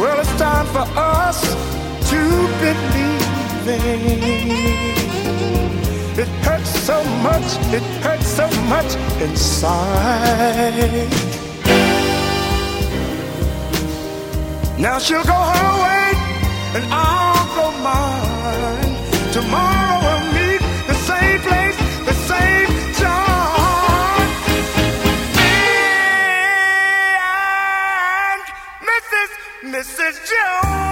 Well, 0.00 0.18
it's 0.18 0.34
time 0.38 0.66
for 0.72 0.86
us 0.98 1.42
to 2.10 2.20
believe 2.62 3.68
It 6.18 6.28
hurts 6.42 6.70
so 6.70 7.04
much, 7.20 7.58
it 7.74 7.82
hurts 8.02 8.28
so 8.28 8.48
much 8.72 8.96
inside. 9.20 10.56
Now 14.78 14.98
she'll 14.98 15.24
go 15.24 15.32
her 15.32 15.72
way, 15.84 16.12
and 16.76 16.84
I'll 16.92 17.46
go 17.56 17.70
mine. 17.82 18.92
Tomorrow 19.32 20.00
we'll 20.04 20.26
meet 20.36 20.60
the 20.86 20.94
same 21.10 21.40
place, 21.40 21.76
the 22.04 22.12
same 22.12 22.68
time. 22.94 24.28
Me 25.36 25.56
And 28.28 28.42
Mrs. 28.90 29.30
Mrs. 29.74 30.14
Jones, 30.30 30.85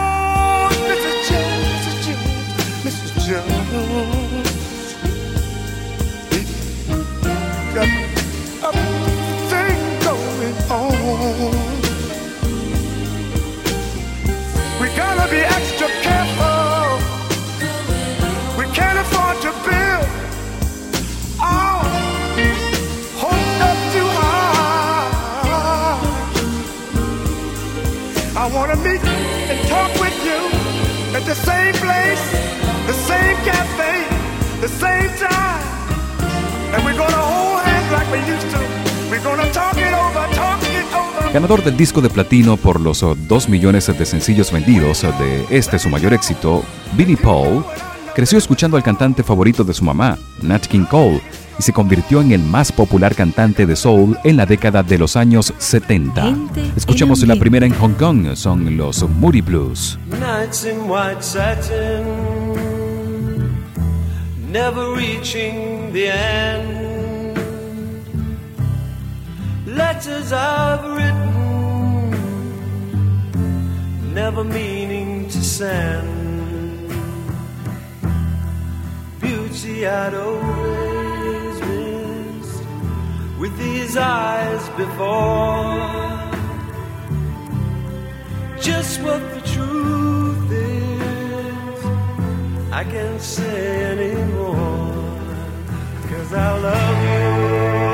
And 28.75 29.69
talk 29.69 29.93
with 30.01 30.19
you 30.25 30.51
at 31.15 31.25
the 31.25 31.35
same 31.35 31.73
place, 31.75 32.25
the 32.89 32.93
same 32.93 33.37
cafe, 33.45 34.03
the 34.61 34.69
same. 34.69 35.05
And 36.75 36.85
we're 36.85 36.97
gonna 36.97 37.17
hold 37.17 37.63
hands 37.63 37.93
like 37.93 38.11
we 38.11 38.19
used 38.27 38.51
to. 38.51 38.59
We're 39.09 39.23
gonna 39.23 39.49
talk 39.53 39.77
it 39.77 39.95
over, 39.95 40.27
talk 40.35 40.61
it 40.65 40.93
over. 40.93 41.33
Ganador 41.33 41.63
del 41.63 41.77
disco 41.77 42.01
de 42.01 42.11
platino 42.11 42.57
por 42.57 42.81
los 42.81 43.05
oh, 43.05 43.15
2 43.15 43.49
millones 43.49 43.87
de 43.87 44.05
sencillos 44.05 44.51
vendidos 44.51 45.03
de 45.03 45.47
este 45.51 45.79
su 45.79 45.89
mayor 45.89 46.13
éxito, 46.13 46.65
Billy 46.97 47.15
Paul 47.15 47.65
creció 48.15 48.39
escuchando 48.39 48.77
al 48.77 48.82
cantante 48.82 49.23
favorito 49.23 49.65
de 49.65 49.74
su 49.74 49.85
mamá, 49.85 50.16
Nat 50.41 50.66
King 50.66 50.85
Cole, 50.85 51.20
y 51.59 51.62
se 51.62 51.73
convirtió 51.73 52.20
en 52.20 52.32
el 52.32 52.41
más 52.41 52.73
popular 52.73 53.15
cantante 53.15 53.66
de 53.66 53.77
soul 53.77 54.19
en 54.24 54.36
la 54.36 54.47
década 54.47 54.82
de 54.82 54.99
los 54.99 55.16
años 55.16 55.53
70. 55.59 56.35
Escuchamos 56.77 57.23
la 57.27 57.36
primera 57.36 57.66
en 57.66 57.74
Hong 57.74 57.95
Kong, 57.95 58.35
son 58.35 58.77
los 58.77 59.09
Moody 59.09 59.41
Blues. 59.41 59.99
Nights 60.20 60.65
in 60.65 60.89
white 60.89 61.23
satin, 61.23 62.05
never 64.51 64.95
reaching 64.95 65.93
the 65.93 66.11
end. 66.11 66.85
Letters 69.66 70.32
I've 70.32 70.85
written, 70.95 72.11
never 74.15 74.45
meaning 74.45 75.27
to 75.28 75.43
send. 75.43 76.24
Beauty 79.55 79.87
I'd 79.87 80.15
always 80.15 81.61
missed 81.61 82.65
with 83.39 83.57
these 83.57 83.97
eyes 83.97 84.69
before. 84.71 85.79
Just 88.61 89.01
what 89.03 89.23
the 89.33 89.41
truth 89.55 90.51
is, 90.51 91.85
I 92.73 92.83
can't 92.83 93.23
say 93.23 93.85
anymore. 93.93 94.93
Cause 96.09 96.33
I 96.33 96.59
love 96.59 97.89
you. 97.89 97.94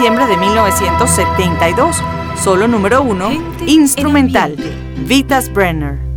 Diciembre 0.00 0.26
de 0.28 0.36
1972, 0.38 2.02
solo 2.42 2.66
número 2.66 3.02
1, 3.02 3.66
instrumental, 3.66 4.56
Vitas 5.06 5.52
Brenner. 5.52 6.09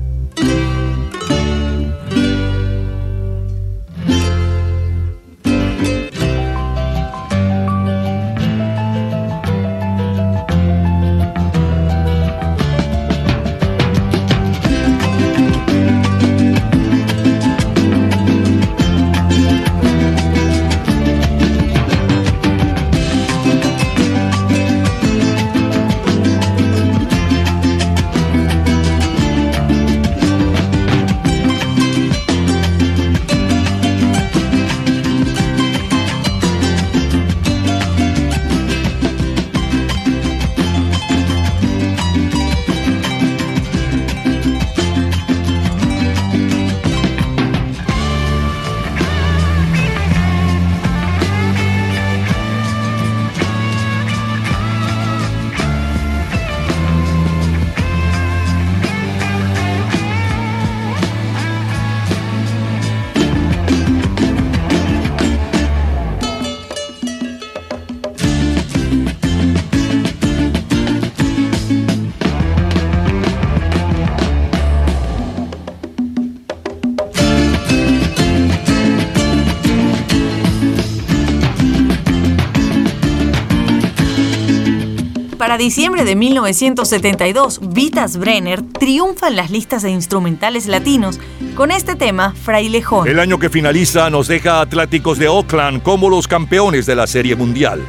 Para 85.54 85.66
diciembre 85.66 86.04
de 86.04 86.16
1972, 86.16 87.60
Vitas 87.62 88.18
Brenner 88.18 88.64
triunfa 88.64 89.28
en 89.28 89.36
las 89.36 89.52
listas 89.52 89.84
de 89.84 89.92
instrumentales 89.92 90.66
latinos 90.66 91.20
con 91.54 91.70
este 91.70 91.96
tema, 91.96 92.34
Frailejón. 92.34 93.08
El 93.08 93.20
año 93.20 93.38
que 93.38 93.52
finaliza 93.52 94.10
nos 94.10 94.28
deja 94.28 94.58
a 94.58 94.62
Atléticos 94.62 95.20
de 95.20 95.28
Oakland 95.28 95.84
como 95.84 96.10
los 96.10 96.28
campeones 96.28 96.88
de 96.88 96.96
la 96.96 97.06
Serie 97.06 97.36
Mundial, 97.36 97.82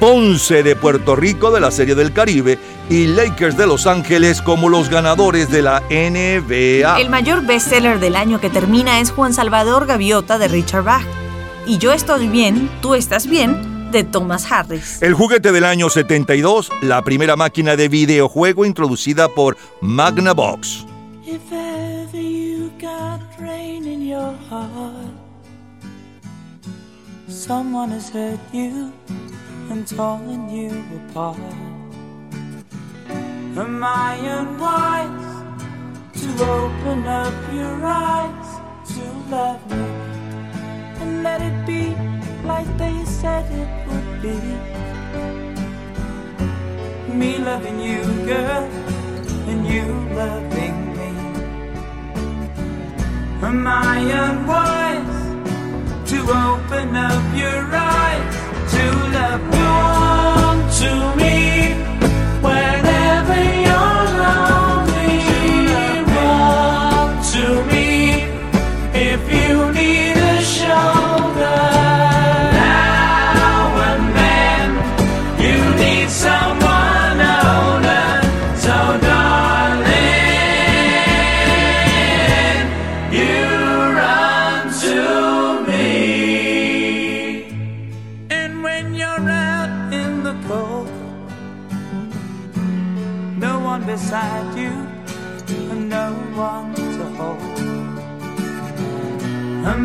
Ponce 0.00 0.62
de 0.62 0.74
Puerto 0.74 1.14
Rico 1.14 1.50
de 1.50 1.60
la 1.60 1.70
Serie 1.70 1.94
del 1.94 2.14
Caribe 2.14 2.58
y 2.88 3.08
Lakers 3.08 3.58
de 3.58 3.66
Los 3.66 3.86
Ángeles 3.86 4.40
como 4.40 4.70
los 4.70 4.88
ganadores 4.88 5.50
de 5.50 5.60
la 5.60 5.82
NBA. 5.90 6.98
El 6.98 7.10
mayor 7.10 7.44
bestseller 7.44 8.00
del 8.00 8.16
año 8.16 8.40
que 8.40 8.48
termina 8.48 9.00
es 9.00 9.10
Juan 9.10 9.34
Salvador 9.34 9.84
Gaviota 9.84 10.38
de 10.38 10.48
Richard 10.48 10.84
Bach. 10.84 11.04
Y 11.66 11.76
Yo 11.76 11.92
estoy 11.92 12.28
bien, 12.28 12.70
tú 12.80 12.94
estás 12.94 13.26
bien, 13.26 13.71
de 13.92 14.04
Thomas 14.04 14.50
Harris. 14.50 15.02
El 15.02 15.14
juguete 15.14 15.52
del 15.52 15.64
año 15.64 15.90
72, 15.90 16.70
la 16.80 17.02
primera 17.02 17.36
máquina 17.36 17.76
de 17.76 17.88
videojuego 17.88 18.64
introducida 18.64 19.28
por 19.28 19.56
Magnavox. 19.82 20.86
If 21.24 21.52
ever 21.52 22.20
you 22.20 22.70
got 22.80 23.20
rain 23.38 23.86
in 23.86 24.08
your 24.08 24.34
heart, 24.50 25.12
someone 27.28 27.92
has 27.92 28.10
hurt 28.12 28.40
you 28.52 28.90
and 29.70 29.86
torn 29.86 30.48
you 30.48 30.70
apart. 31.10 31.38
Am 33.54 33.84
I 33.84 34.16
unwise 34.24 35.42
to 36.14 36.44
open 36.44 37.06
up 37.06 37.34
your 37.52 37.84
eyes 37.84 38.60
to 38.94 39.04
love 39.30 39.60
me 39.70 39.84
and 41.00 41.22
let 41.22 41.42
it 41.42 41.66
be 41.66 42.11
like 42.54 42.72
they 42.82 42.96
said 43.20 43.44
it 43.62 43.70
would 43.88 44.10
be? 44.24 44.38
Me 47.20 47.30
loving 47.48 47.78
you, 47.88 48.02
girl, 48.32 48.64
and 49.50 49.60
you 49.72 49.86
loving 50.20 50.78
me. 50.98 51.12
Am 53.48 53.60
I 53.94 53.98
unwise 54.24 55.20
to 56.10 56.18
open 56.48 56.88
up 57.10 57.24
your 57.42 57.62
eyes 57.98 58.34
to 58.74 58.84
love 59.16 59.44
me? 59.52 59.62
Come 59.66 60.62
to 60.80 60.90
me 61.20 61.36
whenever 62.46 62.91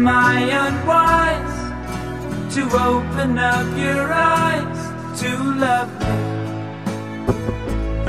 Am 0.07 0.15
I 0.15 0.39
unwise 0.67 1.59
to 2.55 2.61
open 2.63 3.37
up 3.37 3.67
your 3.77 4.13
eyes 4.13 4.79
to 5.19 5.29
love 5.65 5.91
me? 5.99 6.15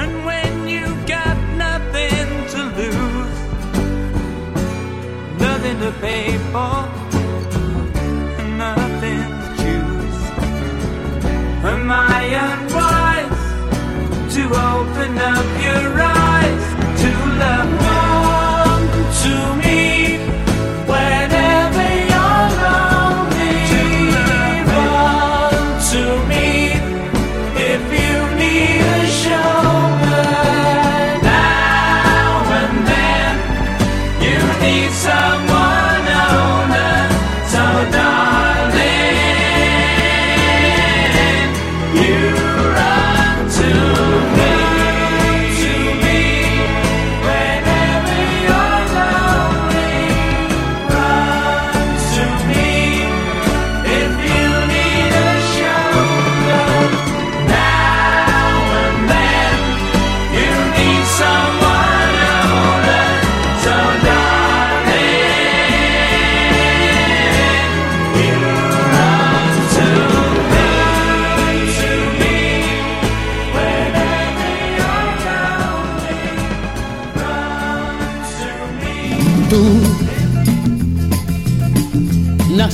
And 0.02 0.24
when 0.24 0.68
you 0.68 0.86
got 1.08 1.36
nothing 1.56 2.28
to 2.52 2.60
lose, 2.78 3.38
nothing 5.40 5.80
to 5.80 5.90
pay 6.00 6.38
for, 6.52 6.86
nothing 8.64 9.26
to 9.42 9.48
choose. 9.60 10.20
Am 11.64 11.90
I 11.90 12.22
unwise 12.48 13.42
to 14.36 14.42
open 14.70 15.18
up 15.18 15.46
your 15.66 16.00
eyes 16.00 16.64
to 17.02 17.10
love 17.42 17.72
me? 17.82 18.07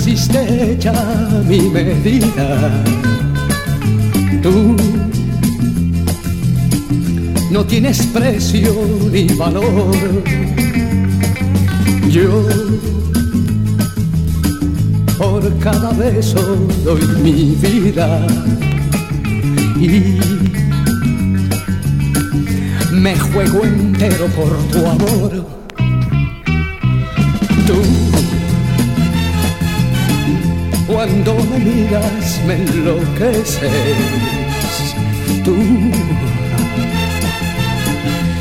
Naciste 0.05 0.73
hecha 0.73 0.93
a 0.93 1.43
mi 1.49 1.61
medida. 1.71 2.85
Tú 4.43 4.77
no 7.51 7.65
tienes 7.65 8.07
precio 8.09 8.75
ni 9.11 9.29
valor. 9.29 9.95
Yo 12.11 12.47
por 15.17 15.59
cada 15.59 15.91
beso 15.93 16.43
doy 16.85 17.01
mi 17.23 17.57
vida 17.63 18.27
y 19.81 20.19
me 22.93 23.19
juego 23.19 23.65
entero 23.65 24.27
por 24.37 24.53
tu 24.71 24.87
amor. 24.87 25.47
Tú, 27.67 28.24
cuando 30.87 31.35
me 31.51 31.59
miras, 31.59 32.41
me 32.47 32.55
enloqueces. 32.55 33.73
Tú, 35.45 35.57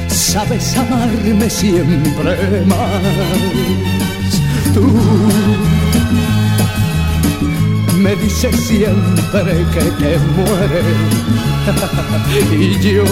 sabes 0.09 0.75
amarme 0.77 1.49
siempre 1.49 2.65
más. 2.65 3.01
Tú, 4.73 4.87
me 7.97 8.15
dices 8.15 8.55
siempre 8.55 9.65
que 9.73 9.81
te 9.99 10.17
mueres. 10.35 10.85
y 12.51 12.79
yo, 12.81 13.03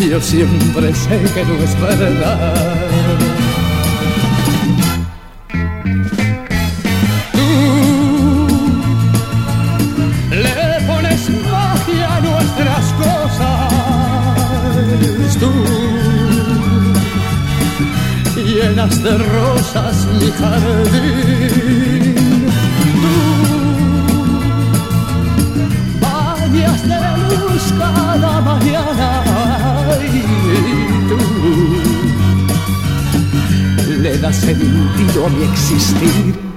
yo 0.10 0.20
siempre 0.20 0.94
sé 0.94 1.22
que 1.34 1.44
no 1.44 1.54
es 1.54 1.80
verdad. 1.80 2.93
Llenas 18.84 19.02
de 19.02 19.18
rosas 19.18 20.06
mi 20.20 20.30
jardín. 20.30 22.14
Tú 22.82 23.00
bañas 26.00 26.82
de 26.82 26.98
luz 27.30 27.64
cada 27.78 28.40
mañana. 28.40 29.22
Y 30.12 30.14
tú 31.08 31.18
le 34.02 34.12
das 34.18 34.36
sentido 34.36 35.26
a 35.26 35.28
mi 35.30 35.44
existir. 35.44 36.53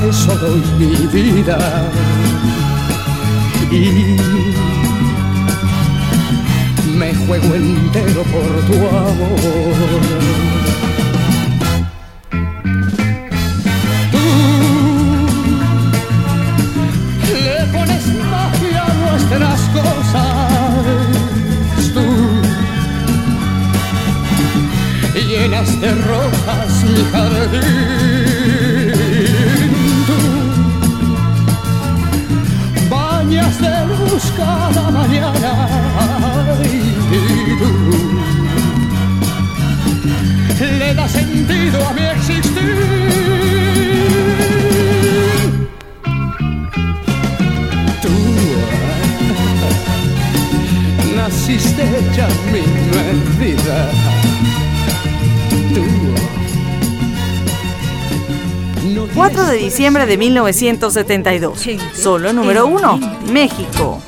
Beso 0.00 0.34
doy 0.36 0.62
mi 0.78 1.06
vida 1.06 1.58
y 3.70 4.16
me 6.96 7.14
juego 7.14 7.54
entero 7.54 8.22
por 8.24 8.50
tu 8.66 8.74
amor. 8.88 10.14
Diciembre 59.74 60.06
de 60.06 60.16
1972. 60.16 61.68
Solo 61.94 62.32
número 62.32 62.64
1, 62.68 63.00
México. 63.32 64.00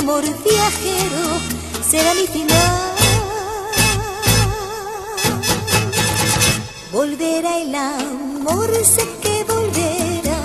Amor 0.00 0.22
viajero 0.22 1.24
será 1.86 2.14
mi 2.14 2.26
final. 2.26 2.94
Volverá 6.90 7.58
el 7.58 7.74
amor, 7.74 8.70
sé 8.82 9.06
que 9.22 9.44
volverá. 9.44 10.40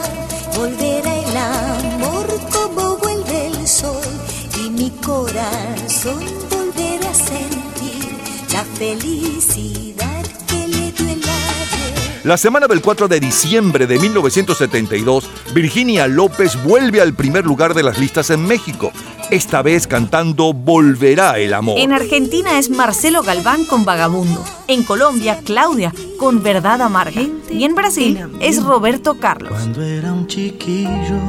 Volverá 0.58 1.14
el 1.26 1.38
amor 1.38 2.28
como 2.52 2.98
vuelve 2.98 3.48
el 3.48 3.68
sol. 3.68 4.12
Y 4.60 4.70
mi 4.72 4.90
corazón 4.90 6.24
volverá 6.50 7.10
a 7.10 7.14
sentir 7.14 8.12
la 8.52 8.64
felicidad 8.78 10.24
que 10.48 10.68
le 10.68 10.92
dio 10.92 11.08
el 11.14 11.24
ayer. 11.24 12.22
La 12.26 12.38
semana 12.38 12.68
del 12.68 12.82
4 12.82 13.08
de 13.08 13.20
diciembre 13.22 13.88
de 13.88 14.00
1972, 14.00 15.30
Virginia 15.54 16.08
López 16.08 16.62
vuelve 16.62 17.00
al 17.00 17.14
primer 17.14 17.46
lugar 17.46 17.74
de 17.74 17.84
las 17.84 17.98
listas 18.00 18.32
en 18.32 18.46
México, 18.46 18.92
esta 19.32 19.62
vez 19.62 19.88
cantando 19.88 20.54
Volverá 20.54 21.40
el 21.40 21.54
amor. 21.54 21.80
En 21.80 21.92
Argentina 21.92 22.60
es 22.60 22.70
Marcelo 22.70 23.24
Galván 23.24 23.66
con 23.66 23.86
Vagabundo. 23.86 24.44
En 24.68 24.84
Colombia, 24.84 25.40
Claudia 25.44 25.94
con 26.18 26.44
Verdad 26.44 26.82
Amarga. 26.82 27.22
Y 27.50 27.64
en 27.64 27.76
Brasil 27.76 28.20
es 28.40 28.64
Roberto 28.64 29.18
Carlos. 29.20 29.50
Cuando 29.50 29.82
era 29.82 30.14
un 30.14 30.28
chiquillo, 30.28 31.20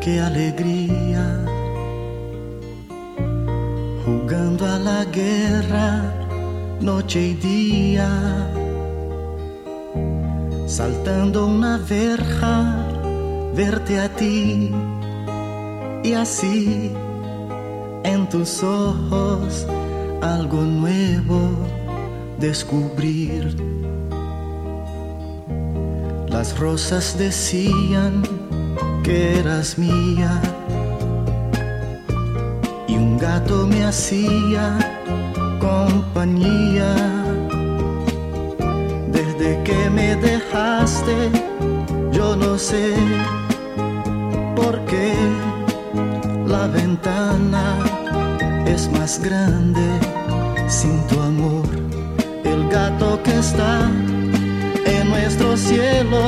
qué 0.00 0.20
alegría. 0.20 1.40
Jugando 4.04 4.66
a 4.66 4.78
la 4.78 5.04
guerra, 5.06 6.02
noche 6.80 7.28
y 7.28 7.34
día. 7.34 8.08
Saltando 10.66 11.46
una 11.46 11.78
verja, 11.78 12.86
verte 13.54 14.00
a 14.00 14.08
ti. 14.14 14.70
Y 16.04 16.12
así, 16.12 16.92
en 18.04 18.28
tus 18.28 18.62
ojos, 18.62 19.66
algo 20.20 20.60
nuevo 20.60 21.48
descubrir. 22.38 23.56
Las 26.28 26.58
rosas 26.58 27.16
decían 27.16 28.22
que 29.02 29.38
eras 29.38 29.78
mía 29.78 30.42
y 32.86 32.96
un 32.96 33.16
gato 33.16 33.66
me 33.66 33.86
hacía 33.86 34.78
compañía. 35.58 36.94
Desde 39.10 39.62
que 39.64 39.88
me 39.88 40.16
dejaste, 40.16 41.30
yo 42.12 42.36
no 42.36 42.58
sé 42.58 42.94
por 44.54 44.84
qué 44.84 45.14
la 46.54 46.66
ventana 46.68 47.64
es 48.74 48.82
más 48.96 49.12
grande 49.28 49.86
sin 50.68 50.96
tu 51.08 51.16
amor. 51.20 51.66
El 52.52 52.60
gato 52.68 53.08
que 53.24 53.34
está 53.44 53.72
en 54.94 55.04
nuestro 55.14 55.56
cielo 55.56 56.22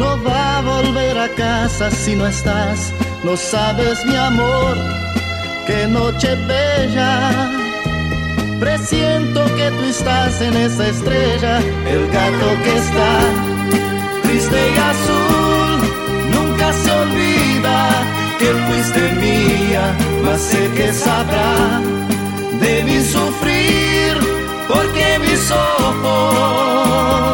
no 0.00 0.08
va 0.26 0.58
a 0.58 0.62
volver 0.72 1.16
a 1.26 1.28
casa 1.46 1.90
si 2.02 2.12
no 2.16 2.26
estás. 2.26 2.78
No 3.26 3.36
sabes, 3.36 3.96
mi 4.06 4.16
amor, 4.16 4.74
qué 5.68 5.80
noche 5.98 6.30
bella. 6.52 7.12
Presiento 8.64 9.40
que 9.58 9.66
tú 9.76 9.82
estás 9.96 10.40
en 10.40 10.54
esa 10.66 10.84
estrella, 10.94 11.54
el 11.94 12.02
gato 12.18 12.48
que 12.64 12.72
está 12.84 13.10
triste 14.22 14.60
y 14.74 14.78
azul. 14.90 15.43
Fuiste 18.66 19.02
mía, 19.24 19.84
mas 20.24 20.40
sé 20.40 20.62
que 20.76 20.92
sabrá 20.92 21.80
de 22.60 22.84
mi 22.84 23.00
sufrir, 23.02 24.12
porque 24.68 25.18
mis 25.20 25.50
ojos 25.50 27.33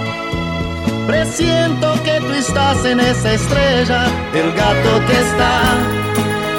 Presiento 1.07 2.01
que 2.03 2.19
tú 2.19 2.31
estás 2.33 2.85
en 2.85 2.99
esa 2.99 3.33
estrella, 3.33 4.05
el 4.33 4.51
gato 4.53 5.05
que 5.07 5.13
está 5.13 5.61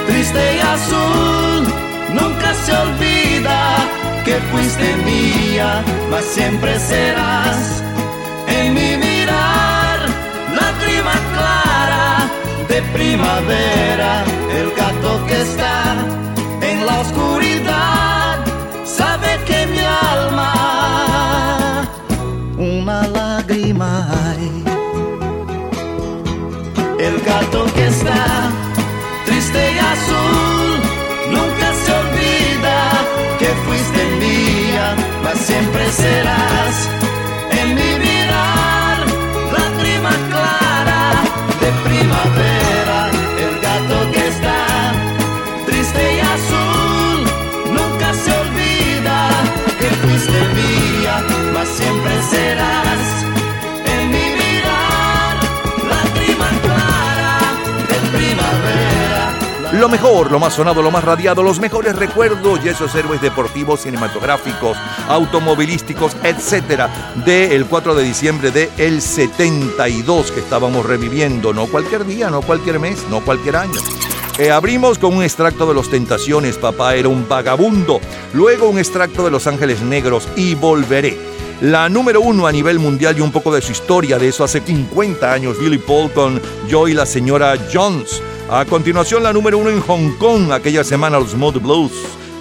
triste 0.07 0.57
y 0.57 0.61
azul. 0.61 1.67
Nunca 2.13 2.53
se 2.55 2.73
olvida 2.77 3.77
que 4.25 4.35
fuiste 4.53 4.95
mía, 5.05 5.83
mas 6.11 6.25
siempre 6.25 6.79
serás 6.79 7.83
en 8.49 8.75
mi 8.75 8.97
mirar, 8.97 9.99
lágrima 10.61 11.15
clara 11.35 12.31
de 12.69 12.83
primavera, 12.93 14.25
el 14.59 14.71
gato 14.75 15.27
que 15.27 15.41
está 15.41 16.02
siempre 35.43 35.91
serás 35.91 36.89
Lo 59.83 59.89
mejor, 59.89 60.31
lo 60.31 60.39
más 60.39 60.55
sonado, 60.55 60.81
lo 60.81 60.93
más 60.93 61.03
radiado, 61.03 61.43
los 61.43 61.59
mejores 61.59 61.97
recuerdos 61.97 62.61
y 62.65 62.69
esos 62.69 62.95
héroes 62.95 63.21
deportivos, 63.21 63.81
cinematográficos, 63.81 64.79
automovilísticos, 65.09 66.17
etcétera, 66.23 67.13
del 67.27 67.67
4 67.67 67.97
de 67.97 68.05
diciembre 68.05 68.53
del 68.53 68.71
el 68.79 69.03
72 69.03 70.31
que 70.31 70.39
estábamos 70.39 70.87
reviviendo, 70.87 71.53
no 71.53 71.67
cualquier 71.67 72.07
día, 72.07 72.31
no 72.31 72.43
cualquier 72.43 72.79
mes, 72.79 73.05
no 73.11 73.23
cualquier 73.23 73.57
año. 73.57 73.81
Eh, 74.39 74.53
abrimos 74.53 75.01
con 75.01 75.17
un 75.17 75.25
extracto 75.25 75.67
de 75.67 75.75
Los 75.75 75.91
Tentaciones, 75.91 76.59
Papá 76.59 76.95
era 76.95 77.09
un 77.09 77.29
vagabundo. 77.29 78.01
Luego 78.35 78.69
un 78.69 78.79
extracto 78.79 79.25
de 79.25 79.33
Los 79.33 79.49
Ángeles 79.49 79.83
Negros 79.83 80.29
y 80.37 80.55
Volveré. 80.55 81.19
La 81.61 81.89
número 81.89 82.21
uno 82.21 82.47
a 82.47 82.53
nivel 82.53 82.79
mundial 82.79 83.19
y 83.19 83.21
un 83.21 83.33
poco 83.33 83.53
de 83.53 83.61
su 83.61 83.73
historia, 83.73 84.17
de 84.21 84.29
eso 84.29 84.45
hace 84.45 84.61
50 84.61 85.33
años, 85.33 85.59
Billy 85.59 85.79
Paul 85.79 86.13
con 86.13 86.41
Yo 86.69 86.87
y 86.87 86.95
la 86.95 87.05
señora 87.05 87.57
Jones. 87.73 88.23
A 88.51 88.65
continuación, 88.67 89.23
la 89.23 89.33
número 89.33 89.59
uno 89.59 89.71
en 89.71 89.81
Hong 89.81 90.17
Kong, 90.19 90.53
aquella 90.53 90.85
semana 90.85 91.19
los 91.19 91.35
Mod 91.35 91.59
Blues 91.59 91.93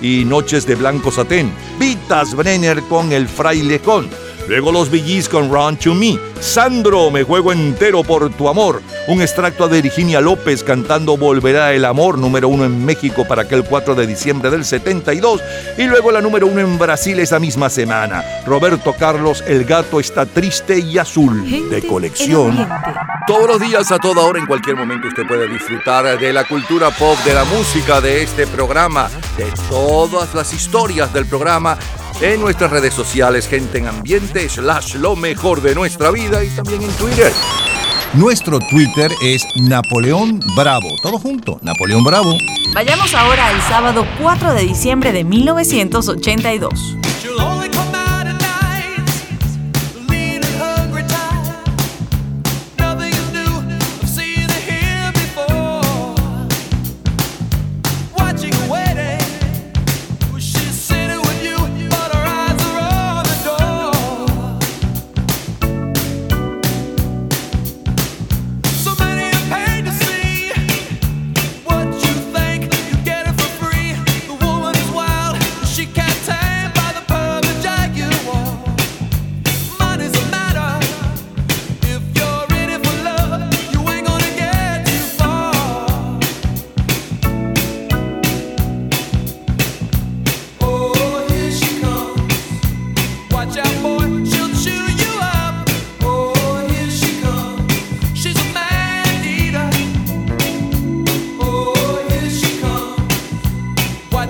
y 0.02 0.26
Noches 0.26 0.66
de 0.66 0.76
Blanco 0.76 1.12
Satén. 1.12 1.54
Vitas 1.80 2.36
Brenner 2.36 2.82
con 2.84 3.12
El 3.12 3.28
Frailejón. 3.28 4.10
Luego 4.48 4.72
los 4.72 4.90
Billys 4.90 5.30
con 5.30 5.50
Run 5.50 5.78
to 5.78 5.94
Me. 5.94 6.20
Sandro, 6.40 7.12
me 7.12 7.24
juego 7.24 7.54
entero 7.54 8.04
por 8.04 8.30
tu 8.32 8.50
amor. 8.50 8.82
Un 9.08 9.22
extracto 9.22 9.68
de 9.68 9.82
Virginia 9.82 10.20
López 10.20 10.64
cantando 10.64 11.16
Volverá 11.16 11.74
el 11.74 11.86
amor, 11.86 12.18
número 12.18 12.50
uno 12.50 12.66
en 12.66 12.84
México 12.84 13.26
para 13.26 13.44
aquel 13.44 13.64
4 13.64 13.96
de 13.96 14.08
diciembre 14.08 14.50
del 14.50 14.66
72. 14.66 15.42
Y 15.78 15.84
luego 15.84 16.12
la 16.12 16.22
número 16.22 16.48
uno 16.48 16.60
en 16.60 16.78
Brasil 16.78 17.20
esa 17.20 17.40
misma 17.40 17.70
semana. 17.70 18.26
Roberto 18.46 18.94
Carlos, 18.98 19.44
El 19.48 19.64
gato 19.64 20.00
está 20.00 20.26
triste 20.26 20.80
y 20.80 20.98
azul, 20.98 21.70
de 21.70 21.88
colección. 21.88 22.68
Todos 23.32 23.48
los 23.48 23.62
días, 23.62 23.90
a 23.94 23.98
toda 23.98 24.24
hora, 24.24 24.40
en 24.40 24.46
cualquier 24.46 24.76
momento, 24.76 25.08
usted 25.08 25.26
puede 25.26 25.48
disfrutar 25.48 26.20
de 26.20 26.34
la 26.34 26.44
cultura 26.44 26.92
pop, 26.92 27.18
de 27.20 27.34
la 27.34 27.46
música, 27.46 28.02
de 28.02 28.24
este 28.24 28.46
programa, 28.46 29.10
de 29.38 29.50
todas 29.70 30.36
las 30.36 30.54
historias 30.54 31.14
del 31.14 31.26
programa 31.26 31.78
en 32.20 32.42
nuestras 32.42 32.72
redes 32.72 32.94
sociales, 32.94 33.48
gente 33.48 33.78
en 33.78 33.88
ambiente, 33.88 34.50
slash 34.50 34.96
lo 34.96 35.16
mejor 35.16 35.62
de 35.62 35.74
nuestra 35.74 36.12
vida 36.12 36.44
y 36.44 36.50
también 36.50 36.82
en 36.82 36.92
Twitter. 36.92 37.32
Nuestro 38.16 38.60
Twitter 38.60 39.10
es 39.24 39.46
Napoleón 39.62 40.42
Bravo. 40.58 40.90
Todo 41.02 41.18
junto, 41.18 41.58
Napoleón 41.62 42.04
Bravo. 42.04 42.36
Vayamos 42.74 43.14
ahora 43.14 43.48
al 43.48 43.62
sábado 43.62 44.06
4 44.22 44.56
de 44.56 44.64
diciembre 44.64 45.14
de 45.14 45.24
1982. 45.24 46.98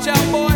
Watch 0.01 0.17
out, 0.17 0.31
boy. 0.31 0.50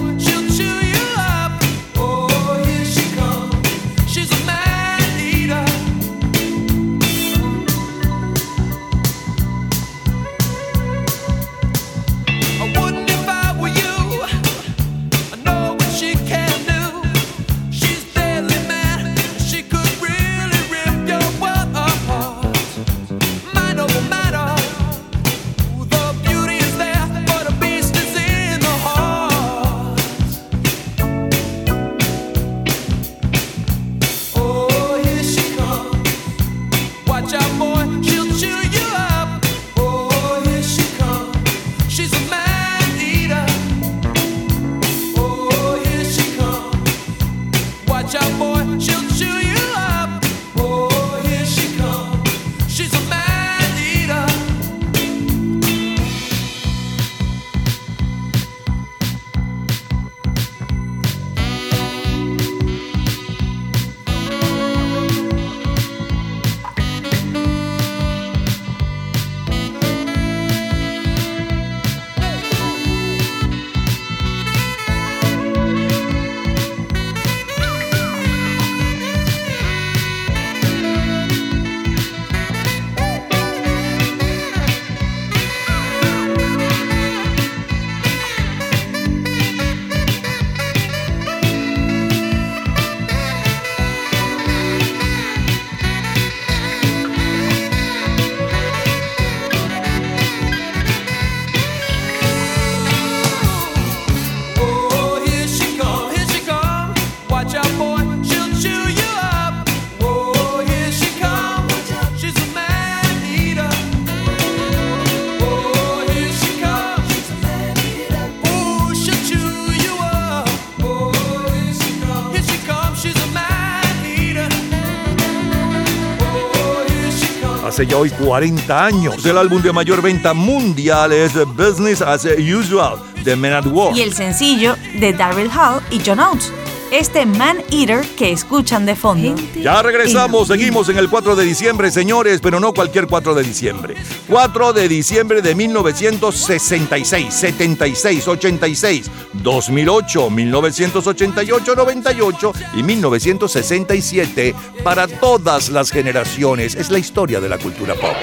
Hace 127.76 127.88
ya 127.88 127.97
hoy 127.97 128.10
40 128.10 128.85
años. 128.85 129.26
El 129.26 129.38
álbum 129.38 129.61
de 129.61 129.73
mayor 129.73 130.02
venta 130.02 130.34
mundial 130.34 131.11
es 131.11 131.34
Business 131.57 132.02
as 132.02 132.26
Usual 132.26 132.97
de 133.26 133.35
Men 133.35 133.52
at 133.52 133.65
Work. 133.65 133.97
Y 133.97 134.02
el 134.02 134.14
sencillo 134.14 134.77
de 134.97 135.11
Daryl 135.11 135.49
Hall 135.49 135.81
y 135.91 135.99
John 136.06 136.22
Oates, 136.22 136.53
este 136.91 137.26
Man 137.26 137.57
Eater 137.72 138.06
que 138.15 138.31
escuchan 138.31 138.85
de 138.85 138.95
fondo. 138.95 139.35
Ya 139.61 139.81
regresamos, 139.81 140.47
seguimos 140.47 140.88
en 140.88 140.97
el 140.97 141.10
4 141.10 141.35
de 141.35 141.43
diciembre, 141.43 141.91
señores, 141.91 142.39
pero 142.41 142.61
no 142.61 142.73
cualquier 142.73 143.07
4 143.07 143.35
de 143.35 143.43
diciembre. 143.43 143.95
4 144.30 144.72
de 144.72 144.88
diciembre 144.88 145.41
de 145.41 145.53
1966, 145.53 147.34
76, 147.34 148.26
86, 148.26 149.11
2008, 149.45 150.30
1988, 150.30 151.76
98 151.76 152.51
y 152.73 152.84
1967 152.84 154.53
para 154.84 155.07
todas 155.07 155.69
las 155.69 155.91
generaciones. 155.91 156.76
Es 156.76 156.89
la 156.89 156.97
historia 156.99 157.39
de 157.39 157.47
la 157.47 157.57
cultura 157.57 157.93
pop. 157.95 158.15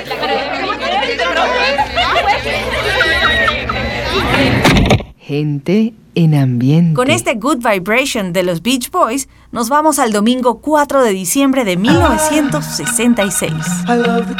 Gente 5.18 5.94
en 6.14 6.34
ambiente. 6.34 6.94
Con 6.94 7.10
este 7.10 7.34
Good 7.36 7.58
Vibration 7.66 8.32
de 8.34 8.42
los 8.42 8.60
Beach 8.60 8.90
Boys, 8.90 9.28
nos 9.50 9.68
vamos 9.70 9.98
al 9.98 10.12
domingo 10.12 10.58
4 10.60 11.02
de 11.02 11.12
diciembre 11.12 11.64
de 11.64 11.76
1966. 11.76 13.52
I 13.88 13.96
love 13.96 14.26
the 14.26 14.34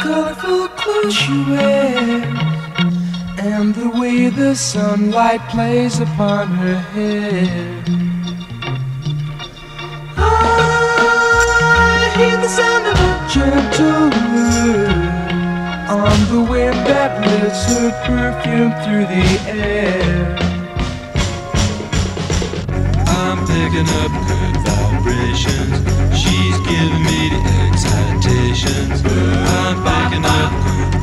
and 3.45 3.75
the 3.75 3.89
way 3.89 4.29
the 4.29 4.55
sunlight 4.55 5.41
plays 5.49 5.99
upon 5.99 6.47
her 6.47 6.75
hair. 6.95 7.83
I 10.15 12.13
hear 12.15 12.37
the 12.37 12.47
sound 12.47 12.85
of 12.87 12.97
a 13.09 13.13
gentle 13.35 14.09
word 14.31 15.13
on 15.91 16.17
the 16.31 16.41
wind 16.49 16.79
that 16.87 17.11
lifts 17.27 17.65
her 17.67 17.91
perfume 18.07 18.71
through 18.83 19.07
the 19.11 19.27
air. 19.51 20.37
I'm 23.07 23.39
picking 23.45 23.89
up 24.01 24.13
good 24.31 24.55
vibrations. 24.63 25.83
She's 26.15 26.57
giving 26.71 27.03
me 27.11 27.19
the 27.33 27.41
excitations. 27.67 29.03
I'm 29.03 29.77
picking 29.83 30.23
up 30.23 30.51
good 30.63 31.02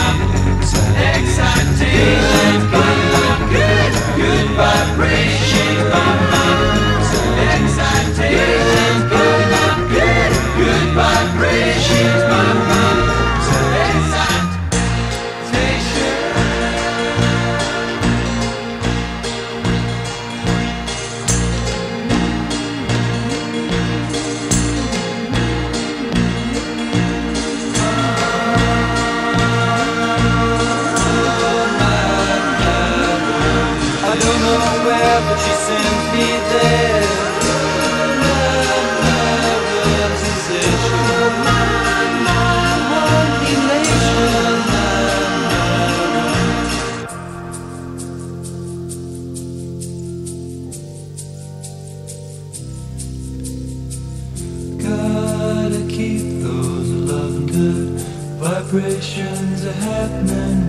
vibrations 58.71 59.65
are 59.65 59.73
happening 59.73 60.60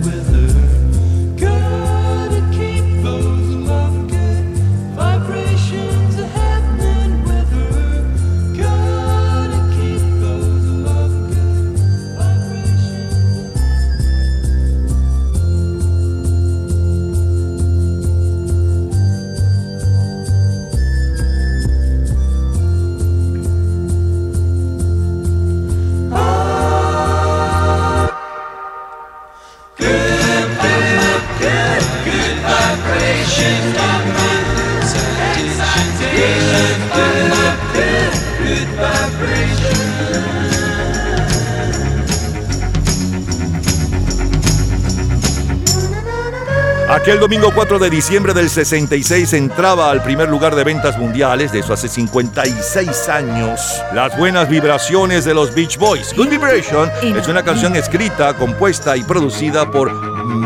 domingo 47.33 47.55
4 47.55 47.79
de 47.79 47.89
diciembre 47.89 48.35
del 48.35 48.51
66 48.51 49.33
entraba 49.33 49.91
al 49.91 50.03
primer 50.03 50.29
lugar 50.29 50.55
de 50.55 50.65
ventas 50.65 50.99
mundiales, 50.99 51.51
de 51.51 51.61
eso 51.61 51.73
hace 51.73 51.89
56 51.89 53.09
años, 53.09 53.59
las 53.95 54.19
buenas 54.19 54.51
vibraciones 54.51 55.25
de 55.25 55.33
los 55.33 55.55
Beach 55.55 55.79
Boys. 55.79 56.15
Good 56.15 56.29
Vibration 56.29 56.91
es 57.01 57.29
una 57.29 57.43
canción 57.43 57.75
escrita, 57.75 58.37
compuesta 58.37 58.99
y 58.99 59.03
producida 59.03 59.71
por 59.71 59.91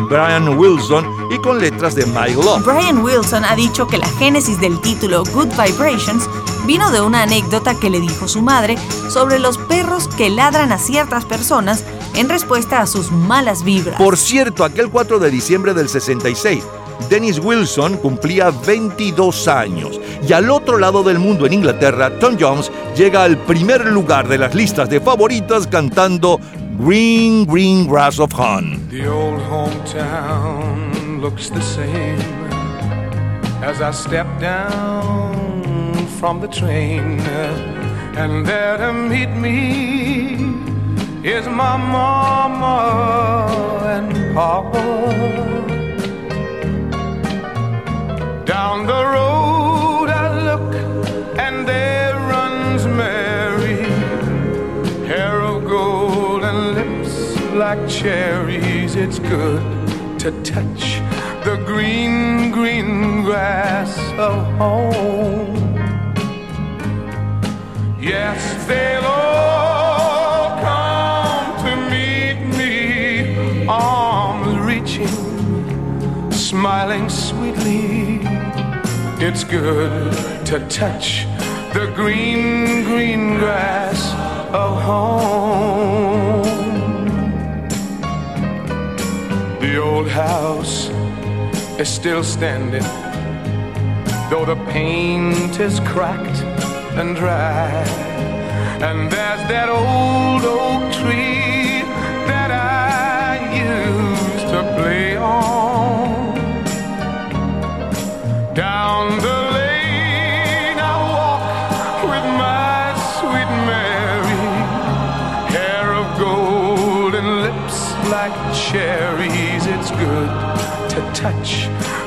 Brian 0.09 0.57
Wilson 0.57 1.05
y 1.33 1.39
con 1.39 1.59
letras 1.59 1.97
de 1.97 2.07
Mike 2.07 2.35
Love. 2.35 2.65
Brian 2.65 2.99
Wilson 2.99 3.45
ha 3.45 3.57
dicho 3.57 3.89
que 3.89 3.99
la 3.99 4.09
génesis 4.21 4.61
del 4.61 4.81
título 4.81 5.25
Good 5.25 5.55
Vibrations 5.61 6.31
vino 6.67 6.93
de 6.93 7.01
una 7.01 7.23
anécdota 7.23 7.75
que 7.75 7.91
le 7.91 7.99
dijo 7.99 8.29
su 8.29 8.43
madre 8.43 8.77
sobre 9.09 9.41
los 9.41 9.59
perros 9.59 10.07
que 10.07 10.31
ladran 10.31 10.71
a 10.71 10.79
ciertas 10.79 11.25
personas 11.25 11.83
en 12.17 12.29
respuesta 12.29 12.81
a 12.81 12.87
sus 12.87 13.13
malas 13.13 13.63
vibras. 13.65 13.97
Por 13.99 14.17
cierto, 14.17 14.65
aquel 14.65 14.91
4 14.91 15.19
de 15.19 15.31
diciembre 15.31 15.75
del 15.75 15.89
66, 15.89 16.65
Dennis 17.11 17.39
Wilson 17.39 17.99
cumplía 17.99 18.51
22 18.51 19.49
años 19.49 20.01
y 20.27 20.33
al 20.33 20.51
otro 20.51 20.79
lado 20.79 21.03
del 21.03 21.19
mundo 21.19 21.47
en 21.47 21.53
Inglaterra, 21.53 22.19
Tom 22.19 22.37
Jones 22.41 22.73
llega 22.97 23.23
al 23.23 23.37
primer 23.37 23.85
lugar 23.87 24.27
de 24.29 24.39
las 24.39 24.55
listas 24.55 24.89
de 24.89 25.01
favoritas 25.01 25.67
cantando 25.67 26.41
Green 26.79 27.47
Green 27.47 27.87
Grass 27.87 28.19
of 28.19 28.33
Han. 28.39 28.89
The 28.89 29.09
old 29.09 29.41
hometown 29.51 31.21
looks 31.21 31.51
the 31.51 31.63
same 31.63 32.19
as 33.63 33.81
I 33.81 33.93
step 33.93 34.27
down 34.41 36.07
from 36.19 36.41
the 36.41 36.49
train. 36.49 37.21
And 38.17 38.47
there 38.47 38.79
to 38.79 38.95
meet 38.95 39.29
me 39.37 40.56
is 41.27 41.49
my 41.49 41.77
mama 41.77 42.77
and 43.85 44.33
papa. 44.33 44.85
Down 48.45 48.87
the 48.87 49.03
road 49.17 50.09
I 50.09 50.27
look, 50.49 50.73
and 51.37 51.67
there 51.67 52.15
runs 52.15 52.87
Mary, 52.87 53.83
hair 55.09 55.41
of 55.41 55.65
gold 55.65 56.45
and 56.45 56.77
lips 56.77 57.41
like 57.55 57.89
cherries. 57.89 58.95
It's 58.95 59.19
good 59.19 59.65
to 60.21 60.31
touch 60.45 61.01
the 61.43 61.61
green, 61.67 62.53
green 62.53 63.25
grass 63.25 63.99
of 64.17 64.47
home. 64.59 65.75
Yes, 67.99 68.65
they'll 68.69 69.05
all. 69.05 69.76
Smiling 76.59 77.07
sweetly. 77.11 78.19
It's 79.21 79.45
good 79.45 80.11
to 80.47 80.59
touch 80.71 81.27
the 81.75 81.93
green, 81.95 82.83
green 82.85 83.37
grass 83.39 84.01
of 84.55 84.81
home. 84.81 86.45
The 89.61 89.77
old 89.77 90.09
house 90.09 90.89
is 91.79 91.91
still 91.91 92.25
standing, 92.25 92.89
though 94.31 94.47
the 94.47 94.59
paint 94.73 95.61
is 95.61 95.79
cracked 95.81 96.41
and 96.99 97.15
dry. 97.15 97.69
And 98.89 99.13
there's 99.13 99.45
that 99.53 99.69
old 99.69 100.43
oak 100.43 100.85
tree 101.01 101.26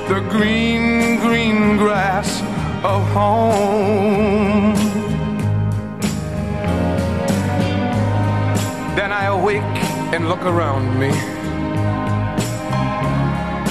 the 0.10 0.22
green, 0.22 1.20
green 1.20 1.78
grass 1.78 2.42
of 2.84 3.08
home. 3.10 4.74
Then 8.96 9.12
I 9.12 9.26
awake 9.26 9.62
and 10.12 10.28
look 10.28 10.44
around 10.46 11.00
me 11.00 11.12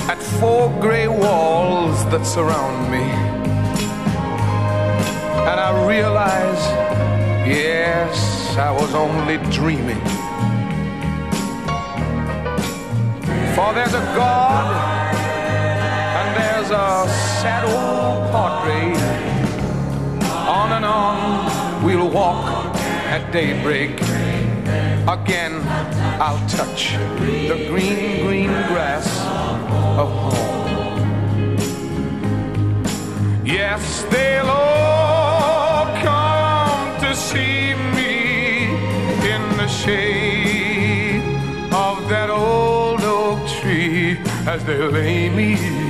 at 0.09 0.23
four 0.39 0.71
gray 0.81 1.09
walls 1.09 2.05
that 2.13 2.25
surround 2.25 2.89
me. 2.89 3.03
And 5.51 5.59
I 5.59 5.71
realize, 5.89 6.63
yes, 7.49 8.57
I 8.57 8.71
was 8.71 8.95
only 8.95 9.39
dreaming. 9.51 10.05
For 13.57 13.75
there's 13.75 13.95
a 13.95 14.05
God 14.15 14.98
a 16.89 17.07
sad 17.41 17.65
old 17.69 18.31
portrait. 18.33 18.97
On 20.49 20.73
and 20.73 20.85
on 20.85 21.85
we'll 21.85 22.09
walk 22.09 22.75
at 23.15 23.31
daybreak. 23.31 24.01
Again, 25.07 25.55
I'll 26.25 26.43
touch 26.49 26.95
the 27.51 27.67
green, 27.69 28.25
green 28.25 28.53
grass 28.71 29.07
of 30.03 30.09
home. 30.25 31.57
Yes, 33.45 34.05
they'll 34.11 34.47
all 34.47 35.85
come 36.03 37.01
to 37.01 37.15
see 37.15 37.75
me 37.99 38.65
in 39.35 39.43
the 39.59 39.69
shade 39.69 41.23
of 41.71 42.09
that 42.09 42.31
old 42.31 43.03
oak 43.03 43.47
tree 43.61 44.19
as 44.47 44.65
they 44.65 44.79
lay 44.89 45.29
me 45.29 45.88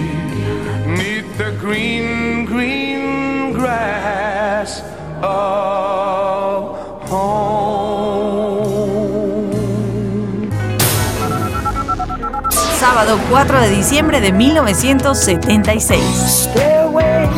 the 1.38 1.52
green, 1.52 2.44
green 2.44 3.52
grass 3.52 4.82
of 5.22 6.76
home. 7.08 7.38
Sábado 12.80 13.18
4 13.30 13.60
de 13.60 13.70
diciembre 13.70 14.20
de 14.20 14.32
1976. 14.32 16.02
Stay 16.50 16.80
away 16.80 17.28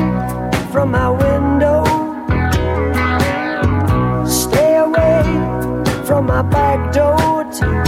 from 0.73 0.93
my 0.93 1.11
window. 1.11 1.85
Stay 4.25 4.77
away 4.79 5.23
from 6.07 6.25
my 6.25 6.41
back 6.41 6.91
door. 6.95 7.45
too. 7.53 7.83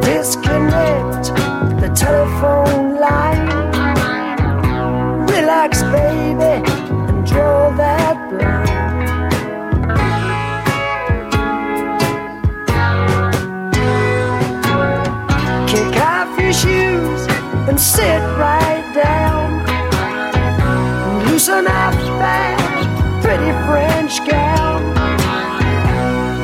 Disconnect 0.00 1.34
the 1.82 1.90
telephone. 1.94 2.85
Relax, 5.66 5.82
baby, 5.82 6.62
and 7.08 7.26
draw 7.26 7.70
that 7.76 8.16
blind. 8.30 8.68
Kick 15.68 16.00
off 16.00 16.38
your 16.38 16.52
shoes 16.52 17.26
and 17.68 17.80
sit 17.80 18.20
right 18.38 18.84
down. 18.94 19.64
Loosen 21.26 21.66
up 21.66 21.94
that 22.20 23.20
pretty 23.22 23.50
French 23.66 24.24
gown. 24.30 24.94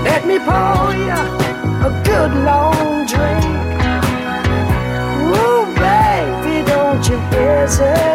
Let 0.02 0.26
me 0.26 0.38
pour 0.40 0.96
you 0.98 1.22
a 1.86 2.02
good 2.04 2.32
long 2.42 3.06
drink. 3.06 3.44
Ooh, 5.38 5.64
baby, 5.78 6.66
don't 6.66 7.08
you 7.08 7.18
hesitate. 7.30 8.11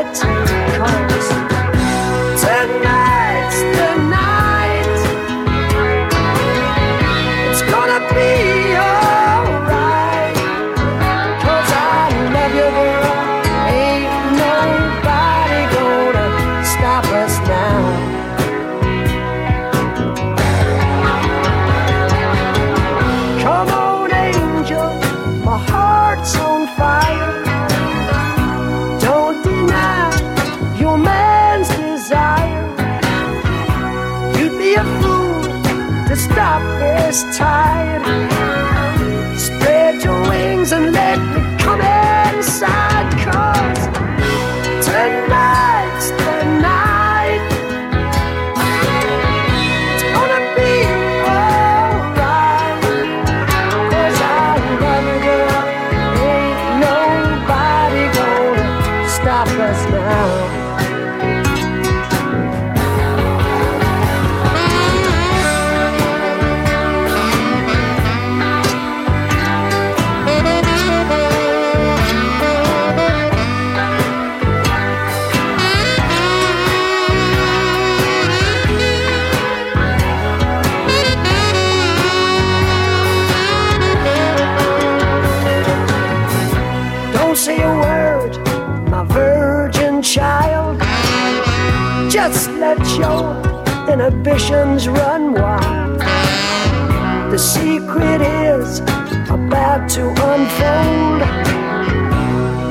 Unfold. 100.47 101.21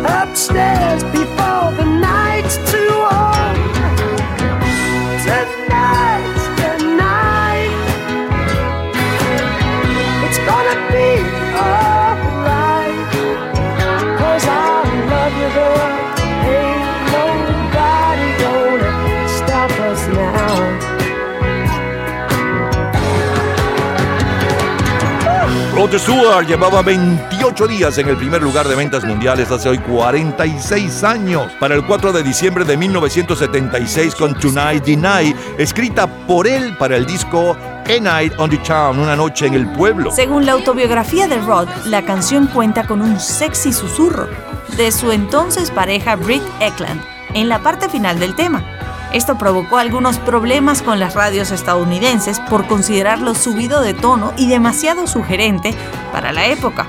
Upstairs 0.07 0.86
Rod 25.87 25.99
Stewart 26.01 26.49
llevaba 26.49 26.83
28 26.83 27.69
días 27.69 27.97
en 27.99 28.09
el 28.09 28.17
primer 28.17 28.43
lugar 28.43 28.67
de 28.67 28.75
ventas 28.75 29.05
mundiales 29.05 29.53
hace 29.53 29.69
hoy 29.69 29.79
46 29.79 31.05
años. 31.05 31.53
Para 31.61 31.77
el 31.77 31.87
4 31.87 32.13
de 32.13 32.25
diciembre 32.25 32.65
de 32.65 32.77
1976 32.77 34.17
con 34.17 34.35
Tonight 34.35 34.85
Deny, 34.85 35.33
escrita 35.59 36.09
por 36.27 36.49
él 36.49 36.77
para 36.77 36.97
el 36.97 37.07
disco 37.07 37.57
A 37.85 38.01
Night 38.01 38.33
on 38.39 38.51
the 38.51 38.57
Town, 38.59 38.99
Una 38.99 39.15
Noche 39.15 39.47
en 39.47 39.55
el 39.55 39.71
Pueblo. 39.75 40.11
Según 40.11 40.45
la 40.45 40.53
autobiografía 40.53 41.29
de 41.29 41.39
Rod, 41.39 41.69
la 41.85 42.05
canción 42.05 42.49
cuenta 42.49 42.85
con 42.89 43.01
un 43.01 43.21
sexy 43.21 43.73
susurro 43.73 44.27
de 44.77 44.91
su 44.91 45.13
entonces 45.13 45.71
pareja 45.71 46.17
Britt 46.17 46.43
Eklund 46.59 47.01
en 47.33 47.49
la 47.49 47.61
parte 47.61 47.89
final 47.89 48.19
del 48.19 48.35
tema 48.35 48.76
esto 49.12 49.39
provocó 49.39 49.78
algunos 49.78 50.19
problemas 50.19 50.83
con 50.83 50.99
las 50.99 51.15
radios 51.15 51.51
estadounidenses 51.51 52.41
por 52.41 52.66
considerarlo 52.66 53.35
subido 53.35 53.81
de 53.81 53.95
tono 53.95 54.33
y 54.37 54.49
demasiado 54.49 55.07
sugerente 55.07 55.74
para 56.12 56.33
la 56.33 56.47
época. 56.47 56.87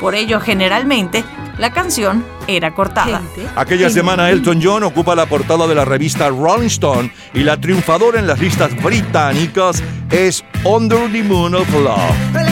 Por 0.00 0.14
ello, 0.14 0.40
generalmente, 0.40 1.24
la 1.58 1.72
canción 1.72 2.24
era 2.46 2.74
cortada. 2.74 3.20
Aquella 3.54 3.90
semana 3.90 4.30
Elton 4.30 4.60
John 4.62 4.82
ocupa 4.82 5.14
la 5.14 5.26
portada 5.26 5.66
de 5.66 5.74
la 5.74 5.84
revista 5.84 6.28
Rolling 6.28 6.68
Stone 6.68 7.12
y 7.34 7.40
la 7.40 7.60
triunfadora 7.60 8.18
en 8.18 8.26
las 8.26 8.40
listas 8.40 8.74
británicas 8.82 9.82
es 10.10 10.42
Under 10.64 11.10
the 11.12 11.22
Moon 11.22 11.54
of 11.54 11.70
Love. 11.72 12.49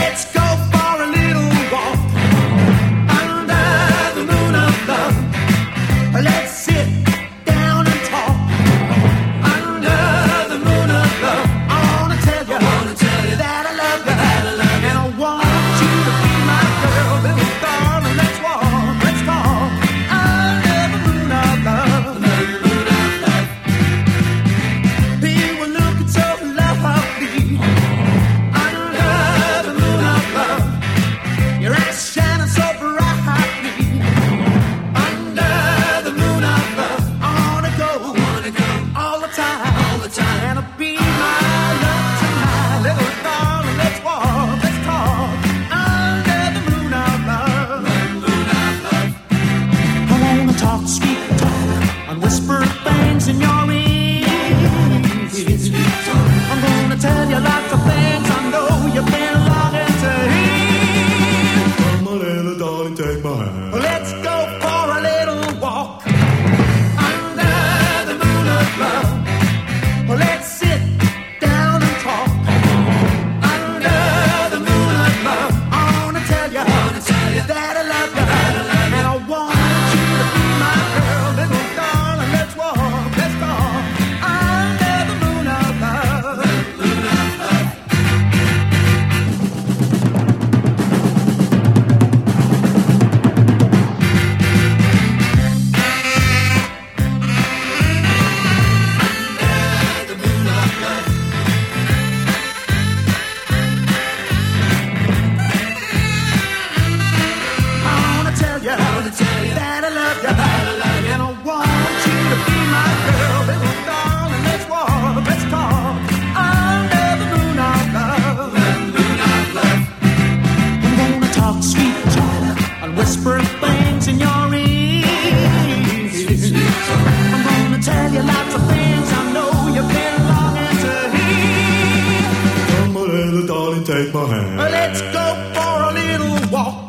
Let's 134.27 135.01
go 135.01 135.53
for 135.55 135.82
a 135.82 135.93
little 135.93 136.51
walk. 136.51 136.88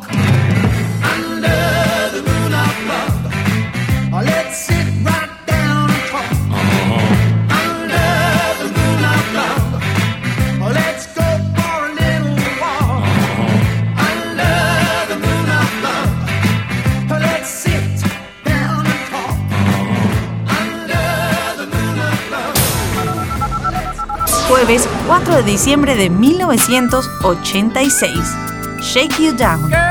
jueves 24.60 24.86
4 25.06 25.36
de 25.36 25.42
diciembre 25.42 25.96
de 25.96 26.10
1986. 26.10 28.36
Shake 28.82 29.22
You 29.22 29.32
Down. 29.32 29.89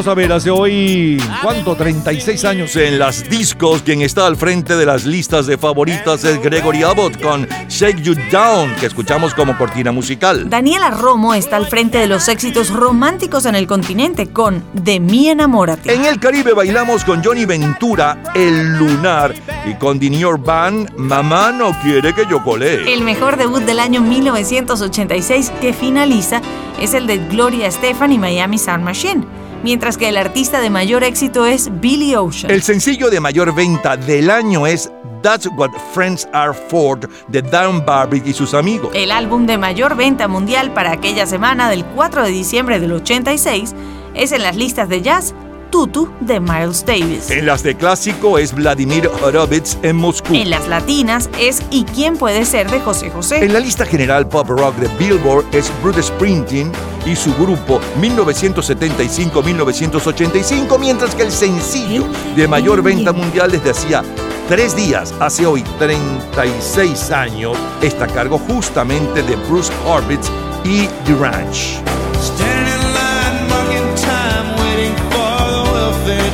Vamos 0.00 0.12
a 0.12 0.14
ver, 0.14 0.32
hace 0.32 0.48
hoy, 0.48 1.22
¿cuánto? 1.42 1.76
36 1.76 2.46
años 2.46 2.74
en 2.76 2.98
las 2.98 3.28
discos. 3.28 3.82
Quien 3.82 4.00
está 4.00 4.26
al 4.26 4.38
frente 4.38 4.74
de 4.74 4.86
las 4.86 5.04
listas 5.04 5.46
de 5.46 5.58
favoritas 5.58 6.24
es 6.24 6.40
Gregory 6.40 6.82
Abbott 6.84 7.20
con 7.20 7.46
Shake 7.68 8.00
You 8.00 8.14
Down, 8.32 8.76
que 8.76 8.86
escuchamos 8.86 9.34
como 9.34 9.58
cortina 9.58 9.92
musical. 9.92 10.48
Daniela 10.48 10.88
Romo 10.90 11.34
está 11.34 11.56
al 11.56 11.66
frente 11.66 11.98
de 11.98 12.06
los 12.06 12.28
éxitos 12.28 12.70
románticos 12.70 13.44
en 13.44 13.54
el 13.54 13.66
continente 13.66 14.28
con 14.28 14.64
De 14.72 15.00
mí 15.00 15.28
enamórate. 15.28 15.92
En 15.92 16.06
el 16.06 16.18
Caribe 16.18 16.54
bailamos 16.54 17.04
con 17.04 17.22
Johnny 17.22 17.44
Ventura, 17.44 18.22
El 18.34 18.78
Lunar, 18.78 19.34
y 19.66 19.74
con 19.74 20.00
The 20.00 20.08
New 20.08 20.20
York 20.20 20.42
Band, 20.42 20.96
Mamá 20.96 21.52
no 21.52 21.78
quiere 21.82 22.14
que 22.14 22.24
yo 22.24 22.42
colee. 22.42 22.90
El 22.90 23.02
mejor 23.02 23.36
debut 23.36 23.64
del 23.64 23.78
año 23.78 24.00
1986 24.00 25.52
que 25.60 25.74
finaliza 25.74 26.40
es 26.80 26.94
el 26.94 27.06
de 27.06 27.18
Gloria 27.18 27.66
Estefan 27.66 28.12
y 28.12 28.18
Miami 28.18 28.56
Sound 28.56 28.82
Machine 28.82 29.39
mientras 29.62 29.96
que 29.96 30.08
el 30.08 30.16
artista 30.16 30.60
de 30.60 30.70
mayor 30.70 31.04
éxito 31.04 31.46
es 31.46 31.70
Billy 31.80 32.14
Ocean. 32.14 32.50
El 32.50 32.62
sencillo 32.62 33.10
de 33.10 33.20
mayor 33.20 33.54
venta 33.54 33.96
del 33.96 34.30
año 34.30 34.66
es 34.66 34.90
That's 35.22 35.48
What 35.56 35.70
Friends 35.92 36.28
Are 36.32 36.52
For 36.68 36.98
de 37.28 37.42
Dan 37.42 37.84
Barbic 37.84 38.26
y 38.26 38.32
sus 38.32 38.54
amigos. 38.54 38.90
El 38.94 39.10
álbum 39.12 39.46
de 39.46 39.58
mayor 39.58 39.96
venta 39.96 40.28
mundial 40.28 40.72
para 40.72 40.92
aquella 40.92 41.26
semana 41.26 41.68
del 41.68 41.84
4 41.84 42.24
de 42.24 42.30
diciembre 42.30 42.80
del 42.80 42.92
86 42.92 43.74
es 44.14 44.32
en 44.32 44.42
las 44.42 44.56
listas 44.56 44.88
de 44.88 45.02
jazz 45.02 45.34
Tutu 45.70 46.10
de 46.20 46.40
Miles 46.40 46.84
Davis. 46.84 47.30
En 47.30 47.46
las 47.46 47.62
de 47.62 47.76
clásico 47.76 48.36
es 48.38 48.52
Vladimir 48.54 49.08
Horowitz 49.22 49.78
en 49.82 49.96
Moscú. 49.96 50.34
En 50.34 50.50
las 50.50 50.66
latinas 50.68 51.30
es 51.38 51.62
¿Y 51.70 51.84
quién 51.84 52.16
puede 52.16 52.44
ser 52.44 52.68
de 52.70 52.80
José 52.80 53.10
José? 53.10 53.44
En 53.44 53.52
la 53.52 53.60
lista 53.60 53.86
general 53.86 54.26
pop 54.28 54.48
rock 54.48 54.74
de 54.76 54.88
Billboard 54.98 55.44
es 55.52 55.70
Bruce 55.82 56.02
Springsteen 56.02 56.72
y 57.06 57.14
su 57.16 57.32
grupo 57.34 57.80
1975-1985, 58.00 60.78
mientras 60.78 61.14
que 61.14 61.22
el 61.22 61.32
sencillo 61.32 62.04
de 62.36 62.46
mayor 62.48 62.82
venta 62.82 63.12
mundial 63.12 63.50
desde 63.52 63.70
hacía 63.70 64.02
tres 64.48 64.76
días, 64.76 65.14
hace 65.20 65.46
hoy 65.46 65.62
36 65.78 67.10
años, 67.12 67.56
está 67.82 68.04
a 68.04 68.08
cargo 68.08 68.38
justamente 68.38 69.22
de 69.22 69.36
Bruce 69.48 69.72
Horowitz 69.86 70.28
y 70.64 70.86
The 71.06 71.14
Ranch. 71.14 71.80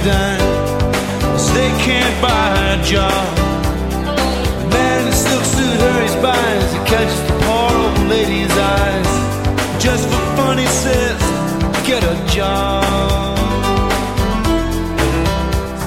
Dime 0.06 0.38
Cause 1.34 1.48
they 1.52 1.70
can't 1.86 2.16
buy 2.22 2.50
a 2.74 2.78
job. 2.92 3.26
The 4.62 4.68
man 4.74 4.96
in 5.02 5.06
the 5.10 5.16
silk 5.24 5.44
suit 5.54 5.76
hurries 5.82 6.16
by 6.26 6.46
As 6.62 6.72
he 6.74 6.80
catches 6.92 7.22
the 7.28 7.34
poor 7.42 7.70
old 7.82 7.98
lady's 8.14 8.56
eyes. 8.78 9.10
Just 9.82 10.04
for 10.10 10.22
fun 10.36 10.56
he 10.58 10.68
says 10.84 11.18
Get 11.90 12.02
a 12.14 12.16
job. 12.36 13.36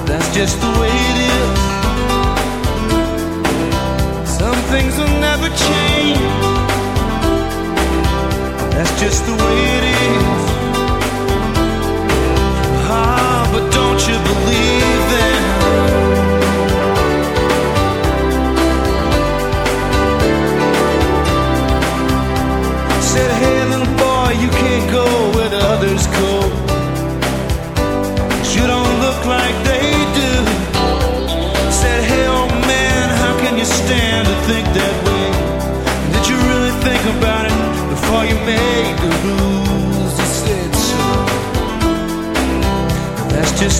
That's 0.08 0.28
just 0.34 0.56
the 0.64 0.70
way 0.80 0.94
it 1.10 1.18
is. 1.36 1.58
Some 4.38 4.60
things 4.72 4.92
will 4.98 5.16
never 5.28 5.48
change. 5.66 6.20
That's 8.74 8.94
just 9.00 9.20
the 9.26 9.34
way 9.42 9.56
it 9.76 9.84
is 9.84 10.49
don't 13.70 14.00
you 14.08 14.16
believe 14.30 15.10
them? 15.10 15.29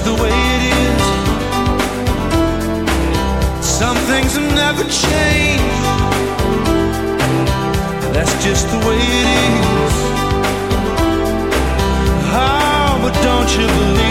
Just 0.00 0.16
the 0.16 0.22
way 0.22 0.30
it 0.30 0.62
is. 0.62 1.02
Some 3.66 3.96
things 4.08 4.34
have 4.36 4.54
never 4.54 4.84
changed. 4.84 5.84
That's 8.14 8.44
just 8.44 8.68
the 8.70 8.78
way 8.86 8.98
it 8.98 9.26
is. 9.44 9.94
Oh, 12.32 12.98
but 13.02 13.14
don't 13.22 13.50
you 13.58 13.66
believe 13.66 14.09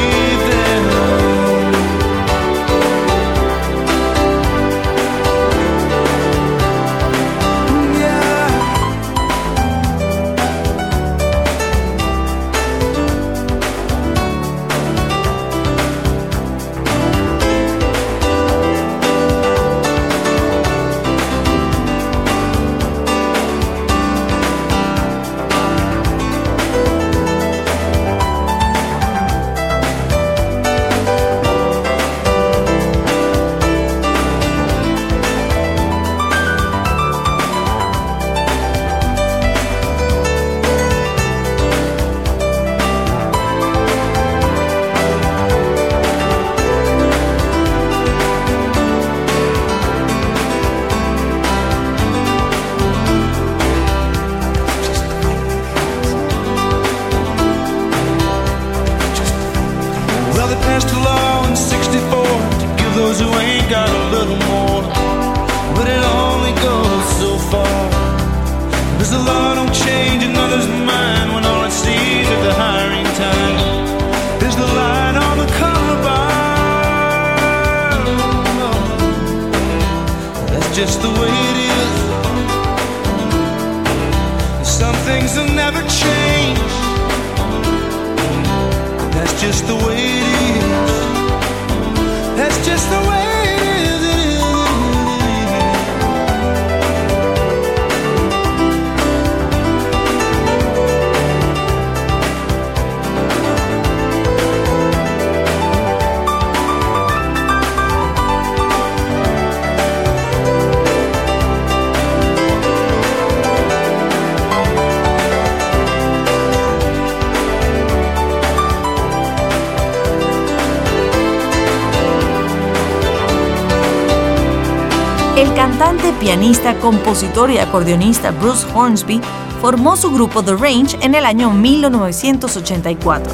pianista, 126.20 126.76
compositor 126.80 127.50
y 127.50 127.58
acordeonista 127.58 128.32
Bruce 128.32 128.68
Hornsby 128.74 129.22
formó 129.62 129.96
su 129.96 130.12
grupo 130.12 130.44
The 130.44 130.56
Range 130.56 130.98
en 131.02 131.16
el 131.16 131.26
año 131.26 131.50
1984. 131.50 133.34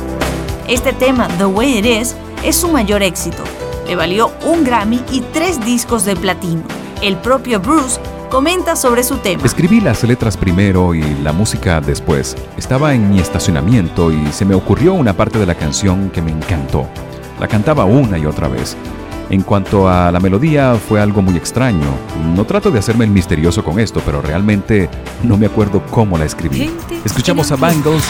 Este 0.68 0.94
tema, 0.94 1.28
The 1.38 1.46
Way 1.46 1.80
It 1.80 1.86
Is, 1.86 2.16
es 2.44 2.56
su 2.56 2.70
mayor 2.70 3.04
éxito. 3.04 3.44
Le 3.88 3.96
valió 3.96 4.32
un 4.46 4.64
Grammy 4.64 5.02
y 5.12 5.22
tres 5.22 5.64
discos 5.64 6.06
de 6.06 6.16
platino. 6.16 6.64
El 7.02 7.18
propio 7.18 7.60
Bruce 7.60 8.00
comenta 8.30 8.76
sobre 8.76 9.04
su 9.04 9.18
tema. 9.18 9.44
Escribí 9.44 9.82
las 9.82 10.04
letras 10.04 10.38
primero 10.38 10.94
y 10.94 11.02
la 11.22 11.34
música 11.34 11.82
después. 11.82 12.36
Estaba 12.58 12.94
en 12.94 13.10
mi 13.10 13.20
estacionamiento 13.20 14.12
y 14.12 14.32
se 14.32 14.46
me 14.46 14.56
ocurrió 14.56 14.94
una 14.94 15.14
parte 15.14 15.40
de 15.40 15.46
la 15.46 15.56
canción 15.56 16.10
que 16.10 16.22
me 16.22 16.32
encantó. 16.32 16.88
La 17.40 17.48
cantaba 17.48 17.86
una 17.86 18.18
y 18.18 18.26
otra 18.26 18.48
vez. 18.48 18.78
En 19.30 19.42
cuanto 19.42 19.90
a 19.90 20.12
la 20.12 20.20
melodía, 20.20 20.76
fue 20.76 21.02
algo 21.02 21.22
muy 21.22 21.36
extraño. 21.36 21.88
No 22.36 22.46
trato 22.46 22.70
de 22.72 22.80
hacerme 22.80 23.06
el 23.06 23.12
misterioso 23.12 23.64
con 23.64 23.80
esto, 23.80 24.02
pero 24.06 24.22
realmente 24.22 24.90
no 25.24 25.38
me 25.38 25.48
acuerdo 25.48 25.82
cómo 25.90 26.18
la 26.18 26.26
escribí. 26.26 26.72
Escuchamos 27.04 27.52
a 27.52 27.56
Bangles. 27.56 28.04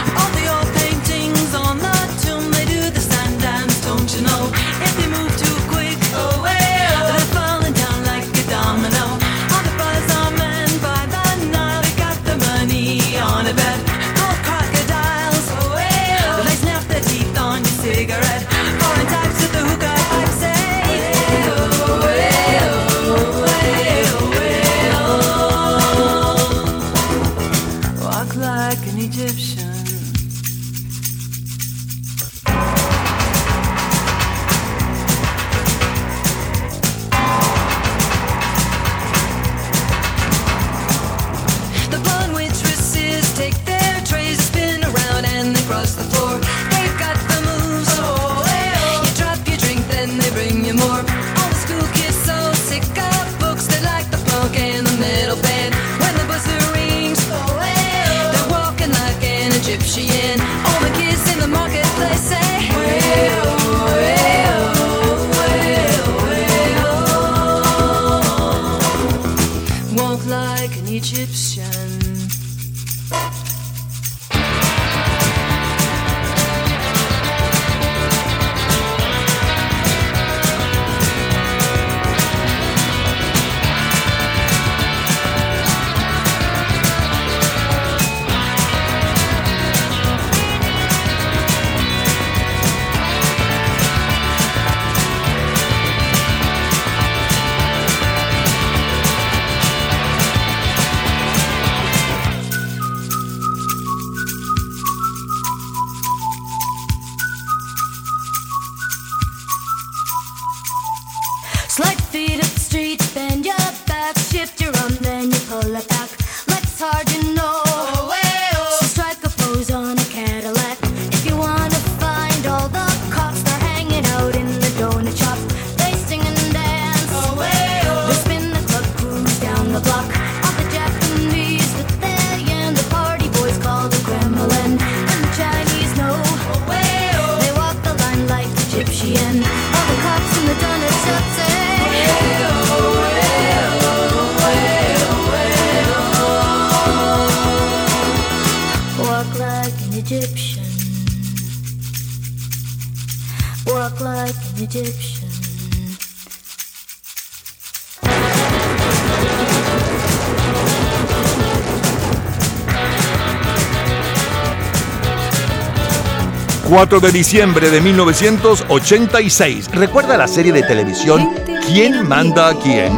4 166.76 167.00
de 167.00 167.10
diciembre 167.14 167.70
de 167.72 167.80
1986. 167.80 169.70
¿Recuerda 169.72 170.18
la 170.18 170.28
serie 170.28 170.52
de 170.52 170.62
televisión 170.62 171.30
¿Quién 171.66 172.06
manda 172.06 172.50
a 172.50 172.54
quién? 172.54 172.92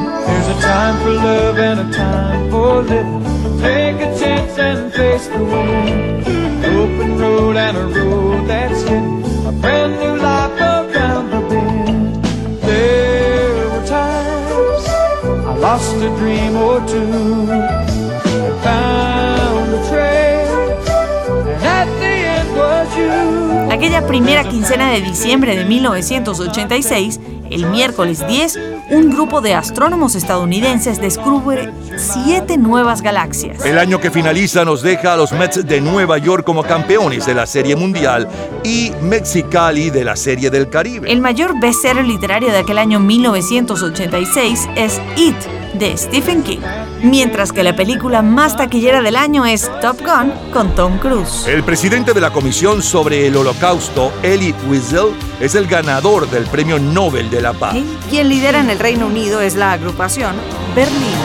There 12.63 13.69
were 13.69 13.85
times 13.85 14.87
I 15.45 15.55
lost 15.59 15.95
a 15.97 16.09
dream 16.17 16.55
or 16.57 16.81
two. 16.87 17.26
Primera 24.07 24.45
quincena 24.45 24.89
de 24.89 25.01
diciembre 25.01 25.55
de 25.55 25.65
1986, 25.65 27.19
el 27.49 27.65
miércoles 27.67 28.25
10, 28.25 28.59
un 28.91 29.09
grupo 29.09 29.41
de 29.41 29.53
astrónomos 29.53 30.15
estadounidenses 30.15 31.01
descubre 31.01 31.71
siete 31.97 32.57
nuevas 32.57 33.01
galaxias. 33.01 33.65
El 33.65 33.77
año 33.77 33.99
que 33.99 34.09
finaliza 34.09 34.63
nos 34.63 34.81
deja 34.81 35.13
a 35.13 35.17
los 35.17 35.33
Mets 35.33 35.65
de 35.65 35.81
Nueva 35.81 36.17
York 36.17 36.45
como 36.45 36.63
campeones 36.63 37.25
de 37.25 37.33
la 37.33 37.45
Serie 37.45 37.75
Mundial 37.75 38.29
y 38.63 38.91
Mexicali 39.01 39.89
de 39.89 40.05
la 40.05 40.15
Serie 40.15 40.49
del 40.49 40.69
Caribe. 40.69 41.11
El 41.11 41.19
mayor 41.19 41.59
bestseller 41.59 42.05
literario 42.05 42.49
de 42.51 42.59
aquel 42.59 42.77
año 42.77 42.99
1986 42.99 44.69
es 44.75 45.01
It, 45.17 45.35
de 45.73 45.97
Stephen 45.97 46.43
King, 46.43 46.59
mientras 47.01 47.51
que 47.51 47.63
la 47.63 47.75
película 47.75 48.21
más 48.21 48.55
taquillera 48.55 49.01
del 49.01 49.15
año 49.15 49.45
es 49.45 49.69
Top 49.81 49.97
Gun 49.99 50.31
con 50.51 50.73
Tom 50.75 50.97
Cruise. 50.99 51.47
El 51.47 51.63
presidente 51.63 52.13
de 52.13 52.21
la 52.21 52.31
Comisión 52.31 52.81
sobre 52.81 53.27
el 53.27 53.35
Holocausto, 53.35 54.11
Elie 54.23 54.55
Wiesel, 54.69 55.13
es 55.39 55.55
el 55.55 55.67
ganador 55.67 56.29
del 56.29 56.45
Premio 56.45 56.79
Nobel 56.79 57.29
de 57.29 57.41
la 57.41 57.53
Paz. 57.53 57.75
Quien 58.09 58.29
lidera 58.29 58.59
en 58.59 58.69
el 58.69 58.79
Reino 58.79 59.07
Unido 59.07 59.41
es 59.41 59.55
la 59.55 59.73
agrupación 59.73 60.35
Berlín. 60.75 61.16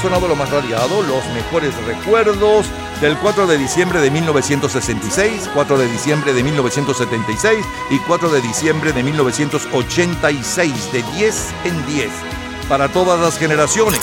Sonado, 0.00 0.28
lo 0.28 0.36
más 0.36 0.50
radiado, 0.50 1.02
los 1.02 1.24
mejores 1.34 1.74
recuerdos 1.84 2.66
del 3.02 3.16
4 3.18 3.46
de 3.46 3.58
diciembre 3.58 4.00
de 4.00 4.10
1966, 4.10 5.50
4 5.52 5.78
de 5.78 5.86
diciembre 5.88 6.32
de 6.32 6.42
1976 6.42 7.64
y 7.90 7.98
4 7.98 8.30
de 8.30 8.40
diciembre 8.40 8.92
de 8.92 9.02
1986, 9.02 10.92
de 10.92 11.02
10 11.02 11.48
en 11.64 11.86
10, 11.86 12.10
para 12.68 12.88
todas 12.88 13.20
las 13.20 13.38
generaciones. 13.38 14.00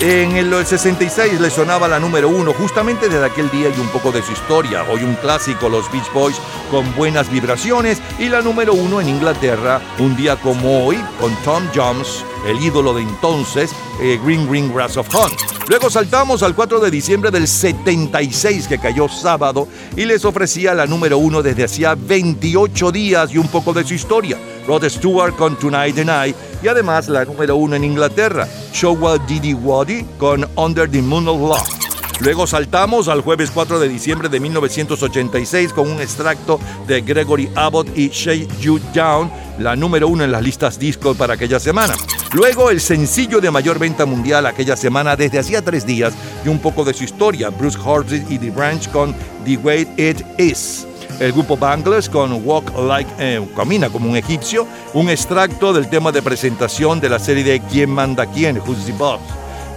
En 0.00 0.36
el 0.36 0.50
66 0.64 1.40
le 1.40 1.50
sonaba 1.50 1.86
la 1.86 2.00
número 2.00 2.30
uno 2.30 2.54
justamente 2.54 3.10
desde 3.10 3.26
aquel 3.26 3.50
día 3.50 3.68
y 3.68 3.78
un 3.78 3.88
poco 3.88 4.10
de 4.12 4.22
su 4.22 4.32
historia. 4.32 4.82
Hoy 4.84 5.04
un 5.04 5.14
clásico, 5.16 5.68
los 5.68 5.92
Beach 5.92 6.10
Boys 6.14 6.40
con 6.70 6.94
buenas 6.94 7.30
vibraciones. 7.30 8.00
Y 8.18 8.30
la 8.30 8.40
número 8.40 8.72
uno 8.72 9.02
en 9.02 9.10
Inglaterra, 9.10 9.82
un 9.98 10.16
día 10.16 10.36
como 10.36 10.86
hoy, 10.86 10.96
con 11.20 11.34
Tom 11.44 11.64
Jones, 11.74 12.24
el 12.46 12.62
ídolo 12.62 12.94
de 12.94 13.02
entonces, 13.02 13.74
eh, 14.00 14.18
Green 14.24 14.48
Green 14.48 14.72
Grass 14.72 14.96
of 14.96 15.08
Hunt. 15.14 15.38
Luego 15.68 15.88
saltamos 15.88 16.42
al 16.42 16.54
4 16.54 16.80
de 16.80 16.90
diciembre 16.90 17.30
del 17.30 17.46
76 17.46 18.66
que 18.66 18.78
cayó 18.78 19.08
sábado 19.08 19.68
y 19.96 20.04
les 20.04 20.24
ofrecía 20.24 20.74
la 20.74 20.86
número 20.86 21.18
uno 21.18 21.42
desde 21.42 21.64
hacía 21.64 21.94
28 21.94 22.90
días 22.90 23.32
y 23.32 23.38
un 23.38 23.48
poco 23.48 23.72
de 23.72 23.84
su 23.84 23.94
historia. 23.94 24.36
Rod 24.66 24.88
Stewart 24.88 25.36
con 25.36 25.56
Tonight 25.56 25.94
the 25.94 26.04
Night 26.04 26.36
y 26.62 26.68
además 26.68 27.08
la 27.08 27.24
número 27.24 27.56
uno 27.56 27.76
en 27.76 27.84
Inglaterra, 27.84 28.48
Showa 28.72 29.18
Didi 29.18 29.54
Wadi 29.54 30.04
con 30.18 30.48
Under 30.56 30.90
the 30.90 31.02
Moon 31.02 31.28
of 31.28 31.40
Love. 31.40 31.80
Luego 32.20 32.46
saltamos 32.46 33.08
al 33.08 33.22
jueves 33.22 33.50
4 33.50 33.80
de 33.80 33.88
diciembre 33.88 34.28
de 34.28 34.40
1986 34.40 35.72
con 35.72 35.90
un 35.90 36.00
extracto 36.02 36.60
de 36.86 37.00
Gregory 37.00 37.50
Abbott 37.54 37.96
y 37.96 38.08
Shake 38.08 38.60
You 38.60 38.78
Down, 38.94 39.30
la 39.58 39.74
número 39.74 40.06
uno 40.08 40.24
en 40.24 40.32
las 40.32 40.42
listas 40.42 40.78
disco 40.78 41.14
para 41.14 41.34
aquella 41.34 41.58
semana. 41.58 41.94
Luego 42.32 42.70
el 42.70 42.80
sencillo 42.80 43.40
de 43.40 43.50
mayor 43.50 43.80
venta 43.80 44.06
mundial 44.06 44.46
aquella 44.46 44.76
semana 44.76 45.16
desde 45.16 45.40
hacía 45.40 45.62
tres 45.62 45.84
días 45.84 46.12
y 46.44 46.48
un 46.48 46.60
poco 46.60 46.84
de 46.84 46.94
su 46.94 47.02
historia, 47.02 47.50
Bruce 47.50 47.76
Hornsby 47.84 48.24
y 48.28 48.38
The 48.38 48.50
Branch 48.50 48.88
con 48.90 49.14
The 49.44 49.56
Way 49.56 49.88
It 49.96 50.22
Is. 50.38 50.86
El 51.18 51.32
grupo 51.32 51.56
Bangles 51.56 52.08
con 52.08 52.46
Walk 52.46 52.72
Like, 52.78 53.10
eh, 53.18 53.44
Camina 53.56 53.90
como 53.90 54.08
un 54.08 54.16
egipcio, 54.16 54.64
un 54.94 55.10
extracto 55.10 55.72
del 55.72 55.88
tema 55.88 56.12
de 56.12 56.22
presentación 56.22 57.00
de 57.00 57.08
la 57.08 57.18
serie 57.18 57.42
de 57.42 57.60
¿Quién 57.60 57.90
manda 57.90 58.24
quién? 58.26 58.58
Who's 58.58 58.86
the 58.86 58.92
Boss? 58.92 59.20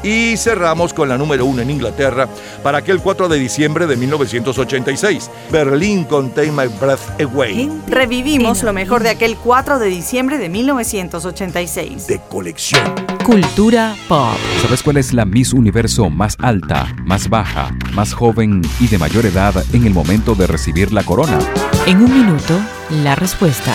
Y 0.03 0.35
cerramos 0.38 0.93
con 0.93 1.07
la 1.07 1.17
número 1.17 1.45
uno 1.45 1.61
en 1.61 1.69
Inglaterra 1.69 2.27
para 2.61 2.80
aquel 2.80 2.99
4 2.99 3.30
de 3.30 3.40
diciembre 3.40 3.88
de 3.88 3.95
1986. 3.95 5.32
Berlín 5.51 6.03
con 6.03 6.30
Take 6.32 6.51
My 6.51 6.67
Breath 6.80 7.22
Away. 7.22 7.72
Revivimos 7.88 8.64
lo 8.64 8.73
mejor 8.73 9.01
de 9.01 9.09
aquel 9.09 9.38
4 9.38 9.80
de 9.80 9.88
diciembre 9.88 10.38
de 10.38 10.49
1986. 10.49 12.07
De 12.07 12.19
colección. 12.30 12.93
Cultura 13.23 13.95
pop. 14.09 14.38
¿Sabes 14.61 14.83
cuál 14.83 14.98
es 14.98 15.14
la 15.14 15.25
Miss 15.25 15.53
Universo 15.53 16.09
más 16.09 16.35
alta, 16.40 16.93
más 17.06 17.30
baja, 17.30 17.72
más 17.93 18.14
joven 18.14 18.61
y 18.82 18.88
de 18.88 18.98
mayor 18.98 19.25
edad 19.25 19.56
en 19.72 19.85
el 19.85 19.93
momento 19.93 20.35
de 20.35 20.48
recibir 20.48 20.91
la 20.91 21.03
corona? 21.03 21.40
En 21.85 21.98
un 21.98 22.14
minuto, 22.14 22.59
la 22.90 23.15
respuesta. 23.15 23.73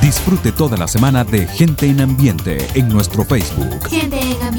Disfrute 0.00 0.52
toda 0.52 0.76
la 0.76 0.88
semana 0.88 1.24
de 1.24 1.46
Gente 1.46 1.86
en 1.86 2.00
Ambiente 2.00 2.58
en 2.74 2.88
nuestro 2.88 3.24
Facebook 3.24 3.88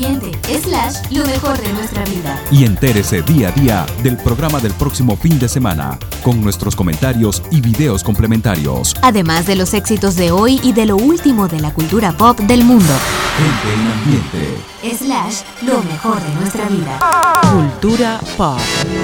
slash, 0.01 0.95
lo 1.11 1.25
mejor 1.25 1.59
de 1.59 1.73
nuestra 1.73 2.03
vida. 2.05 2.41
y 2.51 2.65
entérese 2.65 3.21
día 3.21 3.49
a 3.49 3.51
día 3.51 3.85
del 4.01 4.17
programa 4.17 4.59
del 4.59 4.73
próximo 4.73 5.15
fin 5.15 5.37
de 5.39 5.47
semana 5.47 5.97
con 6.23 6.41
nuestros 6.41 6.75
comentarios 6.75 7.43
y 7.51 7.61
videos 7.61 8.03
complementarios. 8.03 8.95
Además 9.01 9.45
de 9.45 9.55
los 9.55 9.73
éxitos 9.73 10.15
de 10.15 10.31
hoy 10.31 10.59
y 10.63 10.73
de 10.73 10.85
lo 10.85 10.95
último 10.97 11.47
de 11.47 11.59
la 11.59 11.73
cultura 11.73 12.11
pop 12.13 12.39
del 12.39 12.63
mundo. 12.63 12.93
Gente 13.37 13.73
en 13.73 13.87
Ambiente. 13.91 14.73
Slash, 14.97 15.41
lo 15.65 15.81
mejor 15.83 16.21
de 16.21 16.35
nuestra 16.35 16.67
vida. 16.67 16.99
Cultura 17.51 18.19
pop. 18.37 18.59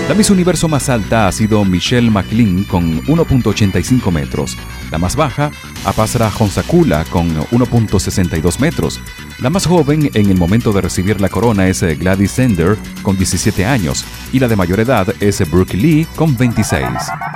La 0.08 0.16
Miss 0.16 0.30
Universo 0.30 0.68
más 0.68 0.90
alta 0.90 1.28
ha 1.28 1.32
sido 1.32 1.64
Michelle 1.66 2.10
McLean 2.10 2.64
con 2.64 3.02
1.85 3.06 4.12
metros. 4.12 4.58
La 4.92 4.98
más 4.98 5.16
baja, 5.16 5.52
Apasra 5.86 6.32
Honsakula 6.38 7.06
con 7.06 7.30
1.62 7.52 8.60
metros. 8.60 9.00
La 9.40 9.50
más 9.50 9.66
joven 9.68 10.10
en 10.14 10.30
el 10.30 10.38
momento 10.38 10.74
de 10.74 10.79
recibir 10.82 11.20
la 11.22 11.30
corona 11.30 11.68
es 11.68 11.84
eh, 11.84 11.96
Gladys 11.96 12.32
Sender 12.32 12.78
con 13.02 13.18
17 13.18 13.66
años 13.66 14.06
y 14.32 14.40
la 14.40 14.48
de 14.48 14.56
mayor 14.56 14.80
edad 14.80 15.08
es 15.20 15.50
Brooke 15.50 15.76
Lee 15.76 16.08
con 16.16 16.36
26. 16.38 16.86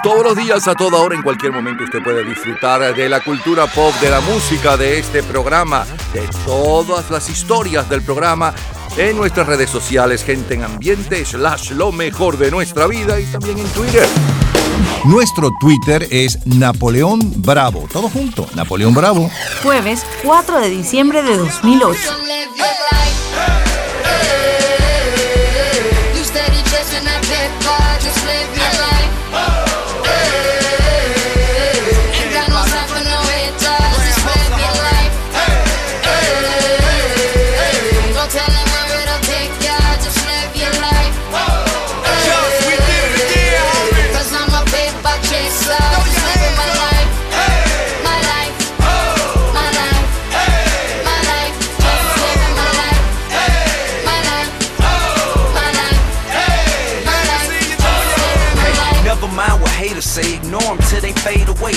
Todos 0.04 0.24
los 0.24 0.36
días, 0.36 0.68
a 0.68 0.76
toda 0.76 1.00
hora, 1.00 1.16
en 1.16 1.22
cualquier 1.22 1.52
momento, 1.52 1.84
usted 1.84 2.04
puede 2.04 2.24
disfrutar 2.24 2.96
de 2.96 3.10
la 3.10 3.22
cultura 3.22 3.68
pop, 3.68 3.94
de 4.02 4.10
la 4.10 4.22
música, 4.22 4.78
de 4.78 5.00
este 5.00 5.24
programa, 5.24 5.86
de 6.14 6.28
todas 6.46 7.10
las 7.10 7.30
historias 7.30 7.90
del 7.90 8.02
programa 8.02 8.54
en 8.98 9.18
nuestras 9.18 9.48
redes 9.48 9.70
sociales, 9.70 10.24
gente 10.24 10.54
en 10.54 10.64
ambiente, 10.64 11.26
slash 11.26 11.72
lo 11.72 11.92
mejor 11.92 12.38
de 12.38 12.52
nuestra 12.52 12.88
vida 12.88 13.20
y 13.20 13.26
también 13.26 13.58
en 13.60 13.68
Twitter. 13.68 14.08
Nuestro 15.06 15.52
Twitter 15.60 16.08
es 16.12 16.46
Napoleón 16.46 17.20
Bravo. 17.38 17.88
Todo 17.92 18.10
junto, 18.10 18.48
Napoleón 18.56 18.94
Bravo. 18.94 19.30
Jueves 19.62 20.06
4 20.24 20.62
de 20.62 20.70
diciembre 20.70 21.24
de 21.24 21.38
2008. 21.38 22.00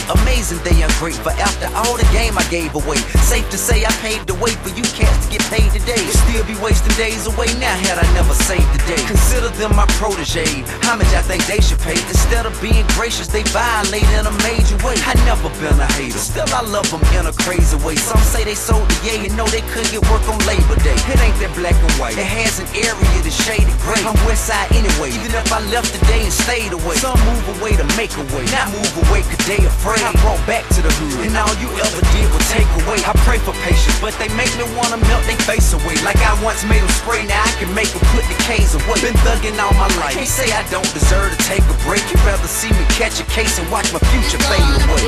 Fade 0.06 0.20
away. 0.20 0.25
Amazing 0.36 0.60
they 0.68 0.82
ungrateful 0.84 1.32
after 1.40 1.64
all 1.72 1.96
the 1.96 2.04
game 2.12 2.36
I 2.36 2.44
gave 2.52 2.76
away. 2.76 3.00
Safe 3.24 3.48
to 3.48 3.56
say 3.56 3.88
I 3.88 3.92
paved 4.04 4.28
the 4.28 4.36
way 4.36 4.52
for 4.52 4.68
you 4.76 4.84
cats 4.92 5.24
to 5.24 5.32
get 5.32 5.40
paid 5.48 5.72
today. 5.72 5.96
Still 6.28 6.44
be 6.44 6.52
wasting 6.60 6.92
days 7.00 7.24
away 7.24 7.48
now 7.56 7.72
had 7.72 7.96
I 7.96 8.04
never 8.12 8.36
saved 8.36 8.68
the 8.68 8.84
day. 8.84 9.00
Consider 9.08 9.48
them 9.56 9.72
my 9.72 9.88
protege. 9.96 10.44
How 10.84 10.92
much 10.92 11.08
I 11.16 11.24
think 11.24 11.40
they 11.48 11.64
should 11.64 11.80
pay? 11.80 11.96
Instead 12.12 12.44
of 12.44 12.52
being 12.60 12.84
gracious, 13.00 13.32
they 13.32 13.48
violate 13.48 14.04
in 14.12 14.28
a 14.28 14.34
major 14.44 14.76
way. 14.84 15.00
I 15.08 15.16
never 15.24 15.48
been 15.56 15.80
a 15.80 15.88
hater. 15.96 16.20
Still 16.20 16.52
I 16.52 16.60
love 16.68 16.84
them 16.92 17.00
in 17.16 17.24
a 17.24 17.32
crazy 17.32 17.80
way. 17.80 17.96
Some 17.96 18.20
say 18.20 18.44
they 18.44 18.52
sold 18.52 18.84
the 18.92 18.98
yay 19.08 19.24
and 19.24 19.32
know 19.40 19.48
they 19.48 19.64
couldn't 19.72 19.88
get 19.88 20.04
work 20.12 20.20
on 20.28 20.36
Labor 20.44 20.76
Day. 20.84 21.00
It 21.08 21.16
ain't 21.16 21.40
that 21.40 21.56
black 21.56 21.80
and 21.80 21.96
white. 21.96 22.12
It 22.20 22.28
has 22.28 22.60
an 22.60 22.68
area 22.76 23.16
that's 23.24 23.40
shaded 23.40 23.72
gray. 23.80 24.04
I'm 24.04 24.12
west 24.28 24.52
side 24.52 24.68
anyway. 24.76 25.16
Even 25.16 25.32
if 25.32 25.48
I 25.48 25.64
left 25.72 25.96
today 25.96 26.28
and 26.28 26.34
stayed 26.44 26.76
away. 26.76 27.00
Some 27.00 27.16
move 27.24 27.56
away 27.56 27.72
to 27.80 27.88
make 27.96 28.12
a 28.20 28.24
way. 28.36 28.44
Not 28.52 28.68
move 28.76 28.92
away 29.08 29.24
cause 29.24 29.40
they 29.48 29.64
afraid. 29.64 30.04
I 30.04 30.25
brought 30.26 30.42
back 30.42 30.66
to 30.74 30.82
the 30.82 30.90
hood. 30.98 31.22
And 31.22 31.38
all 31.38 31.54
you 31.62 31.70
ever 31.78 32.02
did 32.10 32.26
was 32.34 32.42
take 32.50 32.66
away. 32.82 32.98
I 33.06 33.14
pray 33.22 33.38
for 33.38 33.54
patience, 33.62 33.94
but 34.02 34.10
they 34.18 34.26
make 34.34 34.50
me 34.58 34.66
wanna 34.74 34.98
melt 35.06 35.22
their 35.30 35.38
face 35.46 35.70
away. 35.70 35.94
Like 36.02 36.18
I 36.18 36.34
once 36.42 36.66
made 36.66 36.82
them 36.82 36.90
spray, 36.98 37.22
now 37.30 37.38
I 37.46 37.52
can 37.62 37.70
make 37.70 37.86
them 37.94 38.02
put 38.10 38.26
the 38.26 38.34
K's 38.42 38.74
away. 38.74 38.98
Been 38.98 39.14
thugging 39.22 39.54
all 39.62 39.70
my 39.78 39.86
life. 40.02 40.18
Can't 40.18 40.26
say 40.26 40.50
I 40.50 40.66
don't 40.66 40.90
deserve 40.90 41.30
to 41.30 41.38
take 41.46 41.62
a 41.62 41.76
break. 41.86 42.02
You'd 42.10 42.26
rather 42.26 42.50
see 42.50 42.74
me 42.74 42.82
catch 42.98 43.22
a 43.22 43.26
case 43.30 43.54
and 43.62 43.70
watch 43.70 43.94
my 43.94 44.02
future 44.10 44.42
fade 44.50 44.66
away. 44.82 45.04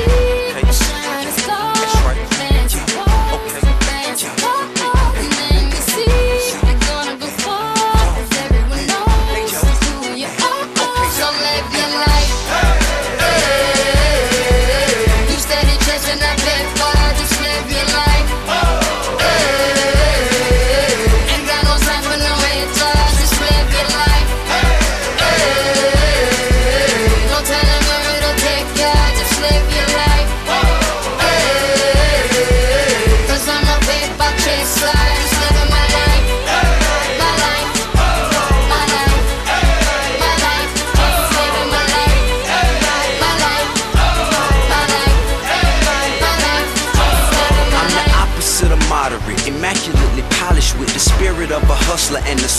Hey, 0.55 1.68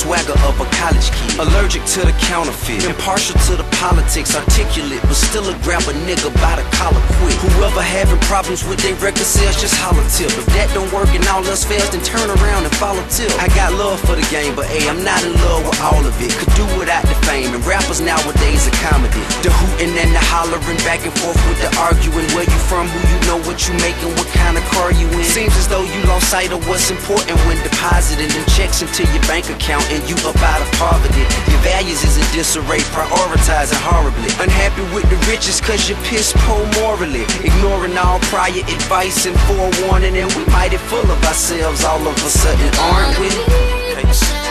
swagger 0.10 0.34
of 0.40 0.60
a 0.60 0.66
college 0.72 1.12
kid. 1.12 1.19
Allergic 1.40 1.80
to 1.96 2.04
the 2.04 2.12
counterfeit, 2.20 2.84
impartial 2.84 3.32
to 3.48 3.56
the 3.56 3.64
politics, 3.80 4.36
articulate, 4.36 5.00
but 5.08 5.16
still 5.16 5.48
a 5.48 5.56
grab 5.64 5.80
a 5.88 5.96
nigga 6.04 6.28
by 6.44 6.60
the 6.60 6.68
collar 6.76 7.00
quick. 7.16 7.40
Whoever 7.56 7.80
having 7.80 8.20
problems 8.28 8.68
with 8.68 8.84
their 8.84 8.92
record 9.00 9.24
sales, 9.24 9.56
just 9.56 9.72
holler 9.80 10.04
tip. 10.12 10.28
If 10.36 10.44
that 10.52 10.68
don't 10.76 10.92
work 10.92 11.08
and 11.16 11.24
all 11.32 11.40
else 11.48 11.64
fails, 11.64 11.96
then 11.96 12.04
turn 12.04 12.28
around 12.28 12.68
and 12.68 12.76
follow 12.76 13.00
tip. 13.08 13.32
I 13.40 13.48
got 13.56 13.72
love 13.80 14.04
for 14.04 14.20
the 14.20 14.28
game, 14.28 14.52
but 14.52 14.68
hey, 14.68 14.84
I'm 14.92 15.00
not 15.00 15.24
in 15.24 15.32
love 15.40 15.64
with 15.64 15.80
all 15.80 16.04
of 16.04 16.12
it. 16.20 16.28
Could 16.36 16.52
do 16.60 16.68
without 16.76 17.08
the 17.08 17.16
fame, 17.24 17.56
and 17.56 17.64
rappers 17.64 18.04
nowadays 18.04 18.68
are 18.68 18.76
comedy. 18.84 19.24
The 19.40 19.56
hooting 19.56 19.96
and 19.96 20.12
the 20.12 20.20
hollering, 20.20 20.84
back 20.84 21.08
and 21.08 21.16
forth 21.24 21.40
with 21.48 21.64
the 21.64 21.72
arguing. 21.80 22.28
Where 22.36 22.44
you 22.44 22.60
from, 22.68 22.92
who 22.92 23.00
you 23.16 23.20
know, 23.32 23.40
what 23.48 23.64
you 23.64 23.72
making, 23.80 24.12
what 24.20 24.28
kind 24.36 24.60
of 24.60 24.64
car 24.76 24.92
you 24.92 25.08
in. 25.16 25.24
Seems 25.24 25.56
as 25.56 25.72
though 25.72 25.88
you 25.88 26.04
lost 26.04 26.28
sight 26.28 26.52
of 26.52 26.60
what's 26.68 26.92
important 26.92 27.40
when 27.48 27.56
depositing 27.64 28.28
them 28.28 28.44
checks 28.60 28.84
into 28.84 29.08
your 29.16 29.24
bank 29.24 29.48
account 29.48 29.88
and 29.88 30.04
you 30.04 30.20
up 30.28 30.36
out 30.44 30.60
of 30.60 30.68
poverty. 30.76 31.29
Your 31.50 31.62
values 31.62 32.04
is 32.04 32.18
in 32.18 32.28
disarray, 32.32 32.80
prioritizing 32.96 33.82
horribly. 33.82 34.30
Unhappy 34.40 34.84
with 34.94 35.10
the 35.10 35.18
riches 35.30 35.62
cause 35.62 35.90
you're 35.90 35.98
piss 36.10 36.34
poor 36.48 36.66
morally. 36.82 37.24
Ignoring 37.44 37.98
all 37.98 38.20
prior 38.32 38.64
advice 38.66 39.26
and 39.26 39.38
forewarning, 39.48 40.18
and 40.18 40.32
we 40.34 40.46
mighty 40.46 40.78
full 40.78 41.10
of 41.10 41.24
ourselves 41.26 41.84
all 41.84 42.06
of 42.06 42.16
a 42.16 42.30
sudden, 42.30 42.70
aren't 42.80 43.20
we? 43.20 44.49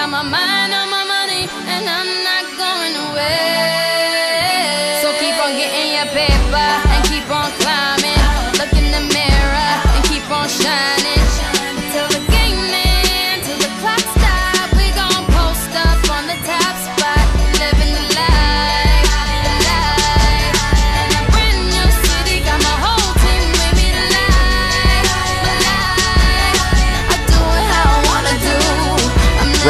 Got 0.00 0.08
my 0.08 0.22
mind 0.22 0.72
on 0.72 0.88
my 0.90 1.04
money 1.04 1.46
and 1.72 1.86
I'm 1.86 2.24
not 2.24 2.44
going 2.56 2.96
away. 3.12 3.49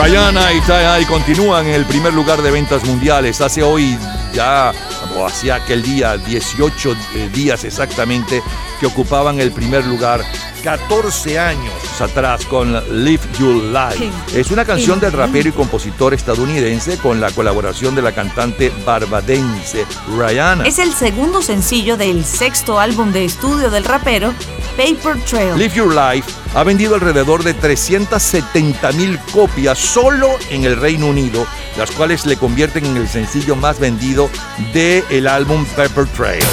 Rihanna 0.03 0.55
y 0.55 0.61
Ty 0.63 1.05
continúan 1.07 1.67
en 1.67 1.75
el 1.75 1.85
primer 1.85 2.15
lugar 2.15 2.41
de 2.41 2.51
ventas 2.51 2.83
mundiales. 2.85 3.41
Hace 3.43 3.63
hoy 3.63 3.99
ya, 4.33 4.73
o 5.15 5.27
hacía 5.27 5.57
aquel 5.57 5.83
día, 5.83 6.17
18 6.17 6.97
días 7.35 7.65
exactamente, 7.65 8.43
que 8.81 8.87
ocupaban 8.87 9.41
el 9.41 9.53
primer 9.53 9.85
lugar. 9.85 10.25
14 10.65 11.39
años 11.39 11.73
atrás 12.01 12.45
con 12.47 12.73
Live 13.05 13.23
Your 13.39 13.63
Life. 13.65 14.11
Es 14.35 14.51
una 14.51 14.65
canción 14.65 15.01
del 15.01 15.13
rapero 15.13 15.49
y 15.49 15.53
compositor 15.53 16.15
estadounidense 16.15 16.99
con 16.99 17.21
la 17.21 17.31
colaboración 17.31 17.95
de 17.95 18.03
la 18.03 18.13
cantante 18.13 18.73
barbadense 18.85 19.87
Rihanna. 20.17 20.67
Es 20.67 20.79
el 20.79 20.93
segundo 20.93 21.43
sencillo 21.43 21.97
del 21.97 22.25
sexto 22.25 22.79
álbum 22.79 23.13
de 23.13 23.25
estudio 23.25 23.71
del 23.71 23.85
rapero, 23.85 24.33
Paper 24.77 25.21
Trail. 25.25 25.57
Live 25.57 25.75
Your 25.75 25.95
Life 25.95 26.31
ha 26.55 26.65
vendido 26.65 26.95
alrededor 26.95 27.43
de 27.43 27.55
370 27.55 28.93
mil 28.93 29.19
copias 29.33 29.79
solo 29.79 30.29
en 30.51 30.65
el 30.65 30.77
Reino 30.77 31.07
Unido, 31.07 31.47
las 31.77 31.91
cuales 31.91 32.27
le 32.27 32.37
convierten 32.37 32.87
en 32.87 32.97
el 32.97 33.09
sencillo 33.09 33.57
más 33.57 33.79
vendido 33.79 34.31
del 34.73 35.27
álbum 35.27 35.65
Pepper 35.77 36.07
Trail. 36.09 36.45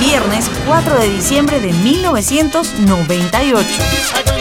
Viernes 0.00 0.50
4 0.66 0.98
de 0.98 1.08
diciembre 1.08 1.60
de 1.60 1.72
1998. 1.72 4.35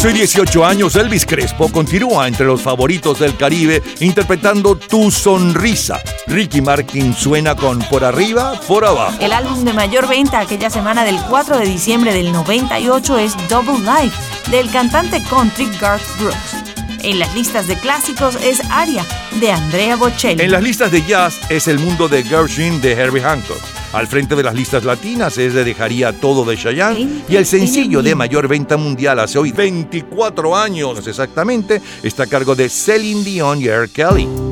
Hace 0.00 0.14
18 0.14 0.64
años 0.64 0.96
Elvis 0.96 1.26
Crespo 1.26 1.70
continúa 1.70 2.26
entre 2.26 2.46
los 2.46 2.62
favoritos 2.62 3.18
del 3.18 3.36
Caribe 3.36 3.82
interpretando 4.00 4.74
Tu 4.74 5.10
Sonrisa. 5.10 6.00
Ricky 6.26 6.62
Martin 6.62 7.12
suena 7.12 7.54
con 7.54 7.80
Por 7.80 8.02
Arriba, 8.02 8.58
Por 8.66 8.86
Abajo. 8.86 9.18
El 9.20 9.30
álbum 9.30 9.62
de 9.62 9.74
mayor 9.74 10.08
venta 10.08 10.40
aquella 10.40 10.70
semana 10.70 11.04
del 11.04 11.20
4 11.28 11.58
de 11.58 11.66
diciembre 11.66 12.14
del 12.14 12.32
98 12.32 13.18
es 13.18 13.36
Double 13.50 13.78
Life 13.80 14.16
del 14.50 14.70
cantante 14.70 15.22
country 15.28 15.68
Garth 15.78 16.18
Brooks. 16.18 16.54
En 17.02 17.18
las 17.18 17.34
listas 17.34 17.66
de 17.66 17.76
clásicos 17.76 18.36
es 18.36 18.62
Aria 18.70 19.04
de 19.38 19.52
Andrea 19.52 19.96
Bocelli. 19.96 20.42
En 20.42 20.50
las 20.50 20.62
listas 20.62 20.90
de 20.90 21.04
jazz 21.04 21.38
es 21.50 21.68
El 21.68 21.78
Mundo 21.78 22.08
de 22.08 22.24
Gershwin 22.24 22.80
de 22.80 22.92
Herbie 22.92 23.20
Hancock. 23.20 23.60
Al 23.92 24.06
frente 24.06 24.36
de 24.36 24.42
las 24.42 24.54
listas 24.54 24.84
latinas 24.84 25.36
es 25.36 25.52
de 25.52 25.64
Dejaría 25.64 26.12
Todo 26.12 26.44
de 26.44 26.56
Chayanne 26.56 27.24
y 27.28 27.36
el 27.36 27.44
sencillo 27.44 28.02
de 28.02 28.14
mayor 28.14 28.46
venta 28.46 28.76
mundial 28.76 29.18
hace 29.18 29.38
hoy 29.38 29.50
24 29.50 30.56
años 30.56 31.06
exactamente 31.06 31.82
está 32.02 32.22
a 32.24 32.26
cargo 32.26 32.54
de 32.54 32.68
Celine 32.68 33.24
Dion 33.24 33.60
y 33.60 33.66
R. 33.66 33.88
Kelly. 33.88 34.49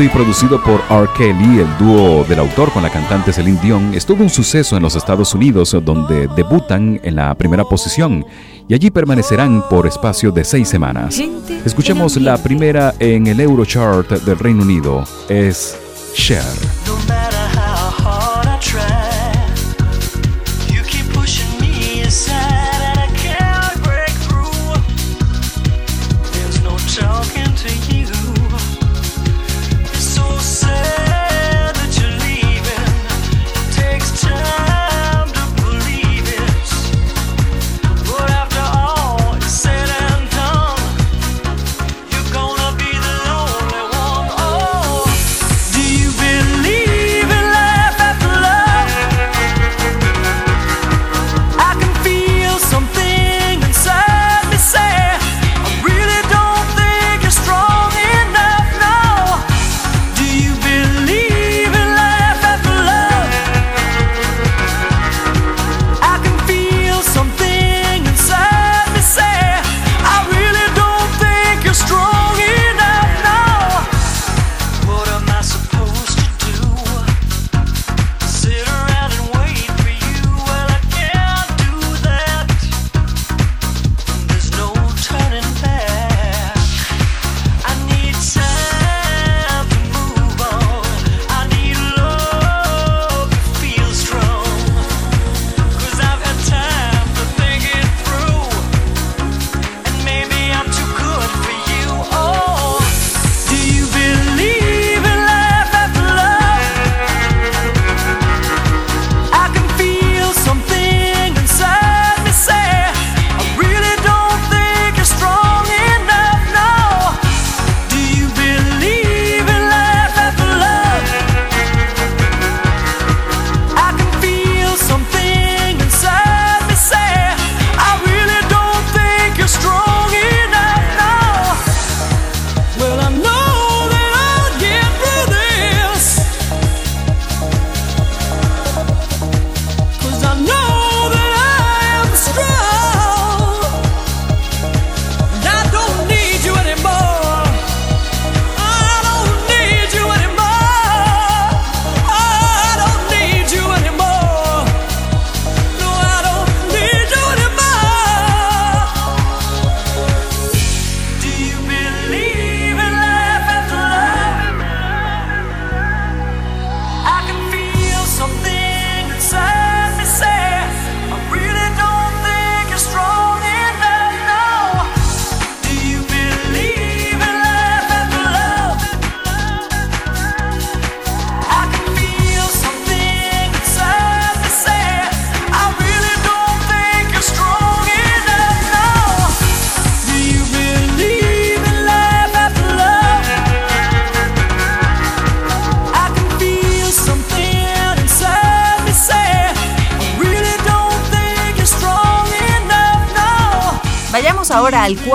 Y 0.00 0.08
producido 0.08 0.62
por 0.62 0.80
R. 0.88 1.08
Kelly, 1.16 1.58
el 1.58 1.76
dúo 1.76 2.24
del 2.24 2.38
autor 2.38 2.72
con 2.72 2.84
la 2.84 2.90
cantante 2.90 3.32
Celine 3.32 3.58
Dion 3.60 3.94
es 3.94 4.06
todo 4.06 4.22
un 4.22 4.30
suceso 4.30 4.76
en 4.76 4.82
los 4.84 4.94
Estados 4.94 5.34
Unidos 5.34 5.76
donde 5.82 6.28
debutan 6.36 7.00
en 7.02 7.16
la 7.16 7.34
primera 7.34 7.64
posición 7.64 8.24
y 8.68 8.74
allí 8.74 8.92
permanecerán 8.92 9.64
por 9.68 9.88
espacio 9.88 10.30
de 10.30 10.44
seis 10.44 10.68
semanas. 10.68 11.20
Escuchemos 11.64 12.16
la 12.16 12.40
primera 12.40 12.94
en 13.00 13.26
el 13.26 13.40
Eurochart 13.40 14.08
del 14.22 14.38
Reino 14.38 14.62
Unido, 14.62 15.02
es 15.28 15.76
Cher. 16.14 16.44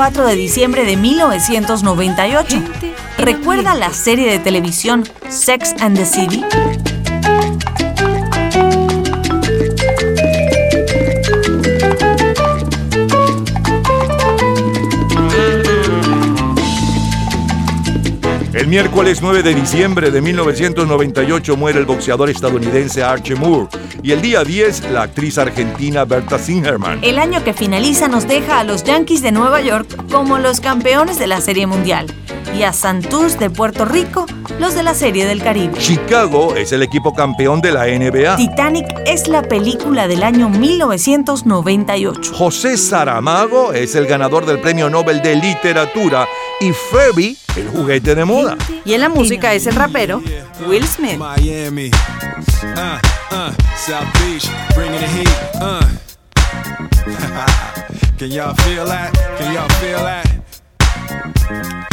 4 0.04 0.26
de 0.26 0.36
diciembre 0.36 0.84
de 0.84 0.98
1998. 0.98 2.62
¿Recuerda 3.20 3.74
la 3.74 3.94
serie 3.94 4.30
de 4.30 4.38
televisión 4.38 5.06
Sex 5.30 5.74
and 5.80 5.98
the 5.98 6.06
City? 6.06 6.44
El 18.54 18.68
miércoles 18.68 19.22
9 19.22 19.42
de 19.42 19.54
diciembre 19.54 20.12
de 20.12 20.22
1998 20.22 21.56
muere 21.56 21.80
el 21.80 21.86
boxeador 21.86 22.30
estadounidense 22.30 23.02
Archie 23.04 23.36
Moore 23.36 23.70
y 24.04 24.12
el 24.12 24.22
día 24.22 24.44
10 24.44 24.92
la 24.92 25.04
actriz 25.04 25.38
argentina 25.38 26.06
Berta 26.06 26.38
Singerman. 26.38 27.00
El 27.04 27.18
año 27.18 27.44
que 27.44 27.54
finaliza 27.54 28.08
nos 28.10 28.28
deja 28.28 28.60
a 28.60 28.64
los 28.64 28.84
Yankees 28.84 29.22
de 29.22 29.32
Nueva 29.32 29.62
York 29.62 30.12
como 30.12 30.38
los 30.38 30.60
campeones 30.60 31.18
de 31.18 31.28
la 31.28 31.40
Serie 31.40 31.66
Mundial 31.66 32.14
y 32.56 32.64
a 32.64 32.74
Santurce 32.74 33.38
de 33.38 33.50
Puerto 33.50 33.86
Rico 33.86 34.26
los 34.60 34.76
de 34.76 34.84
la 34.84 34.94
Serie 34.94 35.26
del 35.26 35.42
Caribe. 35.42 35.80
Chicago 35.80 36.56
es 36.56 36.72
el 36.74 36.84
equipo 36.84 37.14
campeón 37.14 37.62
de 37.62 37.72
la 37.72 37.86
NBA. 37.86 38.36
Titanic 38.36 38.86
es 39.06 39.28
la 39.28 39.42
película 39.42 40.08
del 40.08 40.22
año 40.24 40.50
1998. 40.50 42.34
José 42.36 42.78
Saramago 42.78 43.74
es 43.74 43.96
el 43.96 44.06
ganador 44.06 44.46
del 44.46 44.60
Premio 44.60 44.90
Nobel 44.90 45.22
de 45.22 45.36
Literatura 45.36 46.28
y 46.60 46.72
Furby 46.72 47.38
el 47.56 47.70
juguete 47.70 48.16
de 48.16 48.26
moda. 48.26 48.58
Y 48.86 48.94
en 48.94 49.02
la 49.02 49.10
música 49.10 49.54
es 49.54 49.66
el 49.68 49.76
rapero 49.76 50.22
Will 50.68 50.86
Smith. 50.86 51.18
Miami. 51.18 51.92
Uh, 52.76 53.13
uh, 53.34 53.52
South 53.76 54.14
Beach, 54.20 54.48
bringing 54.76 55.02
the 55.02 55.08
heat. 55.08 55.28
Uh. 55.56 55.90
Can 58.18 58.32
y'all 58.32 58.54
feel 58.54 58.86
that? 58.86 59.14
Can 59.38 59.54
y'all 59.54 59.70
feel 59.80 60.04
that? 60.04 61.93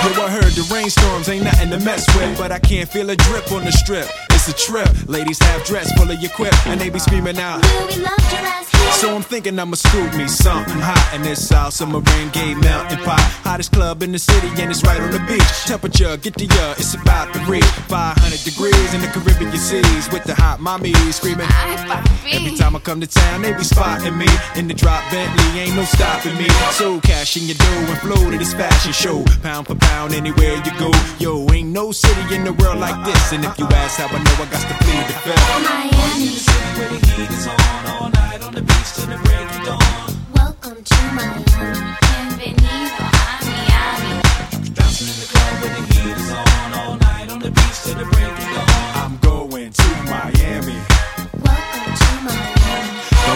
Yo, 0.00 0.24
I 0.24 0.30
heard 0.30 0.52
the 0.56 0.66
rainstorms 0.72 1.28
ain't 1.28 1.44
nothing 1.44 1.70
to 1.70 1.78
mess 1.80 2.06
with, 2.16 2.38
but 2.38 2.50
I 2.50 2.58
can't 2.58 2.88
feel 2.88 3.10
a 3.10 3.16
drip 3.16 3.52
on 3.52 3.64
the 3.64 3.72
strip. 3.72 4.08
It's 4.30 4.48
a 4.48 4.54
trip. 4.54 4.88
Ladies 5.06 5.38
have 5.38 5.62
dress 5.64 5.92
full 5.92 6.10
of 6.10 6.18
your 6.20 6.30
quip, 6.30 6.54
and 6.66 6.80
they 6.80 6.88
be 6.88 6.98
screaming 6.98 7.38
out. 7.38 7.60
Will 7.62 7.86
we 7.86 8.02
love 8.02 8.16
your 8.32 8.40
ass 8.40 8.70
here? 8.72 8.92
So 8.92 9.14
I'm 9.14 9.22
thinking 9.22 9.58
I'ma 9.58 9.76
scoop 9.76 10.14
me 10.14 10.26
something 10.26 10.80
hot 10.80 11.14
in 11.14 11.20
this 11.22 11.46
South 11.46 11.78
rain. 11.80 12.30
Gay 12.32 12.54
melting 12.54 13.04
pot. 13.04 13.20
Hottest 13.44 13.72
club 13.72 14.02
in 14.02 14.12
the 14.12 14.18
city, 14.18 14.48
and 14.60 14.70
it's 14.70 14.82
right 14.84 15.00
on 15.00 15.10
the 15.10 15.20
beach. 15.28 15.50
Temperature, 15.66 16.16
get 16.16 16.34
the 16.34 16.48
uh, 16.48 16.74
it's 16.78 16.94
about 16.94 17.32
to 17.34 17.40
reach 17.40 17.64
500 17.92 18.42
degrees 18.42 18.94
in 18.94 19.02
the 19.02 19.08
Caribbean 19.08 19.52
seas 19.56 20.08
with 20.10 20.24
the 20.24 20.34
hot 20.34 20.60
mommy 20.60 20.94
screaming. 21.12 21.48
Every 22.32 22.56
time 22.56 22.74
I 22.74 22.78
come 22.78 23.00
to 23.00 23.06
town, 23.06 23.42
they 23.42 23.52
be 23.52 23.64
spotting 23.64 24.16
me 24.16 24.28
in 24.56 24.66
the 24.66 24.74
drop 24.74 25.04
Bentley, 25.10 25.60
ain't 25.60 25.76
no 25.76 25.84
stopping 25.84 26.36
me. 26.36 26.48
So 26.72 27.00
cash 27.00 27.36
in 27.36 27.44
your 27.44 27.56
dough 27.56 27.92
and 27.92 27.98
flow 27.98 28.30
to 28.30 28.38
this 28.38 28.54
fashion 28.54 28.92
show, 28.92 29.24
pound 29.42 29.66
for 29.66 29.74
pound 29.74 29.89
anywhere 30.12 30.56
you 30.64 30.72
go. 30.78 30.90
Yo, 31.18 31.46
ain't 31.52 31.68
no 31.68 31.92
city 31.92 32.34
in 32.34 32.44
the 32.44 32.52
world 32.52 32.78
like 32.78 33.04
this, 33.04 33.32
and 33.32 33.44
if 33.44 33.58
you 33.58 33.66
ask 33.66 33.98
how 33.98 34.08
I 34.08 34.18
know, 34.22 34.36
I 34.42 34.46
got 34.50 34.68
to 34.68 34.74
plead 34.84 35.06
the 35.06 35.14
fifth. 35.24 35.40
Miami. 35.64 36.30
Welcome 40.34 40.82
to 40.84 40.96
Miami. 41.14 41.96
Bienvenido 42.00 43.04
a 43.04 43.46
Miami. 43.46 44.14
I'm 48.94 49.16
going 49.18 49.72
to 49.72 49.88
Miami. 50.04 50.76
Welcome 51.42 51.94
to 52.00 52.10
Miami. 52.24 52.59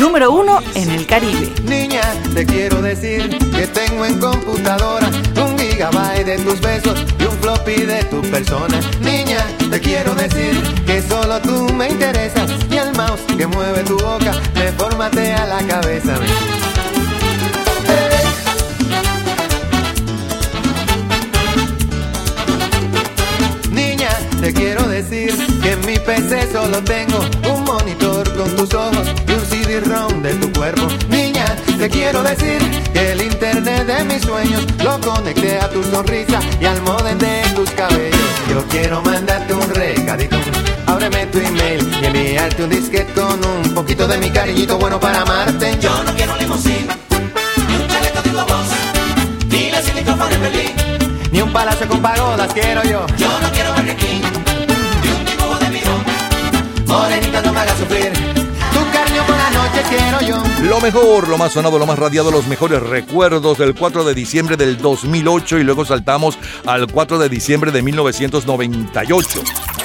Número 0.00 0.32
1 0.32 0.58
en 0.76 0.90
el 0.90 1.06
Caribe. 1.06 1.52
Niña, 1.64 2.00
te 2.34 2.46
quiero 2.46 2.80
decir 2.80 3.36
que 3.54 3.66
tengo 3.66 4.04
en 4.06 4.18
computadora 4.18 5.08
un 5.36 5.58
gigabyte 5.58 6.24
de 6.24 6.38
tus 6.38 6.60
besos 6.60 7.04
y 7.18 7.24
un 7.24 7.38
floppy 7.38 7.82
de 7.82 8.04
tu 8.04 8.20
persona. 8.22 8.80
Niña, 9.02 9.44
te 9.70 9.78
quiero 9.78 10.14
decir 10.14 10.62
que 10.86 11.02
solo 11.02 11.40
tú 11.40 11.72
me 11.74 11.88
interesas 11.88 12.50
y 12.70 12.76
el 12.76 12.92
mouse 12.96 13.20
que 13.36 13.46
mueve 13.46 13.82
tu 13.84 13.98
boca 13.98 14.32
me 14.54 14.72
formatea 14.72 15.46
la 15.46 15.66
cabeza. 15.66 16.14
Te 24.52 24.60
quiero 24.60 24.88
decir 24.88 25.32
que 25.62 25.72
en 25.72 25.80
mi 25.86 25.96
PC 25.98 26.50
solo 26.52 26.82
tengo 26.82 27.20
un 27.52 27.62
monitor 27.62 28.28
con 28.36 28.56
tus 28.56 28.74
ojos 28.74 29.06
y 29.28 29.32
un 29.32 29.46
CD-ROM 29.46 30.22
de 30.22 30.34
tu 30.34 30.52
cuerpo. 30.52 30.88
Niña, 31.08 31.44
te 31.78 31.88
quiero 31.88 32.22
decir 32.22 32.58
que 32.92 33.12
el 33.12 33.22
internet 33.22 33.86
de 33.86 34.04
mis 34.04 34.22
sueños 34.22 34.66
lo 34.82 35.00
conecté 35.00 35.58
a 35.58 35.70
tu 35.70 35.84
sonrisa 35.84 36.40
y 36.60 36.64
al 36.64 36.82
modem 36.82 37.18
de 37.18 37.42
tus 37.54 37.70
cabellos. 37.70 38.20
Yo 38.48 38.64
quiero 38.68 39.00
mandarte 39.02 39.54
un 39.54 39.70
recadito. 39.70 40.36
Ábreme 40.86 41.26
tu 41.26 41.38
email 41.38 41.88
y 42.02 42.06
enviarte 42.06 42.64
un 42.64 42.70
disquete 42.70 43.12
con 43.12 43.38
un 43.44 43.74
poquito 43.74 44.08
de 44.08 44.18
mi 44.18 44.30
cariñito 44.30 44.78
bueno 44.78 44.98
para 44.98 45.22
amarte. 45.22 45.78
Yo 45.80 45.92
no 46.02 46.12
quiero 46.14 46.34
limusina, 46.36 46.96
ni 47.68 47.74
un 47.76 47.88
chaleco 47.88 48.22
de 48.22 48.30
globos, 48.30 48.66
ni 49.48 49.70
la 49.70 49.80
micrófono 49.94 50.34
en 50.34 50.42
Berlín. 50.42 51.09
Ni 51.32 51.40
un 51.40 51.52
palacio 51.52 51.86
con 51.86 52.02
pagodas 52.02 52.52
quiero 52.52 52.82
yo. 52.82 53.06
Yo 53.16 53.40
no 53.40 53.50
quiero 53.52 53.72
Burger 53.74 53.96
King, 53.96 54.20
ni 54.20 55.10
un 55.10 55.24
dibujo 55.24 55.58
de 55.60 55.70
mirón. 55.70 56.04
Morenita 56.86 57.40
no 57.42 57.52
me 57.52 57.60
hagas 57.60 57.78
sufrir. 57.78 58.12
Tu 58.12 58.92
cariño 58.92 59.22
por 59.26 59.36
la 59.36 59.50
noche 59.50 59.82
quiero 59.88 60.20
yo. 60.20 60.42
Lo 60.68 60.80
mejor, 60.80 61.28
lo 61.28 61.38
más 61.38 61.52
sonado, 61.52 61.78
lo 61.78 61.86
más 61.86 61.98
radiado, 61.98 62.32
los 62.32 62.48
mejores 62.48 62.82
recuerdos 62.82 63.58
del 63.58 63.74
4 63.74 64.04
de 64.04 64.14
diciembre 64.14 64.56
del 64.56 64.78
2008 64.78 65.58
y 65.58 65.64
luego 65.64 65.84
saltamos 65.84 66.36
al 66.66 66.88
4 66.88 67.18
de 67.18 67.28
diciembre 67.28 67.70
de 67.70 67.82
1998. 67.82 69.40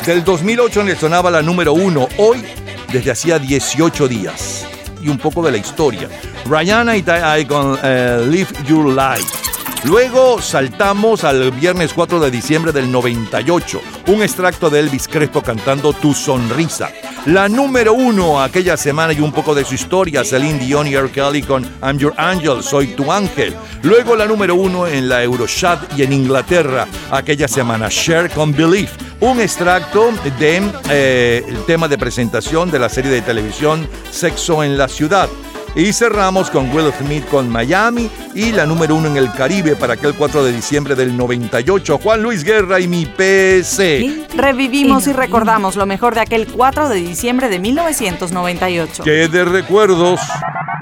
Del 0.06 0.24
2008 0.24 0.84
le 0.84 0.96
sonaba 0.96 1.30
la 1.30 1.44
número 1.44 1.74
1, 1.74 2.08
hoy 2.18 2.44
desde 2.92 3.12
hacía 3.12 3.38
18 3.38 4.08
días. 4.08 4.66
Y 5.00 5.10
un 5.10 5.20
poco 5.20 5.44
de 5.44 5.52
la 5.52 5.58
historia. 5.58 6.10
Rihanna 6.50 6.98
y 6.98 7.04
Ty 7.04 7.46
con 7.48 7.78
eh, 7.84 8.26
Live 8.28 8.50
Your 8.68 8.88
Life. 8.88 9.55
Luego 9.84 10.42
saltamos 10.42 11.24
al 11.24 11.52
viernes 11.52 11.94
4 11.94 12.20
de 12.20 12.32
diciembre 12.32 12.72
del 12.72 12.92
98, 12.92 13.82
un 14.08 14.24
extracto 14.24 14.70
de 14.70 14.80
Elvis 14.80 15.08
Crespo 15.08 15.42
cantando 15.42 15.94
Tu 15.94 16.14
Sonrisa. 16.14 16.90
La 17.28 17.48
número 17.48 17.94
uno 17.94 18.42
aquella 18.42 18.78
semana 18.78 19.14
y 19.14 19.20
un 19.20 19.32
poco 19.32 19.54
de 19.54 19.64
su 19.64 19.76
historia, 19.76 20.24
Celine 20.24 20.60
Dion 20.60 20.88
y 20.88 20.96
R. 20.96 21.10
Kelly 21.12 21.44
con 21.44 21.64
I'm 21.84 21.98
Your 21.98 22.14
Angel, 22.18 22.64
Soy 22.64 22.88
Tu 22.96 23.12
Ángel. 23.12 23.56
Luego 23.84 24.16
la 24.16 24.26
número 24.26 24.56
uno 24.56 24.88
en 24.88 25.08
la 25.08 25.24
Eurochat 25.24 25.98
y 25.98 26.04
en 26.04 26.14
Inglaterra 26.14 26.88
aquella 27.12 27.48
semana, 27.48 27.88
Share 27.90 28.30
con 28.30 28.54
Belief. 28.54 28.92
Un 29.22 29.40
extracto 29.40 30.12
de 30.40 30.62
eh, 30.90 31.58
tema 31.66 31.88
de 31.88 31.98
presentación 31.98 32.70
de 32.70 32.80
la 32.80 32.90
serie 32.90 33.12
de 33.12 33.22
televisión 33.22 33.88
Sexo 34.12 34.64
en 34.64 34.78
la 34.78 34.88
Ciudad. 34.88 35.30
Y 35.76 35.92
cerramos 35.92 36.50
con 36.50 36.74
Will 36.74 36.94
Smith 36.94 37.28
con 37.28 37.50
Miami 37.50 38.10
y 38.34 38.54
la 38.54 38.66
número 38.66 38.96
uno 38.96 39.10
en 39.10 39.18
el 39.18 39.30
Caribe 39.34 39.76
para 39.76 39.96
aquel 39.96 40.14
4 40.14 40.46
de 40.46 40.54
diciembre 40.54 40.96
del 40.96 41.18
98, 41.18 42.00
Juan 42.02 42.24
Luis 42.24 42.46
Guerra 42.46 42.80
y 42.80 42.88
mi 42.88 43.06
PC. 43.06 44.26
Revivimos 44.38 45.06
y 45.08 45.12
recordamos 45.12 45.76
lo 45.76 45.86
mejor 45.86 46.16
de 46.16 46.22
aquel 46.22 46.48
4 46.48 46.88
de 46.88 46.96
diciembre 46.96 47.50
de 47.50 47.60
1998. 47.60 49.04
Que 49.04 49.28
de 49.28 49.44
recuerdos. 49.44 50.22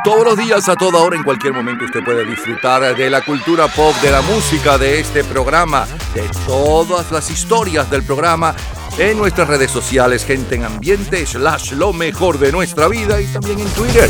Todos 0.03 0.25
los 0.25 0.37
días, 0.37 0.67
a 0.69 0.75
toda 0.75 0.99
hora, 0.99 1.15
en 1.15 1.23
cualquier 1.23 1.53
momento, 1.53 1.85
usted 1.85 2.03
puede 2.03 2.25
disfrutar 2.25 2.95
de 2.95 3.09
la 3.09 3.21
cultura 3.21 3.69
pop, 3.69 3.95
de 4.01 4.11
la 4.11 4.21
música, 4.21 4.77
de 4.77 4.99
este 4.99 5.23
programa, 5.23 5.87
de 6.13 6.29
todas 6.45 7.09
las 7.09 7.31
historias 7.31 7.89
del 7.89 8.03
programa 8.03 8.53
en 8.97 9.17
nuestras 9.17 9.47
redes 9.47 9.71
sociales, 9.71 10.25
gente 10.25 10.55
en 10.55 10.65
ambiente, 10.65 11.25
slash 11.25 11.71
lo 11.71 11.93
mejor 11.93 12.37
de 12.37 12.51
nuestra 12.51 12.89
vida 12.89 13.19
y 13.21 13.25
también 13.27 13.59
en 13.59 13.69
Twitter. 13.69 14.09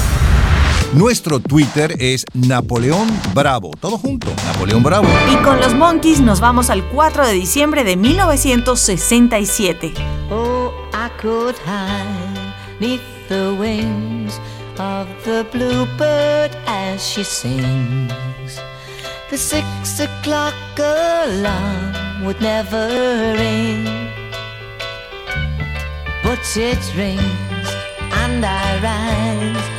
Nuestro 0.96 1.40
Twitter 1.40 1.96
es 2.00 2.24
Napoleón 2.34 3.08
Bravo. 3.34 3.72
Todo 3.80 3.98
junto, 3.98 4.32
Napoleón 4.46 4.84
Bravo. 4.84 5.08
Y 5.32 5.36
con 5.38 5.60
los 5.60 5.74
Monkeys 5.74 6.20
nos 6.20 6.40
vamos 6.40 6.70
al 6.70 6.88
4 6.90 7.26
de 7.26 7.34
diciembre 7.34 7.84
de 7.84 7.98
1967. 7.98 9.92
Oh, 10.30 10.72
I 10.94 11.10
could 11.20 11.56
hide 11.66 12.54
neath 12.80 13.02
the 13.28 13.56
wings 13.60 14.40
of 14.78 15.08
the 15.26 15.44
bluebird 15.52 16.56
as 16.68 17.02
she 17.02 17.24
sings. 17.24 18.14
The 19.32 19.38
six 19.38 20.00
o'clock 20.00 20.54
alarm 20.78 22.24
would 22.24 22.40
never 22.40 23.34
ring, 23.36 23.88
but 26.24 26.38
it 26.56 26.78
rings 26.96 27.74
and 28.12 28.46
I 28.46 28.80
rise, 28.80 29.73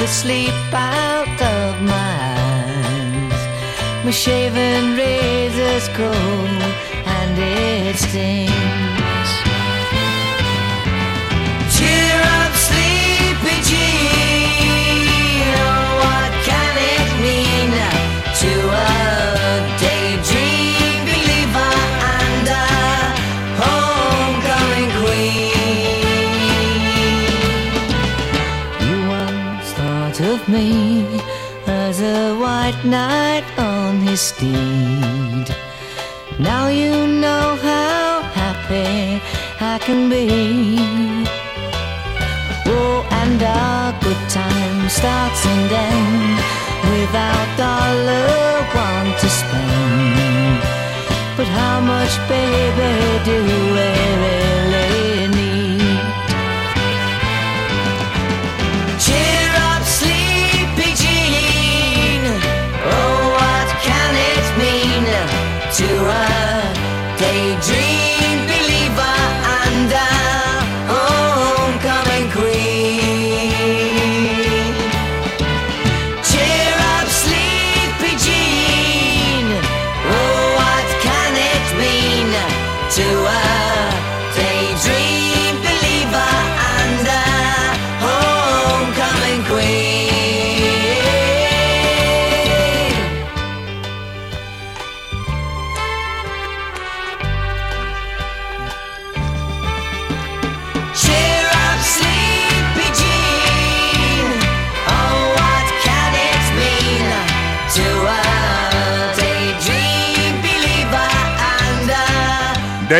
the 0.00 0.06
sleep 0.06 0.54
out 0.72 1.42
of 1.42 1.82
my 1.82 2.20
eyes. 2.38 4.04
My 4.04 4.10
shaven 4.10 4.96
razor's 4.96 5.88
cold 5.88 6.62
and 7.04 7.38
it 7.38 7.96
stings. 7.96 8.99
Me 30.60 31.20
as 31.66 31.96
a 32.00 32.36
white 32.44 32.80
knight 32.84 33.46
on 33.72 33.92
his 34.08 34.20
steed. 34.30 35.46
Now 36.38 36.64
you 36.80 36.94
know 37.24 37.46
how 37.68 38.22
happy 38.40 38.92
I 39.72 39.74
can 39.86 40.00
be. 40.14 40.26
Oh, 42.74 42.98
and 43.20 43.40
our 43.42 43.88
good 44.04 44.22
time 44.40 44.80
starts 44.98 45.42
and 45.52 45.70
ends 45.88 46.42
without 46.92 47.48
dollar 47.64 48.28
one 48.88 49.10
to 49.20 49.28
spend. 49.40 50.58
But 51.36 51.48
how 51.58 51.76
much, 51.92 52.14
baby, 52.34 52.92
do 53.28 53.36
we 53.48 54.39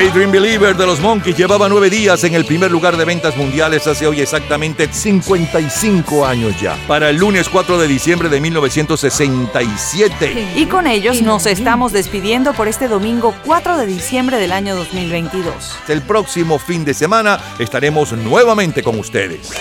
Daydream 0.00 0.32
Believer 0.32 0.74
de 0.74 0.86
los 0.86 0.98
Monkeys 0.98 1.36
llevaba 1.36 1.68
nueve 1.68 1.90
días 1.90 2.24
en 2.24 2.32
el 2.32 2.46
primer 2.46 2.70
lugar 2.70 2.96
de 2.96 3.04
ventas 3.04 3.36
mundiales 3.36 3.86
hace 3.86 4.06
hoy 4.06 4.22
exactamente 4.22 4.90
55 4.90 6.24
años 6.24 6.58
ya. 6.58 6.74
Para 6.88 7.10
el 7.10 7.16
lunes 7.16 7.50
4 7.50 7.76
de 7.76 7.86
diciembre 7.86 8.30
de 8.30 8.40
1967. 8.40 10.52
Y 10.56 10.64
con 10.64 10.86
ellos 10.86 11.20
nos 11.20 11.44
estamos 11.44 11.92
despidiendo 11.92 12.54
por 12.54 12.66
este 12.66 12.88
domingo 12.88 13.34
4 13.44 13.76
de 13.76 13.84
diciembre 13.84 14.38
del 14.38 14.52
año 14.52 14.74
2022. 14.74 15.52
El 15.88 16.00
próximo 16.00 16.58
fin 16.58 16.82
de 16.82 16.94
semana 16.94 17.38
estaremos 17.58 18.12
nuevamente 18.12 18.82
con 18.82 18.98
ustedes. 18.98 19.52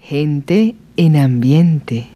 Gente 0.00 0.76
en 0.96 1.16
ambiente. 1.16 2.06